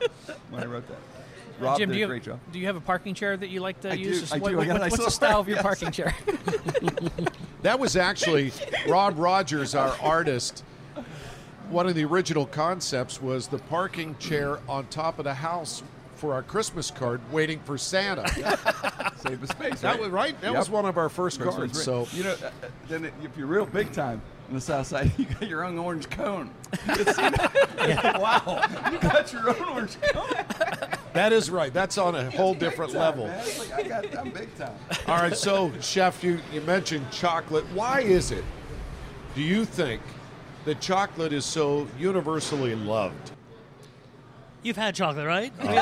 when 0.50 0.64
I 0.64 0.66
wrote 0.66 0.88
that. 0.90 0.96
Uh, 0.96 1.64
Rob 1.64 1.78
Jim, 1.78 1.90
did 1.90 1.94
do 1.96 1.98
a 1.98 2.02
you, 2.02 2.08
great 2.08 2.24
job. 2.24 2.40
do 2.52 2.60
you 2.60 2.66
have 2.68 2.76
a 2.76 2.82
parking 2.82 3.14
chair 3.16 3.36
that 3.38 3.48
you 3.48 3.62
like 3.62 3.80
to 3.82 3.92
I 3.92 3.94
use? 3.94 4.30
do, 4.30 4.36
I 4.36 4.40
what- 4.40 4.50
do. 4.52 4.58
what- 4.58 4.68
Yeah, 4.68 4.76
I 4.76 4.80
what's 4.80 4.98
saw 4.98 5.06
the 5.06 5.12
style 5.12 5.40
of 5.40 5.48
your 5.48 5.56
yes. 5.58 5.64
parking 5.64 5.92
chair? 5.92 6.14
That 7.64 7.80
was 7.80 7.96
actually 7.96 8.52
Rob 8.88 9.18
Rogers, 9.18 9.74
our 9.74 9.96
artist. 10.02 10.64
One 11.70 11.88
of 11.88 11.96
the 11.96 12.06
original 12.06 12.46
concepts 12.46 13.22
was 13.22 13.48
the 13.48 13.58
parking 13.58 14.16
chair 14.20 14.60
on 14.70 14.86
top 14.88 15.18
of 15.20 15.24
the 15.26 15.34
house 15.34 15.82
for 16.18 16.34
our 16.34 16.44
Christmas 16.44 16.92
card, 16.92 17.22
waiting 17.32 17.60
for 17.60 17.78
Santa. 17.78 18.28
Save 19.18 19.42
the 19.42 19.48
space. 19.48 19.82
That 19.82 20.00
was 20.00 20.10
right. 20.10 20.40
That 20.42 20.54
was 20.54 20.70
one 20.70 20.86
of 20.86 20.98
our 20.98 21.10
first 21.10 21.38
First 21.38 21.58
cards. 21.58 21.74
one's 21.74 21.84
So 21.84 22.08
you 22.18 22.24
know, 22.24 22.32
uh, 22.32 22.48
uh, 22.48 22.68
then 22.88 23.06
it, 23.06 23.14
if 23.24 23.38
you're 23.38 23.48
real 23.48 23.66
big 23.66 23.92
time 23.92 24.22
on 24.50 24.56
the 24.56 24.62
south 24.62 24.88
side, 24.88 25.12
you 25.18 25.26
got 25.26 25.48
your 25.48 25.64
own 25.64 25.78
orange 25.78 26.10
cone. 26.10 26.52
It's, 26.88 27.18
you 27.88 27.96
know, 27.96 28.20
wow, 28.20 28.64
you 28.92 29.00
got 29.00 29.32
your 29.32 29.50
own 29.50 29.70
orange 29.70 29.98
cone. 30.02 30.46
that 31.14 31.34
is 31.34 31.50
right. 31.50 31.74
That's 31.74 31.98
on 31.98 32.16
a 32.16 32.30
whole 32.32 32.54
different 32.54 32.92
time, 32.92 33.02
level. 33.02 33.26
like, 33.26 33.74
I 33.74 33.84
got, 33.84 34.18
I'm 34.18 34.32
big 34.32 34.54
time. 34.56 34.76
All 35.08 35.18
right, 35.18 35.36
so 35.36 35.72
chef, 35.82 36.24
you, 36.24 36.40
you 36.52 36.62
mentioned 36.62 37.10
chocolate. 37.12 37.66
Why 37.74 38.02
is 38.02 38.32
it, 38.32 38.44
do 39.36 39.42
you 39.42 39.66
think, 39.66 40.02
that 40.66 40.82
chocolate 40.82 41.32
is 41.32 41.46
so 41.46 41.88
universally 41.98 42.76
loved? 42.76 43.32
You've 44.64 44.78
had 44.78 44.96
chocolate, 44.96 45.26
right? 45.28 45.54
Oh. 45.60 45.64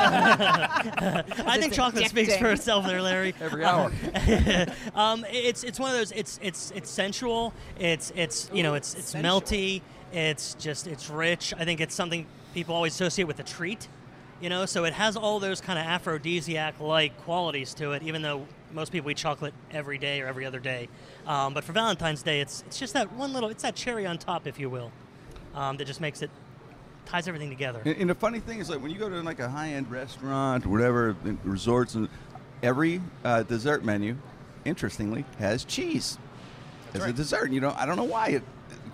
I 1.47 1.57
think 1.57 1.67
It's 1.67 1.76
chocolate 1.76 2.07
speaks 2.07 2.36
for 2.38 2.51
itself 2.51 2.86
there, 2.86 3.01
Larry. 3.01 3.34
Every 3.41 3.63
hour. 3.63 3.91
um, 4.93 5.26
it's 5.30 5.63
it's 5.63 5.80
one 5.80 5.91
of 5.91 5.97
those. 5.97 6.11
It's 6.11 6.39
it's 6.41 6.71
it's 6.71 6.89
sensual. 6.89 7.53
It's 7.80 8.11
it's 8.15 8.49
you 8.53 8.63
know 8.63 8.73
it's 8.73 8.93
it's 8.95 9.11
sensual. 9.11 9.41
melty. 9.41 9.82
It's 10.13 10.53
just 10.55 10.88
it's 10.88 11.09
rich. 11.09 11.53
I 11.57 11.65
think 11.65 11.82
it's 11.82 11.95
something 11.95 12.26
people 12.53 12.76
always 12.76 12.93
associate 12.93 13.26
with 13.26 13.39
a 13.39 13.43
treat. 13.43 13.88
You 14.41 14.49
know, 14.49 14.65
so 14.65 14.84
it 14.84 14.93
has 14.93 15.15
all 15.15 15.39
those 15.39 15.61
kind 15.61 15.80
of 15.80 15.86
aphrodisiac-like 15.86 17.17
qualities 17.23 17.73
to 17.76 17.93
it. 17.93 18.03
Even 18.03 18.21
though 18.21 18.45
most 18.73 18.91
people 18.91 19.09
eat 19.09 19.17
chocolate 19.17 19.53
every 19.71 19.97
day 19.97 20.21
or 20.21 20.28
every 20.28 20.45
other 20.45 20.59
day, 20.59 20.89
um, 21.26 21.53
but 21.53 21.63
for 21.63 21.71
Valentine's 21.71 22.21
Day, 22.21 22.41
it's 22.41 22.63
it's 22.67 22.78
just 22.78 22.93
that 22.93 23.11
one 23.13 23.32
little. 23.34 23.49
It's 23.49 23.63
that 23.63 23.76
cherry 23.76 24.05
on 24.05 24.17
top, 24.17 24.45
if 24.45 24.59
you 24.59 24.69
will, 24.69 24.91
um, 25.55 25.78
that 25.78 25.86
just 25.86 26.01
makes 26.01 26.21
it 26.21 26.30
ties 27.06 27.28
everything 27.28 27.49
together. 27.49 27.82
And, 27.86 27.95
and 27.97 28.10
the 28.10 28.16
funny 28.16 28.39
thing 28.39 28.60
is, 28.60 28.70
like 28.70 28.82
when 28.82 28.91
you 28.91 28.97
go 28.97 29.10
to 29.10 29.22
like 29.22 29.39
a 29.39 29.49
high-end 29.49 29.89
restaurant 29.89 30.66
whatever, 30.66 31.16
resorts, 31.43 31.95
and 31.95 32.10
every 32.64 33.01
uh, 33.24 33.43
dessert 33.43 33.84
menu, 33.84 34.18
interestingly, 34.66 35.26
has 35.39 35.64
cheese 35.64 36.18
as 36.93 37.01
a 37.01 37.06
right. 37.06 37.16
dessert. 37.16 37.51
You 37.51 37.62
know, 37.62 37.74
I 37.78 37.86
don't 37.86 37.97
know 37.97 38.03
why. 38.03 38.30
It, 38.30 38.43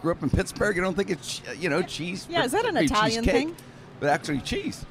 grew 0.01 0.11
up 0.11 0.23
in 0.23 0.29
Pittsburgh. 0.29 0.75
You 0.75 0.81
don't 0.81 0.95
think 0.95 1.09
it's 1.09 1.41
you 1.57 1.69
know 1.69 1.81
cheese. 1.81 2.27
Yeah, 2.29 2.43
is 2.43 2.51
that 2.51 2.65
an 2.65 2.75
Italian 2.77 3.23
cheesecake, 3.23 3.47
thing? 3.47 3.55
But 3.99 4.09
actually, 4.09 4.39
cheese. 4.39 4.85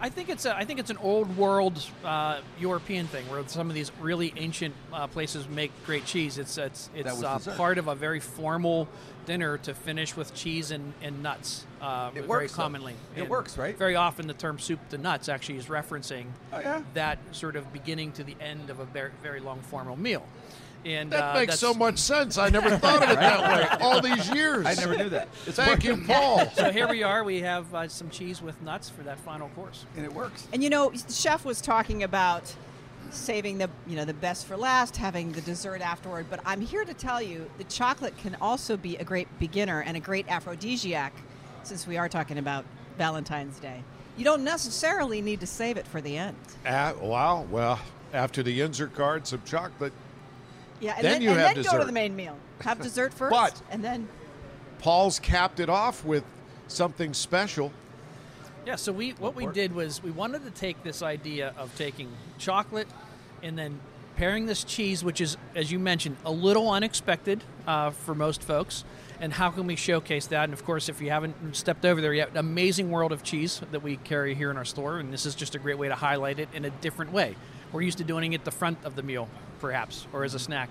I 0.00 0.08
think 0.08 0.28
it's 0.28 0.44
a, 0.44 0.54
I 0.54 0.64
think 0.64 0.78
it's 0.78 0.90
an 0.90 0.98
old 0.98 1.36
world 1.36 1.82
uh, 2.04 2.40
European 2.58 3.06
thing 3.06 3.28
where 3.28 3.46
some 3.48 3.68
of 3.68 3.74
these 3.74 3.90
really 4.00 4.32
ancient 4.36 4.74
uh, 4.92 5.06
places 5.06 5.48
make 5.48 5.72
great 5.84 6.04
cheese. 6.04 6.38
It's 6.38 6.58
it's 6.58 6.90
it's 6.94 7.22
uh, 7.22 7.38
part 7.56 7.78
of 7.78 7.88
a 7.88 7.94
very 7.94 8.20
formal 8.20 8.88
dinner 9.26 9.58
to 9.58 9.74
finish 9.74 10.16
with 10.16 10.34
cheese 10.34 10.70
and, 10.70 10.94
and 11.02 11.22
nuts. 11.22 11.66
Uh, 11.80 12.10
It 12.14 12.20
very 12.20 12.26
works, 12.28 12.52
though. 12.52 12.62
commonly. 12.62 12.94
It 13.14 13.22
And 13.22 13.28
works, 13.28 13.58
right? 13.58 13.76
Very 13.76 13.96
often, 13.96 14.26
the 14.26 14.34
term 14.34 14.58
"soup 14.58 14.80
to 14.90 14.98
nuts" 14.98 15.28
actually 15.28 15.58
is 15.58 15.66
referencing 15.66 16.26
Oh, 16.52 16.60
yeah? 16.60 16.82
that 16.94 17.18
sort 17.32 17.56
of 17.56 17.70
beginning 17.72 18.12
to 18.12 18.24
the 18.24 18.36
end 18.40 18.70
of 18.70 18.80
a 18.80 18.84
very, 18.84 19.10
very 19.22 19.40
long 19.40 19.60
formal 19.60 19.96
meal. 19.96 20.24
And 20.84 21.10
That 21.10 21.34
uh, 21.34 21.40
makes 21.40 21.58
so 21.58 21.74
much 21.74 21.98
sense. 21.98 22.38
I 22.38 22.48
never 22.48 22.70
thought 22.78 23.02
of 23.02 23.10
it 23.10 23.16
that 23.18 23.40
way 23.42 23.78
all 23.84 24.00
these 24.00 24.30
years. 24.30 24.64
I 24.64 24.74
never 24.74 24.96
knew 24.96 25.08
that. 25.08 25.26
It's 25.44 25.56
Thank 25.56 25.82
you, 25.82 25.92
working. 25.94 26.06
Paul. 26.14 26.48
So 26.50 26.70
here 26.70 26.86
we 26.88 27.02
are. 27.02 27.24
We 27.24 27.40
have 27.40 27.74
uh, 27.74 27.88
some 27.88 28.08
cheese 28.08 28.40
with 28.40 28.60
nuts 28.62 28.88
for 28.88 29.02
that 29.02 29.18
final 29.18 29.48
course. 29.50 29.84
and 29.96 30.04
it 30.04 30.12
works. 30.14 30.46
And 30.52 30.62
you 30.62 30.70
know, 30.70 30.90
the 30.90 31.12
chef 31.12 31.44
was 31.44 31.60
talking 31.60 32.04
about 32.04 32.54
saving 33.10 33.58
the 33.58 33.68
you 33.86 33.96
know 33.96 34.04
the 34.04 34.14
best 34.14 34.46
for 34.46 34.56
last, 34.56 34.96
having 34.96 35.32
the 35.32 35.40
dessert 35.40 35.80
afterward. 35.80 36.26
But 36.30 36.40
I'm 36.44 36.60
here 36.60 36.84
to 36.84 36.94
tell 36.94 37.20
you, 37.22 37.48
the 37.58 37.64
chocolate 37.64 38.16
can 38.18 38.36
also 38.40 38.76
be 38.76 38.96
a 38.96 39.04
great 39.04 39.28
beginner 39.38 39.80
and 39.82 39.96
a 39.96 40.00
great 40.00 40.26
aphrodisiac, 40.28 41.12
since 41.62 41.86
we 41.86 41.96
are 41.96 42.08
talking 42.08 42.38
about 42.38 42.64
Valentine's 42.98 43.58
Day. 43.58 43.82
You 44.16 44.24
don't 44.24 44.44
necessarily 44.44 45.20
need 45.20 45.40
to 45.40 45.46
save 45.46 45.76
it 45.76 45.86
for 45.86 46.00
the 46.00 46.16
end. 46.16 46.36
Ah, 46.66 46.94
wow. 47.00 47.46
Well, 47.50 47.78
after 48.14 48.42
the 48.42 48.58
Yinzer 48.58 48.92
card, 48.92 49.26
some 49.26 49.42
chocolate. 49.44 49.92
Yeah, 50.80 50.94
and 50.96 51.04
Then 51.04 51.12
then, 51.12 51.22
you 51.22 51.30
and 51.30 51.38
have 51.40 51.48
then 51.54 51.56
go 51.56 51.62
to 51.62 51.76
dessert. 51.78 51.86
the 51.86 51.92
main 51.92 52.16
meal. 52.16 52.36
Have 52.60 52.80
dessert 52.80 53.12
first, 53.14 53.30
But- 53.32 53.60
and 53.70 53.84
then 53.84 54.08
Paul's 54.78 55.18
capped 55.18 55.58
it 55.60 55.68
off 55.70 56.04
with 56.04 56.24
something 56.68 57.14
special. 57.14 57.72
Yeah, 58.66 58.74
so 58.74 58.90
we 58.90 59.12
what 59.12 59.36
we 59.36 59.46
did 59.46 59.72
was 59.72 60.02
we 60.02 60.10
wanted 60.10 60.44
to 60.44 60.50
take 60.50 60.82
this 60.82 61.00
idea 61.00 61.54
of 61.56 61.72
taking 61.76 62.08
chocolate 62.36 62.88
and 63.40 63.56
then 63.56 63.78
pairing 64.16 64.46
this 64.46 64.64
cheese, 64.64 65.04
which 65.04 65.20
is, 65.20 65.36
as 65.54 65.70
you 65.70 65.78
mentioned, 65.78 66.16
a 66.24 66.32
little 66.32 66.68
unexpected 66.68 67.44
uh, 67.68 67.90
for 67.90 68.12
most 68.12 68.42
folks. 68.42 68.82
And 69.20 69.32
how 69.32 69.50
can 69.50 69.68
we 69.68 69.76
showcase 69.76 70.26
that? 70.26 70.44
And 70.44 70.52
of 70.52 70.64
course, 70.64 70.88
if 70.88 71.00
you 71.00 71.10
haven't 71.10 71.54
stepped 71.54 71.84
over 71.84 72.00
there 72.00 72.12
yet, 72.12 72.36
amazing 72.36 72.90
world 72.90 73.12
of 73.12 73.22
cheese 73.22 73.60
that 73.70 73.84
we 73.84 73.98
carry 73.98 74.34
here 74.34 74.50
in 74.50 74.56
our 74.56 74.64
store, 74.64 74.98
and 74.98 75.12
this 75.12 75.26
is 75.26 75.36
just 75.36 75.54
a 75.54 75.60
great 75.60 75.78
way 75.78 75.86
to 75.86 75.94
highlight 75.94 76.40
it 76.40 76.48
in 76.52 76.64
a 76.64 76.70
different 76.70 77.12
way. 77.12 77.36
We're 77.70 77.82
used 77.82 77.98
to 77.98 78.04
doing 78.04 78.32
it 78.32 78.44
the 78.44 78.50
front 78.50 78.78
of 78.84 78.96
the 78.96 79.02
meal, 79.04 79.28
perhaps, 79.60 80.08
or 80.12 80.24
as 80.24 80.34
a 80.34 80.40
snack. 80.40 80.70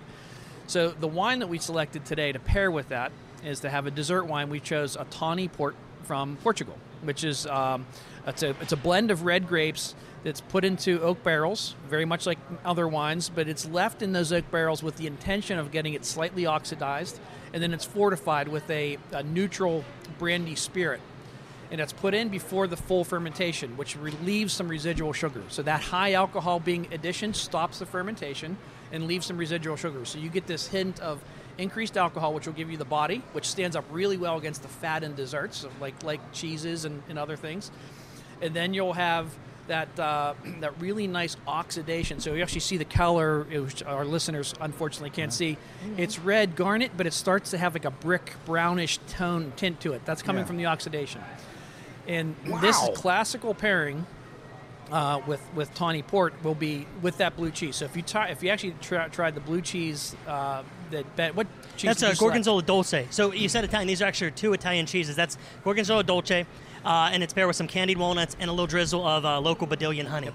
So 0.68 0.90
the 0.90 1.08
wine 1.08 1.40
that 1.40 1.48
we 1.48 1.60
selected 1.60 2.04
today 2.04 2.34
to 2.34 2.40
pair 2.40 2.70
with 2.70 2.90
that 2.90 3.14
is 3.46 3.62
to 3.62 3.70
have 3.70 3.86
a 3.86 3.92
dessert 3.92 4.26
wine. 4.26 4.50
We 4.50 4.60
chose 4.60 4.98
a 4.98 5.06
tawny 5.06 5.48
port 5.48 5.76
from 6.04 6.36
Portugal, 6.44 6.78
which 7.06 7.24
is 7.24 7.46
um, 7.48 7.86
it's 8.28 8.44
a 8.44 8.50
it's 8.62 8.72
a 8.72 8.78
blend 8.78 9.12
of 9.12 9.24
red 9.24 9.48
grapes 9.48 9.96
that's 10.24 10.42
put 10.42 10.66
into 10.66 11.02
oak 11.02 11.24
barrels, 11.24 11.76
very 11.88 12.06
much 12.06 12.26
like 12.26 12.40
other 12.64 12.88
wines, 12.88 13.30
but 13.30 13.48
it's 13.48 13.68
left 13.68 14.02
in 14.02 14.12
those 14.12 14.32
oak 14.34 14.50
barrels 14.50 14.82
with 14.82 14.98
the 14.98 15.06
intention 15.06 15.60
of 15.60 15.72
getting 15.72 15.94
it 15.94 16.04
slightly 16.04 16.46
oxidized, 16.48 17.20
and 17.54 17.62
then 17.62 17.74
it's 17.74 17.86
fortified 17.86 18.48
with 18.48 18.68
a, 18.72 18.98
a 19.12 19.22
neutral 19.22 19.86
brandy 20.18 20.56
spirit 20.56 21.00
and 21.72 21.82
it's 21.82 21.94
put 21.94 22.14
in 22.14 22.30
before 22.30 22.68
the 22.68 22.78
full 22.78 23.04
fermentation, 23.04 23.76
which 23.78 23.96
relieves 23.98 24.54
some 24.54 24.68
residual 24.68 25.14
sugar. 25.14 25.44
So 25.50 25.64
that 25.64 25.82
high 25.82 26.14
alcohol 26.14 26.60
being 26.60 26.88
addition 26.94 27.34
stops 27.34 27.80
the 27.80 27.86
fermentation 27.86 28.58
and 28.92 29.08
leaves 29.08 29.26
some 29.26 29.38
residual 29.38 29.76
sugar. 29.76 30.06
So 30.06 30.20
you 30.20 30.30
get 30.30 30.48
this 30.48 30.68
hint 30.68 31.00
of 31.00 31.24
increased 31.58 31.98
alcohol, 31.98 32.34
which 32.34 32.46
will 32.46 32.54
give 32.54 32.70
you 32.70 32.78
the 32.78 32.86
body, 32.86 33.22
which 33.34 33.48
stands 33.48 33.76
up 33.76 33.86
really 33.92 34.18
well 34.18 34.38
against 34.38 34.62
the 34.62 34.68
fat 34.68 35.04
in 35.04 35.16
desserts, 35.16 35.66
like 35.80 36.02
like 36.04 36.20
cheeses 36.34 36.86
and, 36.86 37.02
and 37.10 37.18
other 37.20 37.36
things. 37.36 37.72
And 38.42 38.54
then 38.54 38.74
you'll 38.74 38.94
have 38.94 39.28
that 39.68 40.00
uh, 40.00 40.34
that 40.60 40.80
really 40.80 41.08
nice 41.08 41.38
oxidation. 41.48 42.20
So 42.20 42.34
you 42.34 42.42
actually 42.44 42.60
see 42.62 42.78
the 42.78 42.86
color, 42.86 43.44
which 43.44 43.84
our 43.84 44.06
listeners 44.06 44.54
unfortunately 44.60 45.10
can't 45.12 45.34
see. 45.34 45.58
It's 45.98 46.20
red 46.20 46.56
garnet, 46.56 46.92
but 46.98 47.08
it 47.08 47.14
starts 47.14 47.52
to 47.52 47.58
have 47.58 47.74
like 47.74 47.86
a 47.86 47.92
brick 47.92 48.34
brownish 48.46 49.00
tone 49.08 49.54
tint 49.56 49.80
to 49.82 49.94
it. 49.94 50.06
That's 50.06 50.22
coming 50.22 50.42
Yeah. 50.42 50.48
from 50.48 50.58
the 50.58 50.66
oxidation. 50.68 51.22
And 52.08 52.36
this 52.62 52.78
classical 52.94 53.56
pairing 53.56 54.06
uh, 54.92 55.22
with 55.26 55.42
with 55.56 55.74
tawny 55.74 56.02
port 56.02 56.34
will 56.44 56.56
be 56.56 56.86
with 57.02 57.18
that 57.18 57.36
blue 57.36 57.52
cheese. 57.52 57.76
So 57.78 57.86
if 57.86 57.96
you 57.96 58.02
try, 58.02 58.30
if 58.30 58.44
you 58.44 58.50
actually 58.50 58.76
try, 58.82 59.08
tried 59.08 59.36
the 59.36 59.42
blue 59.42 59.62
cheese, 59.62 60.16
uh, 60.28 60.64
that 61.16 61.36
what 61.36 61.48
cheese? 61.78 61.98
That's 61.98 62.18
a? 62.18 62.20
Gorgonzola 62.20 62.62
Dolce. 62.62 63.08
So 63.10 63.34
you 63.34 63.50
said 63.50 63.64
Italian. 63.64 63.88
These 63.88 64.02
are 64.02 64.06
actually 64.06 64.32
two 64.32 64.54
Italian 64.54 64.86
cheeses. 64.86 65.16
That's 65.16 65.38
Gorgonzola 65.64 66.04
Dolce, 66.04 66.46
uh, 66.86 67.10
and 67.12 67.24
it's 67.24 67.34
paired 67.34 67.48
with 67.48 67.56
some 67.56 67.68
candied 67.68 67.98
walnuts 67.98 68.36
and 68.40 68.50
a 68.50 68.54
little 68.54 68.68
drizzle 68.68 69.06
of 69.06 69.26
uh, 69.26 69.40
local 69.40 69.68
Bedillion 69.68 70.06
honey. 70.06 70.30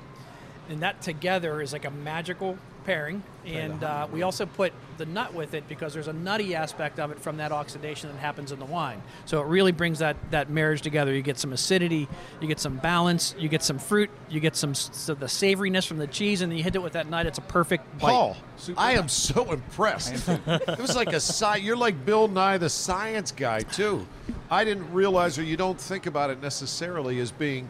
and 0.68 0.80
that 0.80 1.00
together 1.02 1.60
is 1.62 1.72
like 1.72 1.84
a 1.84 1.90
magical 1.90 2.58
pairing, 2.84 3.22
and 3.44 3.82
uh, 3.82 4.06
we 4.12 4.22
also 4.22 4.46
put 4.46 4.72
the 4.98 5.06
nut 5.06 5.32
with 5.34 5.54
it 5.54 5.66
because 5.68 5.94
there's 5.94 6.08
a 6.08 6.12
nutty 6.12 6.54
aspect 6.54 6.98
of 6.98 7.10
it 7.10 7.18
from 7.18 7.38
that 7.38 7.52
oxidation 7.52 8.10
that 8.10 8.18
happens 8.18 8.52
in 8.52 8.58
the 8.58 8.64
wine. 8.64 9.02
So 9.24 9.40
it 9.40 9.46
really 9.46 9.72
brings 9.72 10.00
that 10.00 10.16
that 10.30 10.50
marriage 10.50 10.82
together. 10.82 11.14
You 11.14 11.22
get 11.22 11.38
some 11.38 11.52
acidity, 11.52 12.08
you 12.40 12.48
get 12.48 12.60
some 12.60 12.76
balance, 12.76 13.34
you 13.38 13.48
get 13.48 13.62
some 13.62 13.78
fruit, 13.78 14.10
you 14.28 14.40
get 14.40 14.56
some 14.56 14.74
so 14.74 15.14
the 15.14 15.26
savoriness 15.26 15.86
from 15.86 15.98
the 15.98 16.06
cheese, 16.06 16.42
and 16.42 16.50
then 16.50 16.58
you 16.58 16.64
hit 16.64 16.76
it 16.76 16.82
with 16.82 16.94
that 16.94 17.08
nut. 17.08 17.26
It's 17.26 17.38
a 17.38 17.42
perfect 17.42 17.84
bite. 17.98 18.10
Paul, 18.10 18.36
I 18.76 18.92
am 18.92 19.08
so 19.08 19.52
impressed. 19.52 20.28
it 20.46 20.78
was 20.78 20.96
like 20.96 21.12
a 21.12 21.20
sci- 21.20 21.58
You're 21.58 21.76
like 21.76 22.04
Bill 22.04 22.28
Nye, 22.28 22.58
the 22.58 22.70
science 22.70 23.32
guy, 23.32 23.60
too. 23.60 24.06
I 24.50 24.64
didn't 24.64 24.92
realize, 24.92 25.38
or 25.38 25.42
you 25.42 25.56
don't 25.56 25.80
think 25.80 26.06
about 26.06 26.30
it 26.30 26.42
necessarily 26.42 27.20
as 27.20 27.30
being 27.30 27.68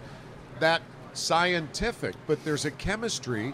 that 0.61 0.83
scientific, 1.13 2.15
but 2.27 2.43
there's 2.45 2.65
a 2.65 2.71
chemistry 2.71 3.53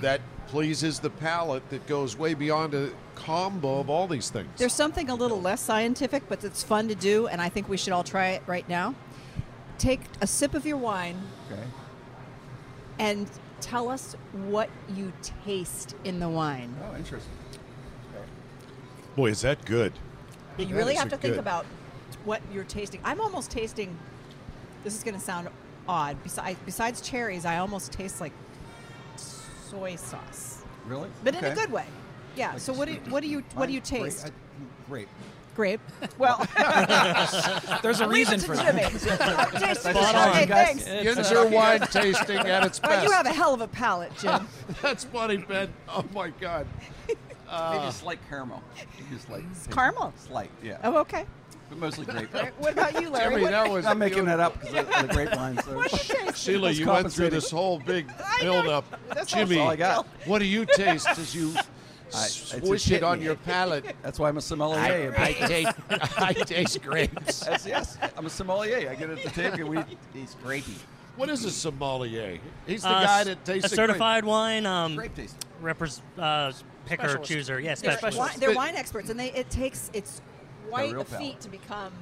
that 0.00 0.20
pleases 0.48 1.00
the 1.00 1.10
palate 1.10 1.68
that 1.70 1.86
goes 1.86 2.16
way 2.16 2.34
beyond 2.34 2.74
a 2.74 2.90
combo 3.14 3.80
of 3.80 3.90
all 3.90 4.06
these 4.06 4.30
things. 4.30 4.48
There's 4.56 4.72
something 4.72 5.10
a 5.10 5.14
little 5.14 5.40
less 5.40 5.60
scientific, 5.60 6.28
but 6.28 6.44
it's 6.44 6.62
fun 6.62 6.88
to 6.88 6.94
do, 6.94 7.26
and 7.26 7.40
I 7.42 7.48
think 7.48 7.68
we 7.68 7.76
should 7.76 7.92
all 7.92 8.04
try 8.04 8.28
it 8.28 8.42
right 8.46 8.68
now. 8.68 8.94
Take 9.78 10.00
a 10.20 10.26
sip 10.26 10.54
of 10.54 10.64
your 10.64 10.76
wine 10.76 11.20
Okay. 11.50 11.62
and 12.98 13.28
tell 13.60 13.88
us 13.88 14.14
what 14.32 14.70
you 14.94 15.12
taste 15.44 15.94
in 16.04 16.20
the 16.20 16.28
wine. 16.28 16.74
Oh, 16.84 16.96
interesting. 16.96 17.32
Boy, 19.16 19.30
is 19.30 19.40
that 19.42 19.64
good. 19.64 19.92
You 20.58 20.74
really 20.76 20.94
have 20.94 21.08
a 21.08 21.10
to 21.10 21.16
think 21.16 21.34
good- 21.34 21.40
about 21.40 21.66
what 22.24 22.40
you're 22.52 22.64
tasting. 22.64 23.00
I'm 23.04 23.20
almost 23.20 23.50
tasting. 23.50 23.96
This 24.84 24.94
is 24.94 25.02
going 25.02 25.14
to 25.14 25.20
sound 25.20 25.48
odd. 25.88 26.16
Besides, 26.22 26.58
besides 26.64 27.00
cherries, 27.00 27.44
I 27.44 27.58
almost 27.58 27.92
taste 27.92 28.20
like 28.20 28.32
soy 29.70 29.96
sauce, 29.96 30.62
Really? 30.86 31.08
but 31.24 31.34
in 31.34 31.44
a 31.44 31.54
good 31.54 31.70
way. 31.72 31.86
Yeah. 32.36 32.52
Like 32.52 32.60
so 32.60 32.72
what 32.72 32.86
do 32.88 32.94
you, 32.94 33.00
what 33.08 33.22
do 33.22 33.28
you 33.28 33.42
what 33.54 33.66
do 33.66 33.72
you 33.72 33.80
taste? 33.80 34.30
Grape. 34.88 35.08
Grape. 35.56 35.80
Well, 36.18 36.36
There's 37.82 38.00
a 38.00 38.08
reason 38.08 38.38
for 38.40 38.54
that. 38.56 38.66
Jimmy. 38.74 38.84
I'm 38.84 39.50
tasting 39.52 39.92
Spot 39.94 40.14
on, 40.14 40.46
guys. 40.46 40.82
thanks. 40.82 40.84
Yinzer 40.84 41.50
wine 41.50 41.80
tasting 41.80 42.36
at 42.38 42.64
its 42.66 42.80
Well, 42.82 42.90
best. 42.92 43.06
you 43.06 43.12
have 43.12 43.24
a 43.26 43.32
hell 43.32 43.54
of 43.54 43.62
a 43.62 43.68
palate, 43.68 44.12
Jim. 44.18 44.46
That's 44.82 45.04
funny, 45.04 45.38
Ben. 45.38 45.72
Oh 45.88 46.04
my 46.14 46.28
God. 46.28 46.66
Uh, 47.48 47.72
Maybe 47.76 47.86
a 47.88 47.92
slight 47.92 48.18
caramel. 48.28 48.62
Just 49.10 49.30
like 49.30 49.44
caramel. 49.70 50.12
Slight, 50.18 50.50
yeah. 50.62 50.78
Oh, 50.84 50.98
okay. 50.98 51.24
But 51.68 51.78
mostly 51.78 52.04
grape. 52.30 52.30
What 52.58 52.72
about 52.74 53.00
you, 53.00 53.10
Larry? 53.10 53.30
Jimmy, 53.34 53.42
What- 53.42 53.50
that 53.52 53.70
was 53.70 53.86
I'm 53.86 53.98
making 53.98 54.24
that 54.26 54.40
up 54.40 54.60
because 54.60 54.74
of 54.74 55.08
the 55.08 55.08
grapevine. 55.14 55.58
So. 55.62 55.76
what 55.76 55.90
do 55.90 55.96
you 55.96 56.26
taste? 56.26 56.38
Sheila, 56.44 56.68
That's 56.68 56.78
you 56.78 56.86
went 56.86 57.12
through 57.12 57.30
compensating. 57.30 57.30
this 57.30 57.50
whole 57.50 57.78
big 57.80 58.08
I 58.24 58.44
know. 58.44 58.62
build-up. 58.62 59.00
That's 59.14 59.32
Jimmy, 59.32 59.58
all 59.58 59.70
I 59.70 59.76
got. 59.76 60.06
what 60.26 60.38
do 60.38 60.44
you 60.44 60.64
taste 60.66 61.08
as 61.08 61.34
you 61.34 61.52
I- 62.14 62.24
it's 62.26 62.54
a 62.54 62.64
swish 62.64 62.90
it 62.92 63.02
on 63.02 63.18
hit 63.18 63.24
your 63.24 63.34
palate? 63.34 63.96
That's 64.02 64.18
why 64.20 64.28
I'm 64.28 64.36
a 64.36 64.40
sommelier. 64.40 65.12
I, 65.18 65.24
I 65.24 65.32
taste, 65.32 65.72
I 66.18 66.32
taste 66.34 66.80
grapes. 66.82 67.44
Yes, 67.46 67.66
yes. 67.66 67.98
I'm 68.16 68.26
a 68.26 68.30
sommelier. 68.30 68.88
I 68.88 68.94
get 68.94 69.10
it 69.10 69.18
at 69.18 69.24
the 69.24 69.30
table. 69.30 69.72
and 69.76 69.86
We, 70.14 70.20
he's 70.20 70.36
grapey. 70.44 70.76
What 71.16 71.30
is 71.30 71.44
a 71.44 71.50
sommelier? 71.50 72.38
He's 72.66 72.82
the 72.82 72.90
Uh, 72.90 73.02
guy 73.04 73.24
that 73.24 73.44
tastes 73.44 73.72
a 73.72 73.74
certified 73.74 74.24
wine 74.24 74.66
um, 74.66 74.94
Grape 74.94 75.16
taste. 75.16 75.36
repres 75.62 76.00
uh, 76.18 76.52
picker 76.84 77.08
Specialist. 77.08 77.30
chooser. 77.30 77.58
Yeah, 77.58 77.74
They're 77.74 77.92
specialist. 77.98 78.18
Wine, 78.18 78.38
they're 78.38 78.54
wine 78.54 78.76
experts, 78.76 79.10
and 79.10 79.18
they 79.18 79.32
it 79.32 79.48
takes 79.50 79.90
it's 79.94 80.20
quite 80.68 80.92
real 80.92 81.00
a 81.02 81.04
feat 81.04 81.18
palate. 81.18 81.40
to 81.40 81.48
become 81.48 81.92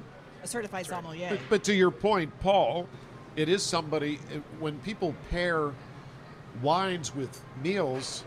a 0.43 0.47
certified 0.47 0.85
sommelier. 0.85 1.29
But, 1.29 1.39
but 1.49 1.63
to 1.65 1.73
your 1.73 1.91
point, 1.91 2.31
Paul, 2.39 2.87
it 3.35 3.49
is 3.49 3.63
somebody. 3.63 4.19
uh, 4.33 4.39
When 4.59 4.77
people 4.79 5.15
pair 5.29 5.71
wines 6.61 7.15
with 7.15 7.41
meals, 7.63 8.23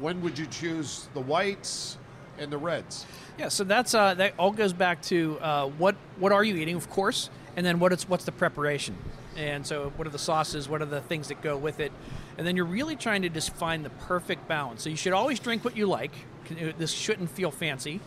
when 0.00 0.20
would 0.22 0.38
you 0.38 0.46
choose 0.46 1.08
the 1.14 1.20
whites 1.20 1.98
and 2.38 2.50
the 2.50 2.58
reds? 2.58 3.06
Yeah, 3.38 3.48
so 3.48 3.64
that's 3.64 3.94
uh, 3.94 4.14
that 4.14 4.34
all 4.38 4.50
goes 4.50 4.72
back 4.72 5.00
to 5.02 5.38
uh, 5.40 5.66
what 5.66 5.94
what 6.18 6.32
are 6.32 6.42
you 6.42 6.56
eating, 6.56 6.74
of 6.74 6.90
course, 6.90 7.30
and 7.56 7.64
then 7.64 7.78
what 7.78 7.92
is 7.92 8.08
what's 8.08 8.24
the 8.24 8.32
preparation, 8.32 8.96
and 9.36 9.64
so 9.66 9.92
what 9.96 10.06
are 10.08 10.10
the 10.10 10.18
sauces, 10.18 10.68
what 10.68 10.82
are 10.82 10.86
the 10.86 11.00
things 11.02 11.28
that 11.28 11.40
go 11.40 11.56
with 11.56 11.78
it, 11.78 11.92
and 12.36 12.46
then 12.46 12.56
you're 12.56 12.64
really 12.64 12.96
trying 12.96 13.22
to 13.22 13.28
just 13.28 13.54
find 13.54 13.84
the 13.84 13.90
perfect 13.90 14.48
balance. 14.48 14.82
So 14.82 14.90
you 14.90 14.96
should 14.96 15.12
always 15.12 15.38
drink 15.38 15.64
what 15.64 15.76
you 15.76 15.86
like. 15.86 16.12
This 16.78 16.90
shouldn't 16.90 17.30
feel 17.30 17.50
fancy, 17.50 18.00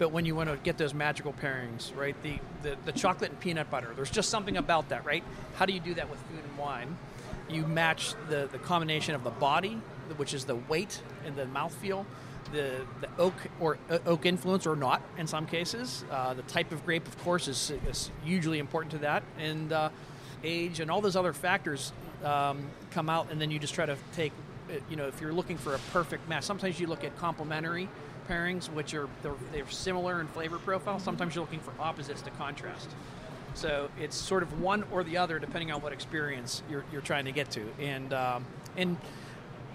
but 0.00 0.12
when 0.12 0.24
you 0.24 0.34
want 0.34 0.48
to 0.48 0.56
get 0.56 0.78
those 0.78 0.94
magical 0.94 1.34
pairings, 1.34 1.94
right? 1.94 2.16
The, 2.22 2.38
the 2.62 2.76
the 2.86 2.92
chocolate 2.92 3.30
and 3.30 3.38
peanut 3.38 3.70
butter. 3.70 3.92
There's 3.94 4.10
just 4.10 4.30
something 4.30 4.56
about 4.56 4.88
that, 4.88 5.04
right? 5.04 5.22
How 5.56 5.66
do 5.66 5.74
you 5.74 5.78
do 5.78 5.94
that 5.94 6.10
with 6.10 6.18
food 6.22 6.42
and 6.42 6.58
wine? 6.58 6.96
You 7.48 7.66
match 7.66 8.14
the 8.28 8.48
the 8.50 8.58
combination 8.58 9.14
of 9.14 9.22
the 9.22 9.30
body, 9.30 9.74
which 10.16 10.32
is 10.34 10.46
the 10.46 10.56
weight 10.56 11.02
and 11.26 11.36
the 11.36 11.44
mouthfeel, 11.44 12.06
the 12.50 12.80
the 13.02 13.08
oak 13.18 13.34
or 13.60 13.76
oak 14.06 14.24
influence 14.24 14.66
or 14.66 14.74
not 14.74 15.02
in 15.18 15.26
some 15.26 15.46
cases. 15.46 16.02
Uh, 16.10 16.32
the 16.32 16.42
type 16.42 16.72
of 16.72 16.84
grape, 16.86 17.06
of 17.06 17.18
course, 17.22 17.46
is, 17.46 17.70
is 17.86 18.10
hugely 18.24 18.58
important 18.58 18.92
to 18.92 18.98
that, 18.98 19.22
and 19.38 19.70
uh, 19.70 19.90
age 20.42 20.80
and 20.80 20.90
all 20.90 21.02
those 21.02 21.14
other 21.14 21.34
factors 21.34 21.92
um, 22.24 22.70
come 22.90 23.10
out, 23.10 23.30
and 23.30 23.38
then 23.38 23.50
you 23.50 23.58
just 23.58 23.74
try 23.74 23.84
to 23.84 23.98
take. 24.14 24.32
uh, 24.70 24.74
You 24.88 24.96
know, 24.96 25.08
if 25.08 25.20
you're 25.20 25.34
looking 25.34 25.58
for 25.58 25.74
a 25.74 25.78
perfect 25.92 26.26
match, 26.26 26.44
sometimes 26.44 26.80
you 26.80 26.86
look 26.86 27.04
at 27.04 27.14
complementary 27.18 27.86
pairings, 28.30 28.72
which 28.72 28.94
are 28.94 29.08
they're, 29.22 29.34
they're 29.52 29.68
similar 29.68 30.20
in 30.20 30.28
flavor 30.28 30.58
profile. 30.58 30.98
Sometimes 30.98 31.34
you're 31.34 31.44
looking 31.44 31.60
for 31.60 31.72
opposites 31.80 32.22
to 32.22 32.30
contrast. 32.30 32.88
So 33.54 33.90
it's 34.00 34.16
sort 34.16 34.42
of 34.42 34.60
one 34.60 34.84
or 34.92 35.02
the 35.02 35.16
other, 35.16 35.38
depending 35.40 35.72
on 35.72 35.82
what 35.82 35.92
experience 35.92 36.62
you're, 36.70 36.84
you're 36.92 37.00
trying 37.00 37.24
to 37.24 37.32
get 37.32 37.50
to. 37.52 37.62
And 37.80 38.12
um, 38.12 38.44
and 38.76 38.96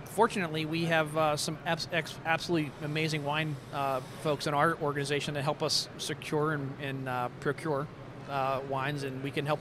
fortunately, 0.06 0.66
we 0.66 0.86
have 0.86 1.18
uh, 1.18 1.36
some 1.36 1.58
abs- 1.66 1.90
ex- 1.92 2.16
absolutely 2.26 2.72
amazing 2.84 3.26
wine 3.26 3.56
uh, 3.74 4.00
folks 4.24 4.48
in 4.48 4.54
our 4.54 4.78
organization 4.82 5.34
to 5.34 5.42
help 5.42 5.62
us 5.62 5.90
secure 5.98 6.54
and, 6.54 6.74
and 6.82 7.10
uh, 7.10 7.30
procure 7.42 7.86
uh, 8.30 8.62
wines, 8.70 9.04
and 9.04 9.22
we 9.22 9.30
can 9.30 9.46
help 9.46 9.60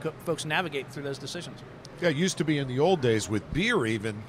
co- 0.00 0.12
folks 0.24 0.44
navigate 0.44 0.90
through 0.90 1.04
those 1.04 1.18
decisions. 1.18 1.60
Yeah, 2.00 2.08
it 2.08 2.16
used 2.16 2.38
to 2.38 2.44
be 2.44 2.58
in 2.58 2.66
the 2.66 2.80
old 2.80 3.00
days 3.00 3.28
with 3.28 3.50
beer. 3.52 3.86
Even 3.86 4.22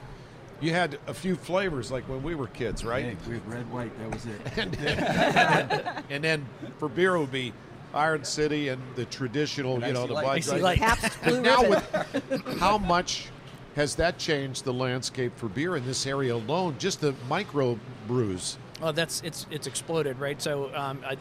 you 0.61 0.71
had 0.71 0.97
a 1.07 1.13
few 1.13 1.35
flavors, 1.35 1.91
like 1.91 2.03
when 2.09 2.23
we 2.23 2.35
were 2.35 2.47
kids, 2.47 2.83
right? 2.83 3.05
Hey, 3.05 3.17
we 3.27 3.35
had 3.35 3.47
red, 3.47 3.71
white. 3.71 3.91
That 3.99 4.11
was 4.11 4.25
it. 4.25 4.41
and, 4.57 4.73
then, 4.73 6.03
and 6.09 6.23
then 6.23 6.45
for 6.79 6.89
beer 6.89 7.15
it 7.15 7.19
would 7.19 7.31
be 7.31 7.53
Iron 7.93 8.23
City 8.23 8.69
and 8.69 8.81
the 8.95 9.05
traditional, 9.05 9.79
you 9.79 9.85
IC 9.85 9.93
know, 9.93 10.07
the 10.07 10.13
Light. 10.13 10.25
Bud 10.25 10.37
IC 10.37 10.47
Light. 10.47 10.61
Light. 10.61 10.79
Pabst 10.79 11.23
Blue 11.23 11.41
Now, 11.41 11.67
with 11.69 12.57
how 12.59 12.77
much 12.77 13.29
has 13.75 13.95
that 13.95 14.17
changed 14.17 14.65
the 14.65 14.73
landscape 14.73 15.37
for 15.37 15.47
beer 15.47 15.75
in 15.75 15.85
this 15.85 16.05
area 16.07 16.33
alone? 16.35 16.75
Just 16.79 17.01
the 17.01 17.13
micro 17.29 17.79
brews. 18.07 18.57
Well, 18.81 18.93
that's 18.93 19.21
it's 19.21 19.45
it's 19.49 19.67
exploded, 19.67 20.19
right? 20.19 20.41
So, 20.41 20.73
um, 20.75 20.99
I, 21.05 21.17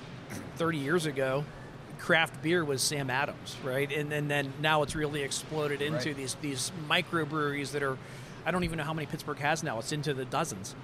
30 0.57 0.79
years 0.79 1.07
ago, 1.07 1.45
craft 1.99 2.43
beer 2.43 2.65
was 2.65 2.83
Sam 2.83 3.09
Adams, 3.11 3.57
right? 3.65 3.91
And, 3.91 4.13
and 4.13 4.31
then 4.31 4.53
now 4.61 4.83
it's 4.83 4.95
really 4.95 5.23
exploded 5.23 5.81
into 5.81 6.09
Right. 6.09 6.17
these 6.17 6.35
these 6.43 6.73
microbreweries 6.89 7.71
that 7.73 7.83
are, 7.83 7.97
I 8.47 8.53
don't 8.53 8.65
even 8.65 8.79
know 8.79 8.85
how 8.85 8.95
many 8.95 9.07
Pittsburgh 9.07 9.39
has 9.39 9.63
now. 9.63 9.79
It's 9.81 9.93
into 9.93 10.15
the 10.15 10.25
dozens. 10.25 10.75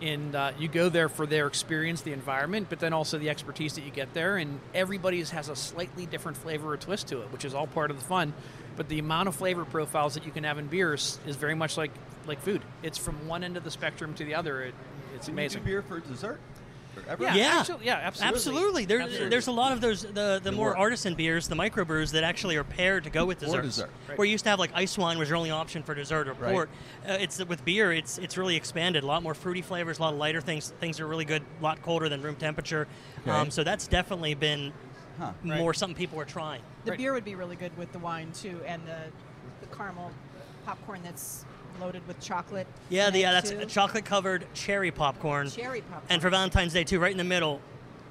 And 0.00 0.36
uh, 0.36 0.52
you 0.56 0.68
go 0.68 0.88
there 0.88 1.08
for 1.08 1.26
their 1.26 1.48
experience, 1.48 2.02
the 2.02 2.12
environment, 2.12 2.68
but 2.70 2.78
then 2.78 2.92
also 2.92 3.18
the 3.18 3.28
expertise 3.28 3.72
that 3.74 3.82
you 3.82 3.90
get 3.90 4.14
there. 4.14 4.36
And 4.36 4.60
everybody's 4.72 5.30
has 5.30 5.48
a 5.48 5.56
slightly 5.56 6.06
different 6.06 6.36
flavor 6.36 6.72
or 6.72 6.76
twist 6.76 7.08
to 7.08 7.20
it, 7.22 7.32
which 7.32 7.44
is 7.44 7.52
all 7.52 7.66
part 7.66 7.90
of 7.90 7.98
the 7.98 8.04
fun. 8.04 8.32
But 8.76 8.88
the 8.88 9.00
amount 9.00 9.26
of 9.28 9.34
flavor 9.34 9.64
profiles 9.64 10.14
that 10.14 10.24
you 10.24 10.30
can 10.30 10.44
have 10.44 10.56
in 10.58 10.68
beers 10.68 11.18
is 11.26 11.34
very 11.34 11.56
much 11.56 11.76
like 11.76 11.90
like 12.28 12.40
food. 12.42 12.62
It's 12.82 12.98
from 12.98 13.26
one 13.26 13.42
end 13.42 13.56
of 13.56 13.64
the 13.64 13.70
spectrum 13.70 14.14
to 14.14 14.24
the 14.24 14.36
other. 14.36 14.62
It, 14.62 14.74
it's 15.16 15.26
Can 15.26 15.34
you 15.34 15.40
do 15.40 15.42
amazing. 15.42 15.64
beer 15.64 15.82
for 15.82 15.98
dessert? 15.98 16.38
Forever? 17.04 17.22
Yeah, 17.24 17.34
Yeah. 17.34 17.58
actu- 17.60 17.78
yeah, 17.82 17.94
absolutely. 18.02 18.36
Absolutely. 18.36 18.84
There, 18.84 19.00
Absolutely. 19.00 19.28
There's 19.30 19.46
a 19.46 19.52
lot 19.52 19.72
of 19.72 19.80
those 19.80 20.02
the, 20.02 20.40
the 20.42 20.52
more 20.52 20.66
more- 20.70 20.76
artisan 20.76 21.14
beers, 21.14 21.48
the 21.48 21.54
microbrews 21.54 22.12
that 22.12 22.24
actually 22.24 22.56
are 22.56 22.64
paired 22.64 23.04
to 23.04 23.10
go 23.10 23.24
with 23.24 23.42
Or 23.46 23.62
dessert. 23.62 23.90
Right. 24.08 24.18
Where 24.18 24.24
you 24.26 24.32
used 24.32 24.44
to 24.44 24.50
have 24.50 24.58
like 24.58 24.70
ice 24.74 24.96
wine 24.98 25.18
was 25.18 25.28
your 25.28 25.36
only 25.36 25.50
option 25.50 25.82
for 25.82 25.94
dessert 25.94 26.28
or 26.28 26.32
Right. 26.34 26.52
port. 26.52 26.70
Uh, 27.08 27.12
it's 27.20 27.44
with 27.44 27.64
beer. 27.64 27.92
It's 27.92 28.18
it's 28.18 28.36
really 28.36 28.56
expanded. 28.56 29.02
A 29.04 29.06
lot 29.06 29.22
more 29.22 29.34
fruity 29.34 29.62
flavors, 29.62 29.98
a 29.98 30.02
lot 30.02 30.12
of 30.12 30.18
lighter 30.18 30.40
things. 30.40 30.72
Things 30.80 31.00
are 31.00 31.06
really 31.06 31.24
good. 31.24 31.42
A 31.60 31.62
lot 31.62 31.82
colder 31.82 32.08
than 32.08 32.22
room 32.22 32.36
temperature. 32.36 32.86
Okay. 33.22 33.30
Um, 33.30 33.50
so 33.50 33.64
that's 33.64 33.86
definitely 33.86 34.34
been 34.34 34.72
Huh. 35.18 35.32
more 35.42 35.74
something 35.74 35.96
people 35.96 36.20
are 36.20 36.24
trying. 36.24 36.60
The 36.84 36.92
Right. 36.92 36.98
beer 36.98 37.12
would 37.12 37.24
be 37.24 37.34
really 37.34 37.56
good 37.56 37.76
with 37.76 37.90
the 37.92 37.98
wine 37.98 38.30
too, 38.32 38.60
and 38.64 38.80
the, 38.86 39.66
the 39.66 39.74
caramel 39.76 40.12
popcorn 40.64 41.00
that's 41.02 41.44
loaded 41.80 42.06
with 42.06 42.20
chocolate. 42.20 42.66
Yeah, 42.88 43.10
the, 43.10 43.20
yeah, 43.20 43.32
that's 43.32 43.50
too. 43.50 43.64
chocolate 43.66 44.04
covered 44.04 44.46
cherry 44.54 44.90
popcorn. 44.90 45.50
cherry 45.50 45.80
popcorn. 45.82 46.02
And 46.08 46.22
for 46.22 46.30
Valentine's 46.30 46.72
Day 46.72 46.84
too, 46.84 46.98
right 47.00 47.12
in 47.12 47.18
the 47.18 47.24
middle, 47.24 47.60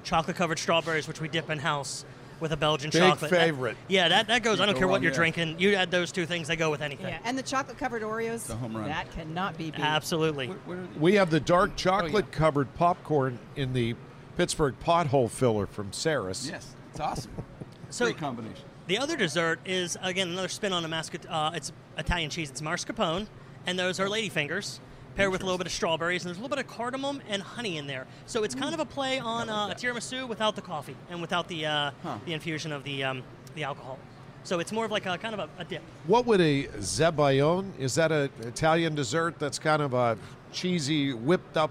chocolate 0.04 0.36
covered 0.36 0.58
strawberries, 0.58 1.06
which 1.08 1.20
we 1.20 1.28
dip 1.28 1.50
in 1.50 1.58
house 1.58 2.04
with 2.40 2.52
a 2.52 2.56
Belgian 2.56 2.90
Big 2.90 3.00
chocolate. 3.02 3.30
That- 3.32 3.40
favorite. 3.40 3.76
yeah, 3.88 4.08
that, 4.08 4.28
that 4.28 4.42
goes. 4.44 4.58
You 4.58 4.62
I 4.62 4.66
don't 4.66 4.74
go 4.74 4.78
care 4.80 4.88
what 4.88 4.94
wrong 4.96 5.02
you're 5.02 5.10
there. 5.12 5.18
drinking. 5.18 5.56
You 5.58 5.74
add 5.74 5.90
those 5.90 6.12
two 6.12 6.24
things, 6.24 6.46
they 6.48 6.56
go 6.56 6.70
with 6.70 6.82
anything. 6.82 7.08
yeah, 7.08 7.18
and 7.24 7.36
the 7.36 7.42
chocolate 7.42 7.78
covered 7.78 8.02
Oreos. 8.02 8.48
a 8.48 8.54
home 8.56 8.76
run. 8.76 8.88
That 8.88 9.10
cannot 9.12 9.58
be 9.58 9.70
beat. 9.72 9.80
Absolutely. 9.80 10.48
What- 10.48 10.66
what 10.66 11.00
We 11.00 11.14
have 11.14 11.30
the 11.30 11.40
dark 11.40 11.74
chocolate 11.76 12.30
covered 12.30 12.72
popcorn 12.74 13.38
in 13.56 13.72
the 13.72 13.96
Pittsburgh 14.36 14.76
pothole 14.84 15.28
filler 15.28 15.66
from 15.66 15.90
Sarris. 15.90 16.48
Yes, 16.50 16.74
it's 16.90 17.00
awesome. 17.00 17.32
So- 17.90 18.04
Great 18.04 18.18
combination. 18.18 18.64
The 18.86 18.98
other 18.98 19.16
dessert 19.16 19.60
is 19.66 19.96
again 20.02 20.28
another 20.28 20.48
spin 20.48 20.72
on 20.72 20.84
a 20.84 20.88
mascot. 20.88 21.26
Uh, 21.28 21.50
it's 21.54 21.72
Italian 21.98 22.30
cheese. 22.30 22.50
It's 22.50 22.60
mascarpone, 22.60 23.26
and 23.68 23.78
those 23.78 24.00
are 24.00 24.06
ladyfingers, 24.06 24.78
paired 25.14 25.30
with 25.30 25.42
a 25.42 25.44
little 25.44 25.58
bit 25.58 25.66
of 25.66 25.72
strawberries, 25.74 26.22
and 26.22 26.28
there's 26.28 26.38
a 26.38 26.40
little 26.40 26.56
bit 26.56 26.64
of 26.64 26.70
cardamom 26.70 27.20
and 27.28 27.42
honey 27.42 27.76
in 27.76 27.86
there. 27.86 28.06
So 28.24 28.42
it's 28.42 28.54
kind 28.54 28.72
of 28.72 28.80
a 28.80 28.86
play 28.86 29.18
on 29.18 29.50
uh, 29.50 29.68
a 29.68 29.74
tiramisu 29.74 30.26
without 30.26 30.56
the 30.56 30.62
coffee 30.62 30.96
and 31.10 31.20
without 31.20 31.48
the 31.48 31.66
uh, 31.66 31.90
the 32.24 32.32
infusion 32.32 32.72
of 32.72 32.82
the 32.82 33.04
um, 33.04 33.22
the 33.54 33.64
alcohol. 33.64 33.98
So 34.44 34.58
it's 34.58 34.72
more 34.72 34.86
of 34.86 34.90
like 34.90 35.04
a 35.04 35.18
kind 35.18 35.34
of 35.34 35.40
a, 35.40 35.48
a 35.60 35.64
dip. 35.66 35.82
What 36.06 36.24
would 36.24 36.40
a 36.40 36.68
zebayone? 36.80 37.72
Is 37.78 37.94
that 37.96 38.10
an 38.10 38.30
Italian 38.40 38.94
dessert 38.94 39.38
that's 39.38 39.58
kind 39.58 39.82
of 39.82 39.92
a 39.92 40.16
cheesy, 40.50 41.12
whipped 41.12 41.58
up, 41.58 41.70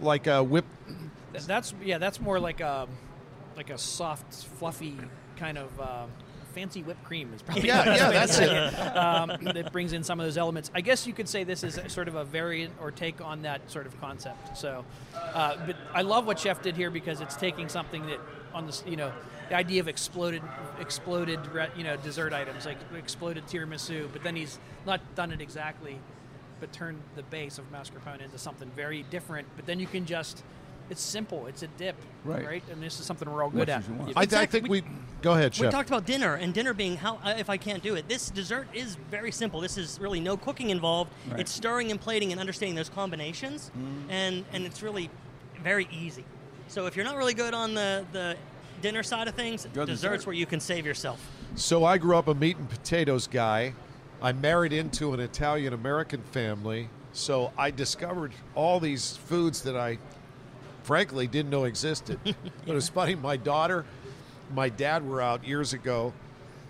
like 0.00 0.26
a 0.26 0.42
whipped? 0.42 0.68
That's 1.34 1.72
yeah. 1.84 1.98
That's 1.98 2.20
more 2.20 2.40
like 2.40 2.60
a 2.60 2.88
like 3.56 3.70
a 3.70 3.78
soft, 3.78 4.34
fluffy 4.58 4.96
kind 5.36 5.56
of 5.56 5.80
uh, 5.80 6.06
fancy 6.56 6.82
whipped 6.82 7.04
cream 7.04 7.30
is 7.34 7.42
probably 7.42 7.66
Yeah, 7.68 7.84
yeah, 7.84 8.10
that's 8.10 8.38
it. 8.38 8.48
Um, 8.96 9.28
that 9.42 9.72
brings 9.72 9.92
in 9.92 10.02
some 10.02 10.18
of 10.18 10.24
those 10.24 10.38
elements. 10.38 10.70
I 10.74 10.80
guess 10.80 11.06
you 11.06 11.12
could 11.12 11.28
say 11.28 11.44
this 11.44 11.62
is 11.62 11.78
sort 11.92 12.08
of 12.08 12.14
a 12.14 12.24
variant 12.24 12.72
or 12.80 12.90
take 12.90 13.20
on 13.20 13.42
that 13.42 13.70
sort 13.70 13.84
of 13.84 14.00
concept. 14.00 14.56
So, 14.56 14.82
uh, 15.14 15.58
but 15.66 15.76
I 15.92 16.00
love 16.00 16.26
what 16.26 16.38
Chef 16.38 16.62
did 16.62 16.74
here 16.74 16.90
because 16.90 17.20
it's 17.20 17.36
taking 17.36 17.68
something 17.68 18.06
that 18.06 18.18
on 18.54 18.64
this, 18.64 18.82
you 18.86 18.96
know, 18.96 19.12
the 19.50 19.54
idea 19.54 19.82
of 19.82 19.86
exploded, 19.86 20.42
exploded, 20.80 21.46
re- 21.48 21.68
you 21.76 21.84
know, 21.84 21.98
dessert 21.98 22.32
items 22.32 22.64
like 22.64 22.78
exploded 22.96 23.46
tiramisu, 23.46 24.08
but 24.10 24.22
then 24.22 24.34
he's 24.34 24.58
not 24.86 25.00
done 25.14 25.32
it 25.32 25.42
exactly, 25.42 25.98
but 26.58 26.72
turned 26.72 27.02
the 27.16 27.22
base 27.24 27.58
of 27.58 27.70
mascarpone 27.70 28.22
into 28.22 28.38
something 28.38 28.70
very 28.74 29.02
different. 29.10 29.46
But 29.56 29.66
then 29.66 29.78
you 29.78 29.86
can 29.86 30.06
just. 30.06 30.42
It's 30.90 31.00
simple. 31.02 31.46
It's 31.46 31.62
a 31.62 31.66
dip, 31.66 31.96
Right. 32.24 32.62
And 32.70 32.82
this 32.82 32.98
is 33.00 33.06
something 33.06 33.30
we're 33.30 33.42
all 33.42 33.50
Much 33.50 33.60
good 33.60 33.68
at. 33.68 33.80
as 33.80 33.88
you 33.88 33.94
want. 33.94 34.12
I, 34.16 34.22
I 34.22 34.46
think 34.46 34.68
we. 34.68 34.82
Go 35.22 35.32
ahead, 35.32 35.58
We 35.58 35.68
talked 35.68 35.88
about 35.88 36.06
dinner, 36.06 36.34
and 36.34 36.52
dinner 36.54 36.72
being 36.74 36.96
how 36.96 37.18
uh, 37.24 37.34
if 37.38 37.48
I 37.50 37.56
can't 37.56 37.82
do 37.82 37.94
it. 37.96 38.06
This 38.08 38.30
dessert 38.30 38.68
is 38.74 38.96
very 39.10 39.32
simple. 39.32 39.60
This 39.60 39.76
is 39.78 39.98
really 39.98 40.20
no 40.20 40.36
cooking 40.36 40.70
involved. 40.70 41.10
Right. 41.30 41.40
It's 41.40 41.50
stirring 41.50 41.90
and 41.90 42.00
plating 42.00 42.30
and 42.32 42.40
understanding 42.40 42.76
those 42.76 42.88
combinations, 42.90 43.70
and 44.08 44.44
and 44.52 44.64
it's 44.66 44.82
really 44.82 45.10
very 45.64 45.88
easy. 45.90 46.24
So 46.68 46.86
if 46.86 46.94
you're 46.96 47.04
not 47.04 47.16
really 47.16 47.34
good 47.34 47.54
on 47.54 47.74
the 47.74 48.04
the 48.12 48.36
dinner 48.82 49.02
side 49.02 49.26
of 49.26 49.34
things, 49.34 49.66
Go 49.74 49.84
desserts 49.86 50.18
dessert. 50.18 50.26
where 50.26 50.36
you 50.36 50.46
can 50.46 50.60
save 50.60 50.84
yourself. 50.86 51.18
So 51.56 51.84
I 51.84 51.98
grew 51.98 52.16
up 52.16 52.28
a 52.28 52.34
meat 52.34 52.56
and 52.58 52.68
potatoes 52.68 53.26
guy. 53.26 53.72
I 54.22 54.32
married 54.32 54.72
into 54.72 55.12
an 55.14 55.20
Italian 55.20 55.72
American 55.72 56.22
family. 56.22 56.88
So 57.12 57.50
I 57.56 57.70
discovered 57.70 58.32
all 58.54 58.78
these 58.78 59.16
foods 59.16 59.62
that 59.62 59.76
I 59.76 59.98
frankly 60.86 61.26
didn't 61.26 61.50
know 61.50 61.64
existed. 61.64 62.18
But 62.24 62.72
it 62.72 62.74
was 62.74 62.88
funny. 62.88 63.14
My 63.14 63.36
daughter, 63.36 63.84
my 64.54 64.68
dad 64.68 65.06
were 65.06 65.20
out 65.20 65.46
years 65.46 65.72
ago 65.72 66.12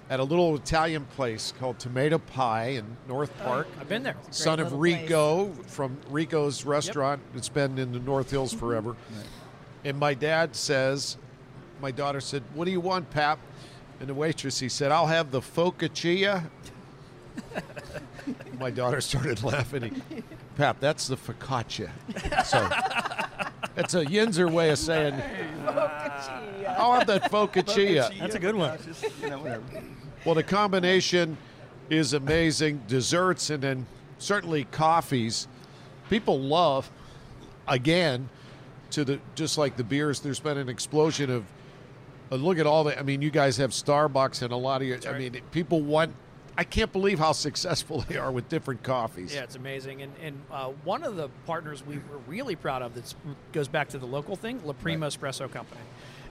at 0.08 0.20
a 0.20 0.24
little 0.24 0.54
Italian 0.54 1.04
place 1.04 1.52
called 1.58 1.78
Tomato 1.78 2.18
Pie 2.18 2.68
in 2.68 2.96
North 3.08 3.32
oh, 3.40 3.44
Park. 3.44 3.68
I've 3.80 3.88
been 3.88 4.02
there. 4.02 4.16
Son 4.30 4.60
of 4.60 4.72
little 4.72 4.78
place. 4.78 5.02
Rico 5.02 5.52
from 5.66 5.98
Rico's 6.10 6.64
restaurant. 6.64 7.20
It's 7.34 7.48
been 7.48 7.78
in 7.78 7.92
the 7.92 7.98
North 7.98 8.30
Hills 8.30 8.50
mm-hmm. 8.50 8.60
forever. 8.60 8.96
And 9.84 9.98
my 9.98 10.14
dad 10.14 10.56
says, 10.56 11.16
my 11.80 11.90
daughter 11.90 12.20
said, 12.20 12.42
"What 12.54 12.64
do 12.64 12.70
you 12.70 12.80
want, 12.80 13.10
Pap?" 13.10 13.38
And 14.00 14.08
the 14.08 14.14
waitress, 14.14 14.58
he 14.58 14.68
said, 14.68 14.92
"I'll 14.92 15.06
have 15.06 15.30
the 15.30 15.40
focaccia." 15.40 16.44
my 18.60 18.70
daughter 18.70 19.00
started 19.00 19.42
laughing. 19.42 20.02
Pap, 20.56 20.80
that's 20.80 21.06
the 21.06 21.16
focaccia. 21.16 21.90
So 22.44 22.66
it's 23.76 23.94
a 23.94 24.04
Yinzer 24.04 24.50
way 24.50 24.70
of 24.70 24.78
saying, 24.78 25.14
"I'll 25.66 26.94
have 26.94 27.06
that 27.06 27.30
focaccia." 27.30 28.18
That's 28.18 28.34
a 28.34 28.38
good 28.38 28.54
one. 28.54 28.78
Just, 28.84 29.04
you 29.22 29.30
know, 29.30 29.38
whatever. 29.38 29.62
Well, 30.24 30.34
the 30.34 30.42
combination 30.42 31.36
is 31.90 32.12
amazing. 32.12 32.82
Desserts 32.88 33.50
and 33.50 33.62
then 33.62 33.86
certainly 34.18 34.64
coffees. 34.64 35.46
People 36.10 36.40
love, 36.40 36.90
again, 37.68 38.28
to 38.90 39.04
the 39.04 39.20
just 39.34 39.58
like 39.58 39.76
the 39.76 39.84
beers. 39.84 40.20
There's 40.20 40.40
been 40.40 40.58
an 40.58 40.68
explosion 40.68 41.30
of. 41.30 41.44
Uh, 42.32 42.36
look 42.36 42.58
at 42.58 42.66
all 42.66 42.84
the. 42.84 42.98
I 42.98 43.02
mean, 43.02 43.22
you 43.22 43.30
guys 43.30 43.56
have 43.58 43.70
Starbucks 43.70 44.42
and 44.42 44.52
a 44.52 44.56
lot 44.56 44.82
of 44.82 44.88
your. 44.88 44.98
I 45.08 45.18
mean, 45.18 45.40
people 45.52 45.82
want. 45.82 46.12
I 46.58 46.64
can't 46.64 46.92
believe 46.92 47.18
how 47.18 47.32
successful 47.32 48.00
they 48.08 48.16
are 48.16 48.32
with 48.32 48.48
different 48.48 48.82
coffees. 48.82 49.34
Yeah, 49.34 49.42
it's 49.42 49.56
amazing. 49.56 50.02
And, 50.02 50.12
and 50.22 50.40
uh, 50.50 50.68
one 50.84 51.02
of 51.02 51.16
the 51.16 51.28
partners 51.46 51.84
we 51.84 51.96
were 51.96 52.18
really 52.26 52.56
proud 52.56 52.82
of 52.82 52.94
that 52.94 53.14
goes 53.52 53.68
back 53.68 53.88
to 53.90 53.98
the 53.98 54.06
local 54.06 54.36
thing, 54.36 54.60
La 54.64 54.72
Prima 54.72 55.06
Espresso 55.06 55.50
Company. 55.50 55.80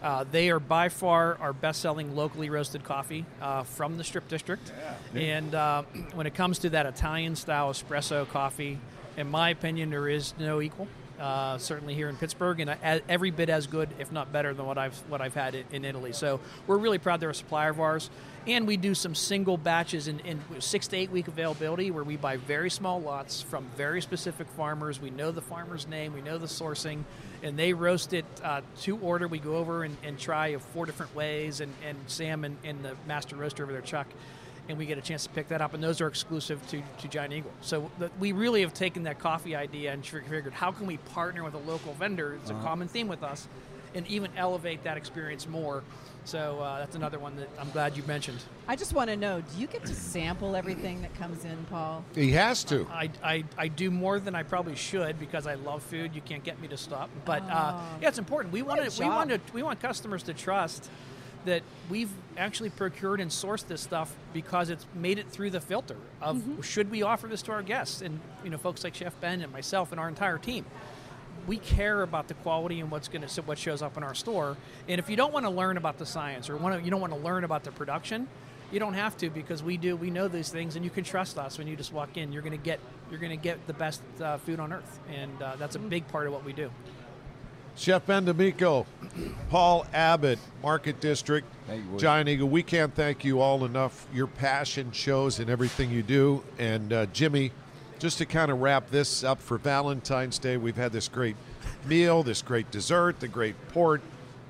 Uh, 0.01 0.23
they 0.29 0.49
are 0.49 0.59
by 0.59 0.89
far 0.89 1.37
our 1.39 1.53
best-selling 1.53 2.15
locally 2.15 2.49
roasted 2.49 2.83
coffee 2.83 3.25
uh, 3.41 3.63
from 3.63 3.97
the 3.97 4.03
Strip 4.03 4.27
District. 4.27 4.71
Yeah. 5.13 5.19
And 5.19 5.55
uh, 5.55 5.83
when 6.13 6.27
it 6.27 6.33
comes 6.33 6.59
to 6.59 6.69
that 6.71 6.85
Italian-style 6.85 7.71
espresso 7.71 8.27
coffee, 8.27 8.79
in 9.17 9.29
my 9.29 9.49
opinion, 9.49 9.89
there 9.89 10.07
is 10.09 10.33
no 10.37 10.61
equal. 10.61 10.87
Uh, 11.19 11.57
certainly 11.57 11.93
here 11.93 12.09
in 12.09 12.17
Pittsburgh, 12.17 12.59
and 12.59 12.69
uh, 12.69 12.99
every 13.07 13.31
bit 13.31 13.49
as 13.49 13.67
good, 13.67 13.87
if 13.99 14.11
not 14.11 14.33
better, 14.33 14.53
than 14.53 14.65
what 14.65 14.77
I've 14.77 14.97
what 15.07 15.21
I've 15.21 15.33
had 15.33 15.55
in, 15.55 15.63
in 15.71 15.85
Italy. 15.85 16.11
So 16.11 16.41
we're 16.67 16.77
really 16.77 16.97
proud 16.97 17.21
they're 17.21 17.29
a 17.29 17.33
supplier 17.33 17.69
of 17.69 17.79
ours, 17.79 18.09
and 18.47 18.67
we 18.67 18.75
do 18.75 18.93
some 18.93 19.15
single 19.15 19.57
batches 19.57 20.09
in, 20.09 20.19
in 20.19 20.41
six 20.59 20.87
to 20.89 20.97
eight 20.97 21.11
week 21.11 21.29
availability, 21.29 21.89
where 21.89 22.03
we 22.03 22.17
buy 22.17 22.35
very 22.35 22.69
small 22.69 23.01
lots 23.01 23.41
from 23.41 23.65
very 23.77 24.01
specific 24.01 24.47
farmers. 24.57 24.99
We 24.99 25.09
know 25.09 25.31
the 25.31 25.41
farmer's 25.41 25.87
name, 25.87 26.13
we 26.13 26.21
know 26.21 26.37
the 26.37 26.47
sourcing, 26.47 27.05
and 27.41 27.57
they 27.57 27.71
roast 27.71 28.11
it 28.11 28.25
uh, 28.43 28.59
to 28.81 28.97
order. 28.97 29.29
We 29.29 29.39
go 29.39 29.55
over 29.55 29.85
and, 29.85 29.95
and 30.03 30.19
try 30.19 30.57
four 30.57 30.85
different 30.85 31.15
ways, 31.15 31.61
and, 31.61 31.71
and 31.87 31.97
Sam 32.07 32.43
and, 32.43 32.57
and 32.65 32.83
the 32.83 32.93
master 33.07 33.37
roaster 33.37 33.63
over 33.63 33.71
there, 33.71 33.81
Chuck, 33.81 34.07
and 34.67 34.77
we 34.77 34.85
get 34.85 34.97
a 34.97 35.01
chance 35.01 35.23
to 35.23 35.29
pick 35.29 35.47
that 35.49 35.61
up. 35.61 35.73
And 35.73 35.83
those 35.83 36.01
are 36.01 36.07
exclusive 36.07 36.65
to, 36.69 36.81
to 36.99 37.07
Giant 37.07 37.33
Eagle. 37.33 37.51
So 37.61 37.89
the, 37.99 38.09
we 38.19 38.31
really 38.31 38.61
have 38.61 38.73
taken 38.73 39.03
that 39.03 39.19
coffee 39.19 39.55
idea 39.55 39.91
and 39.93 40.05
figured 40.05 40.53
how 40.53 40.71
can 40.71 40.87
we 40.87 40.97
partner 40.97 41.43
with 41.43 41.53
a 41.53 41.59
local 41.59 41.93
vendor? 41.93 42.35
It's 42.41 42.49
a 42.49 42.55
common 42.55 42.87
theme 42.87 43.07
with 43.07 43.23
us, 43.23 43.47
and 43.93 44.05
even 44.07 44.31
elevate 44.35 44.83
that 44.83 44.97
experience 44.97 45.47
more. 45.47 45.83
So 46.25 46.59
uh, 46.59 46.79
that's 46.79 46.95
another 46.95 47.19
one 47.19 47.35
that 47.35 47.47
I'm 47.59 47.69
glad 47.69 47.95
you 47.95 48.01
mentioned. 48.07 48.39
I 48.67 48.75
just 48.75 48.93
want 48.93 49.11
to 49.11 49.15
know: 49.15 49.41
Do 49.41 49.61
you 49.61 49.67
get 49.67 49.85
to 49.85 49.93
sample 49.93 50.55
everything 50.55 51.03
that 51.03 51.13
comes 51.19 51.45
in, 51.45 51.55
Paul? 51.69 52.03
He 52.15 52.31
has 52.31 52.63
to. 52.63 52.87
I, 52.91 53.11
I, 53.23 53.43
I 53.59 53.67
do 53.67 53.91
more 53.91 54.19
than 54.19 54.33
I 54.33 54.41
probably 54.41 54.75
should 54.75 55.19
because 55.19 55.45
I 55.45 55.53
love 55.53 55.83
food. 55.83 56.15
You 56.15 56.21
can't 56.21 56.43
get 56.43 56.59
me 56.59 56.67
to 56.69 56.77
stop. 56.77 57.11
But 57.25 57.43
uh, 57.43 57.73
Oh. 57.75 57.97
yeah, 58.01 58.07
it's 58.07 58.17
important. 58.17 58.51
We 58.53 58.63
want 58.63 58.79
to 58.79 58.85
we 58.99 59.05
job. 59.05 59.15
want 59.15 59.29
to 59.29 59.39
we 59.53 59.61
want 59.61 59.79
customers 59.79 60.23
to 60.23 60.33
trust 60.33 60.89
that 61.45 61.63
we've 61.89 62.09
actually 62.37 62.69
procured 62.69 63.21
and 63.21 63.31
sourced 63.31 63.67
this 63.67 63.81
stuff 63.81 64.13
because 64.33 64.69
it's 64.69 64.85
made 64.93 65.17
it 65.17 65.29
through 65.29 65.51
the 65.51 65.61
filter 65.61 65.97
of 66.21 66.37
Mm-hmm. 66.37 66.61
should 66.61 66.91
we 66.91 67.03
offer 67.03 67.27
this 67.27 67.41
to 67.43 67.51
our 67.51 67.61
guests 67.61 68.01
and 68.01 68.19
you 68.43 68.49
know 68.49 68.57
folks 68.57 68.83
like 68.83 68.95
Chef 68.95 69.19
Ben 69.21 69.41
and 69.41 69.51
myself 69.53 69.91
and 69.91 69.99
our 69.99 70.09
entire 70.09 70.37
team. 70.37 70.65
We 71.47 71.57
care 71.57 72.01
about 72.01 72.27
the 72.27 72.33
quality 72.35 72.79
and 72.79 72.89
what's 72.89 73.07
going 73.07 73.25
to 73.27 73.41
what 73.43 73.57
shows 73.59 73.81
up 73.83 73.97
in 73.97 74.03
our 74.03 74.15
store. 74.15 74.57
And 74.87 74.97
if 74.99 75.09
you 75.09 75.15
don't 75.15 75.31
want 75.31 75.45
to 75.45 75.51
learn 75.51 75.77
about 75.77 75.99
the 75.99 76.05
science 76.05 76.49
or 76.49 76.57
want 76.57 76.79
to, 76.79 76.83
you 76.83 76.89
don't 76.89 77.01
want 77.01 77.13
to 77.13 77.19
learn 77.19 77.43
about 77.43 77.63
the 77.63 77.71
production, 77.71 78.27
you 78.71 78.79
don't 78.79 78.95
have 78.95 79.15
to 79.17 79.29
because 79.29 79.61
we 79.61 79.77
do. 79.77 79.95
We 79.95 80.09
know 80.09 80.27
these 80.27 80.49
things, 80.49 80.75
and 80.75 80.83
you 80.83 80.89
can 80.89 81.03
trust 81.03 81.37
us 81.37 81.59
when 81.59 81.67
you 81.67 81.75
just 81.75 81.93
walk 81.93 82.17
in. 82.17 82.33
You're 82.33 82.41
going 82.41 82.57
to 82.57 82.63
get 82.63 82.79
you're 83.11 83.19
going 83.19 83.37
to 83.37 83.43
get 83.43 83.67
the 83.67 83.73
best 83.73 84.01
uh, 84.19 84.37
food 84.37 84.59
on 84.59 84.73
earth, 84.73 84.99
and 85.13 85.39
uh, 85.39 85.55
that's 85.57 85.75
a 85.75 85.79
big 85.79 86.07
part 86.07 86.25
of 86.25 86.33
what 86.33 86.43
we 86.43 86.51
do. 86.53 86.71
Chef 87.77 88.05
Ben 88.05 88.25
D'Amico, 88.25 88.85
Paul 89.49 89.85
Abbott, 89.93 90.39
Market 90.63 90.99
District, 91.01 91.45
Thank 91.67 91.83
you. 91.91 91.97
Giant 91.99 92.29
Eagle. 92.29 92.47
We 92.47 92.63
can't 92.63 92.93
thank 92.93 93.25
you 93.25 93.41
all 93.41 93.65
enough. 93.65 94.07
Your 94.13 94.27
passion 94.27 94.91
shows 94.91 95.39
in 95.39 95.49
everything 95.49 95.89
you 95.91 96.03
do. 96.03 96.43
And 96.57 96.93
uh, 96.93 97.05
Jimmy, 97.07 97.51
just 97.99 98.17
to 98.19 98.25
kind 98.25 98.49
of 98.51 98.61
wrap 98.61 98.89
this 98.91 99.23
up 99.23 99.41
for 99.41 99.57
Valentine's 99.57 100.37
Day, 100.39 100.57
we've 100.57 100.75
had 100.77 100.91
this 100.93 101.07
great 101.07 101.35
meal, 101.85 102.23
this 102.23 102.41
great 102.41 102.69
dessert, 102.71 103.19
the 103.19 103.27
great 103.27 103.55
port. 103.69 104.01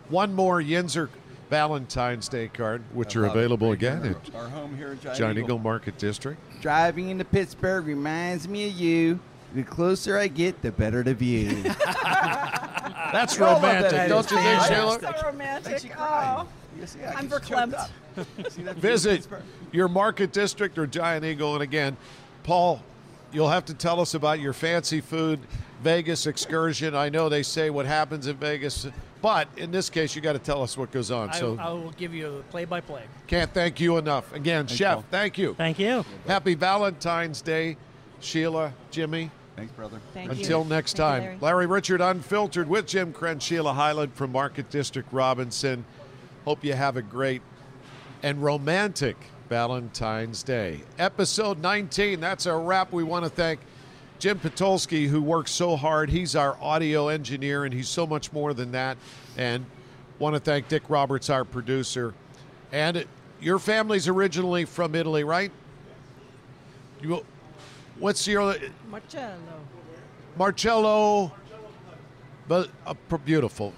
One 0.09 0.33
more 0.33 0.61
Yinzer 0.61 1.09
Valentine's 1.49 2.27
Day 2.29 2.47
card, 2.49 2.83
which 2.93 3.15
I 3.15 3.19
are 3.21 3.23
love 3.23 3.35
it. 3.35 3.39
available 3.39 3.71
again 3.71 4.15
Our- 4.35 4.41
Our 4.43 4.49
home 4.49 4.75
here 4.77 4.87
at 4.87 4.93
at 4.93 5.01
Giant, 5.01 5.17
Giant 5.17 5.37
Eagle. 5.39 5.45
Eagle 5.47 5.59
Market 5.59 5.97
District. 5.97 6.39
Driving 6.61 7.09
into 7.09 7.25
Pittsburgh 7.25 7.85
reminds 7.87 8.47
me 8.47 8.67
of 8.67 8.73
you. 8.73 9.19
The 9.53 9.63
closer 9.63 10.17
I 10.17 10.27
get, 10.27 10.61
the 10.61 10.71
better 10.71 11.01
the 11.01 11.13
view. 11.13 11.63
That's 13.15 13.37
You 13.37 13.45
all 13.45 13.59
that 13.61 13.83
romantic, 13.93 14.09
don't 14.09 14.29
you 14.29 14.37
think, 14.37 14.45
Yeah. 14.45 14.63
Sheila? 14.67 14.99
So 14.99 15.27
romantic. 15.27 15.79
She 15.79 15.87
cried. 15.87 16.35
Oh. 16.37 16.47
You 16.77 16.85
see, 16.85 16.99
I 17.01 17.13
I'm 17.13 17.27
get 17.29 17.43
choked 17.43 17.45
verklempt. 17.51 17.73
up. 17.73 17.89
See 18.17 18.23
that 18.23 18.49
view 18.53 18.67
of 18.71 18.75
Visit 18.77 19.27
your 19.71 19.87
market 19.87 20.33
district 20.33 20.77
or 20.77 20.85
Giant 20.85 21.23
Eagle. 21.23 21.53
And 21.53 21.63
again, 21.63 21.95
Paul, 22.43 22.81
you'll 23.31 23.47
have 23.49 23.63
to 23.65 23.73
tell 23.73 24.01
us 24.01 24.13
about 24.15 24.41
your 24.41 24.51
fancy 24.51 24.99
food 24.99 25.39
Vegas 25.81 26.27
excursion. 26.27 26.93
I 26.93 27.07
know 27.07 27.29
they 27.29 27.43
say 27.43 27.69
what 27.69 27.85
happens 27.85 28.27
in 28.27 28.35
Vegas, 28.35 28.87
but 29.21 29.47
in 29.55 29.71
this 29.71 29.89
case, 29.89 30.13
you 30.15 30.21
got 30.21 30.33
to 30.33 30.39
tell 30.39 30.61
us 30.61 30.77
what 30.77 30.91
goes 30.91 31.11
on. 31.11 31.29
I, 31.29 31.39
So 31.39 31.57
I 31.57 31.69
will 31.71 31.91
give 31.91 32.13
you 32.13 32.39
a 32.39 32.43
play-by-play. 32.51 33.03
can't 33.27 33.53
thank 33.53 33.79
you 33.79 33.97
enough. 33.97 34.33
Again, 34.33 34.65
Thanks, 34.67 34.73
Chef, 34.77 34.93
Paul. 34.95 35.05
thank 35.11 35.37
you. 35.37 35.53
Thank 35.53 35.79
you. 35.79 36.03
Happy 36.27 36.55
Valentine's 36.55 37.41
Day, 37.41 37.77
Sheila, 38.19 38.73
Jimmy. 38.91 39.31
Thanks, 39.55 39.71
brother. 39.73 39.99
Thank 40.13 40.33
you. 40.33 40.39
Until 40.39 40.65
next 40.65 40.97
Thank 40.97 41.23
you, 41.23 41.29
time, 41.29 41.39
Larry. 41.41 41.65
Larry 41.65 41.81
Richert 41.81 42.11
Unfiltered 42.11 42.67
with 42.67 42.87
Jim 42.87 43.13
Krenn, 43.13 43.41
Sheila 43.41 43.73
Hyland 43.73 44.13
from 44.13 44.31
Market 44.31 44.69
District 44.69 45.11
Robinson. 45.13 45.85
Hope 46.43 46.63
you 46.63 46.73
have 46.73 46.97
a 46.97 47.01
great 47.01 47.41
and 48.21 48.43
romantic 48.43 49.17
Valentine's 49.49 50.43
Day. 50.43 50.81
Episode 50.97 51.59
19, 51.61 52.19
that's 52.19 52.45
a 52.45 52.55
wrap. 52.55 52.91
We 52.91 53.03
want 53.03 53.23
to 53.23 53.29
thank 53.29 53.59
Jim 54.19 54.39
Patolsky, 54.39 55.07
who 55.07 55.21
works 55.21 55.51
so 55.51 55.75
hard. 55.75 56.09
He's 56.09 56.35
our 56.35 56.57
audio 56.61 57.07
engineer, 57.07 57.65
and 57.65 57.73
he's 57.73 57.89
so 57.89 58.07
much 58.07 58.33
more 58.33 58.53
than 58.53 58.71
that. 58.71 58.97
And 59.37 59.65
want 60.19 60.35
to 60.35 60.39
thank 60.39 60.67
Dick 60.67 60.83
Roberts, 60.89 61.29
our 61.29 61.45
producer. 61.45 62.13
And 62.71 63.05
your 63.39 63.59
family's 63.59 64.07
originally 64.07 64.65
from 64.65 64.95
Italy, 64.95 65.23
right? 65.23 65.51
You, 67.01 67.25
What's 67.99 68.27
your 68.27 68.55
Marcello? 68.89 69.37
Marcello, 70.37 71.31
but 72.47 72.69
uh, 72.85 72.93
beautiful. 73.23 73.73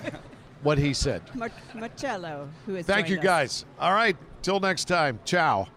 what 0.62 0.78
he 0.78 0.92
said. 0.92 1.22
Mar- 1.34 1.50
Marcello, 1.74 2.48
who 2.66 2.76
is. 2.76 2.86
Thank 2.86 3.08
you, 3.08 3.18
us. 3.18 3.24
guys. 3.24 3.64
All 3.78 3.92
right, 3.92 4.16
till 4.42 4.60
next 4.60 4.86
time. 4.86 5.20
Ciao. 5.24 5.68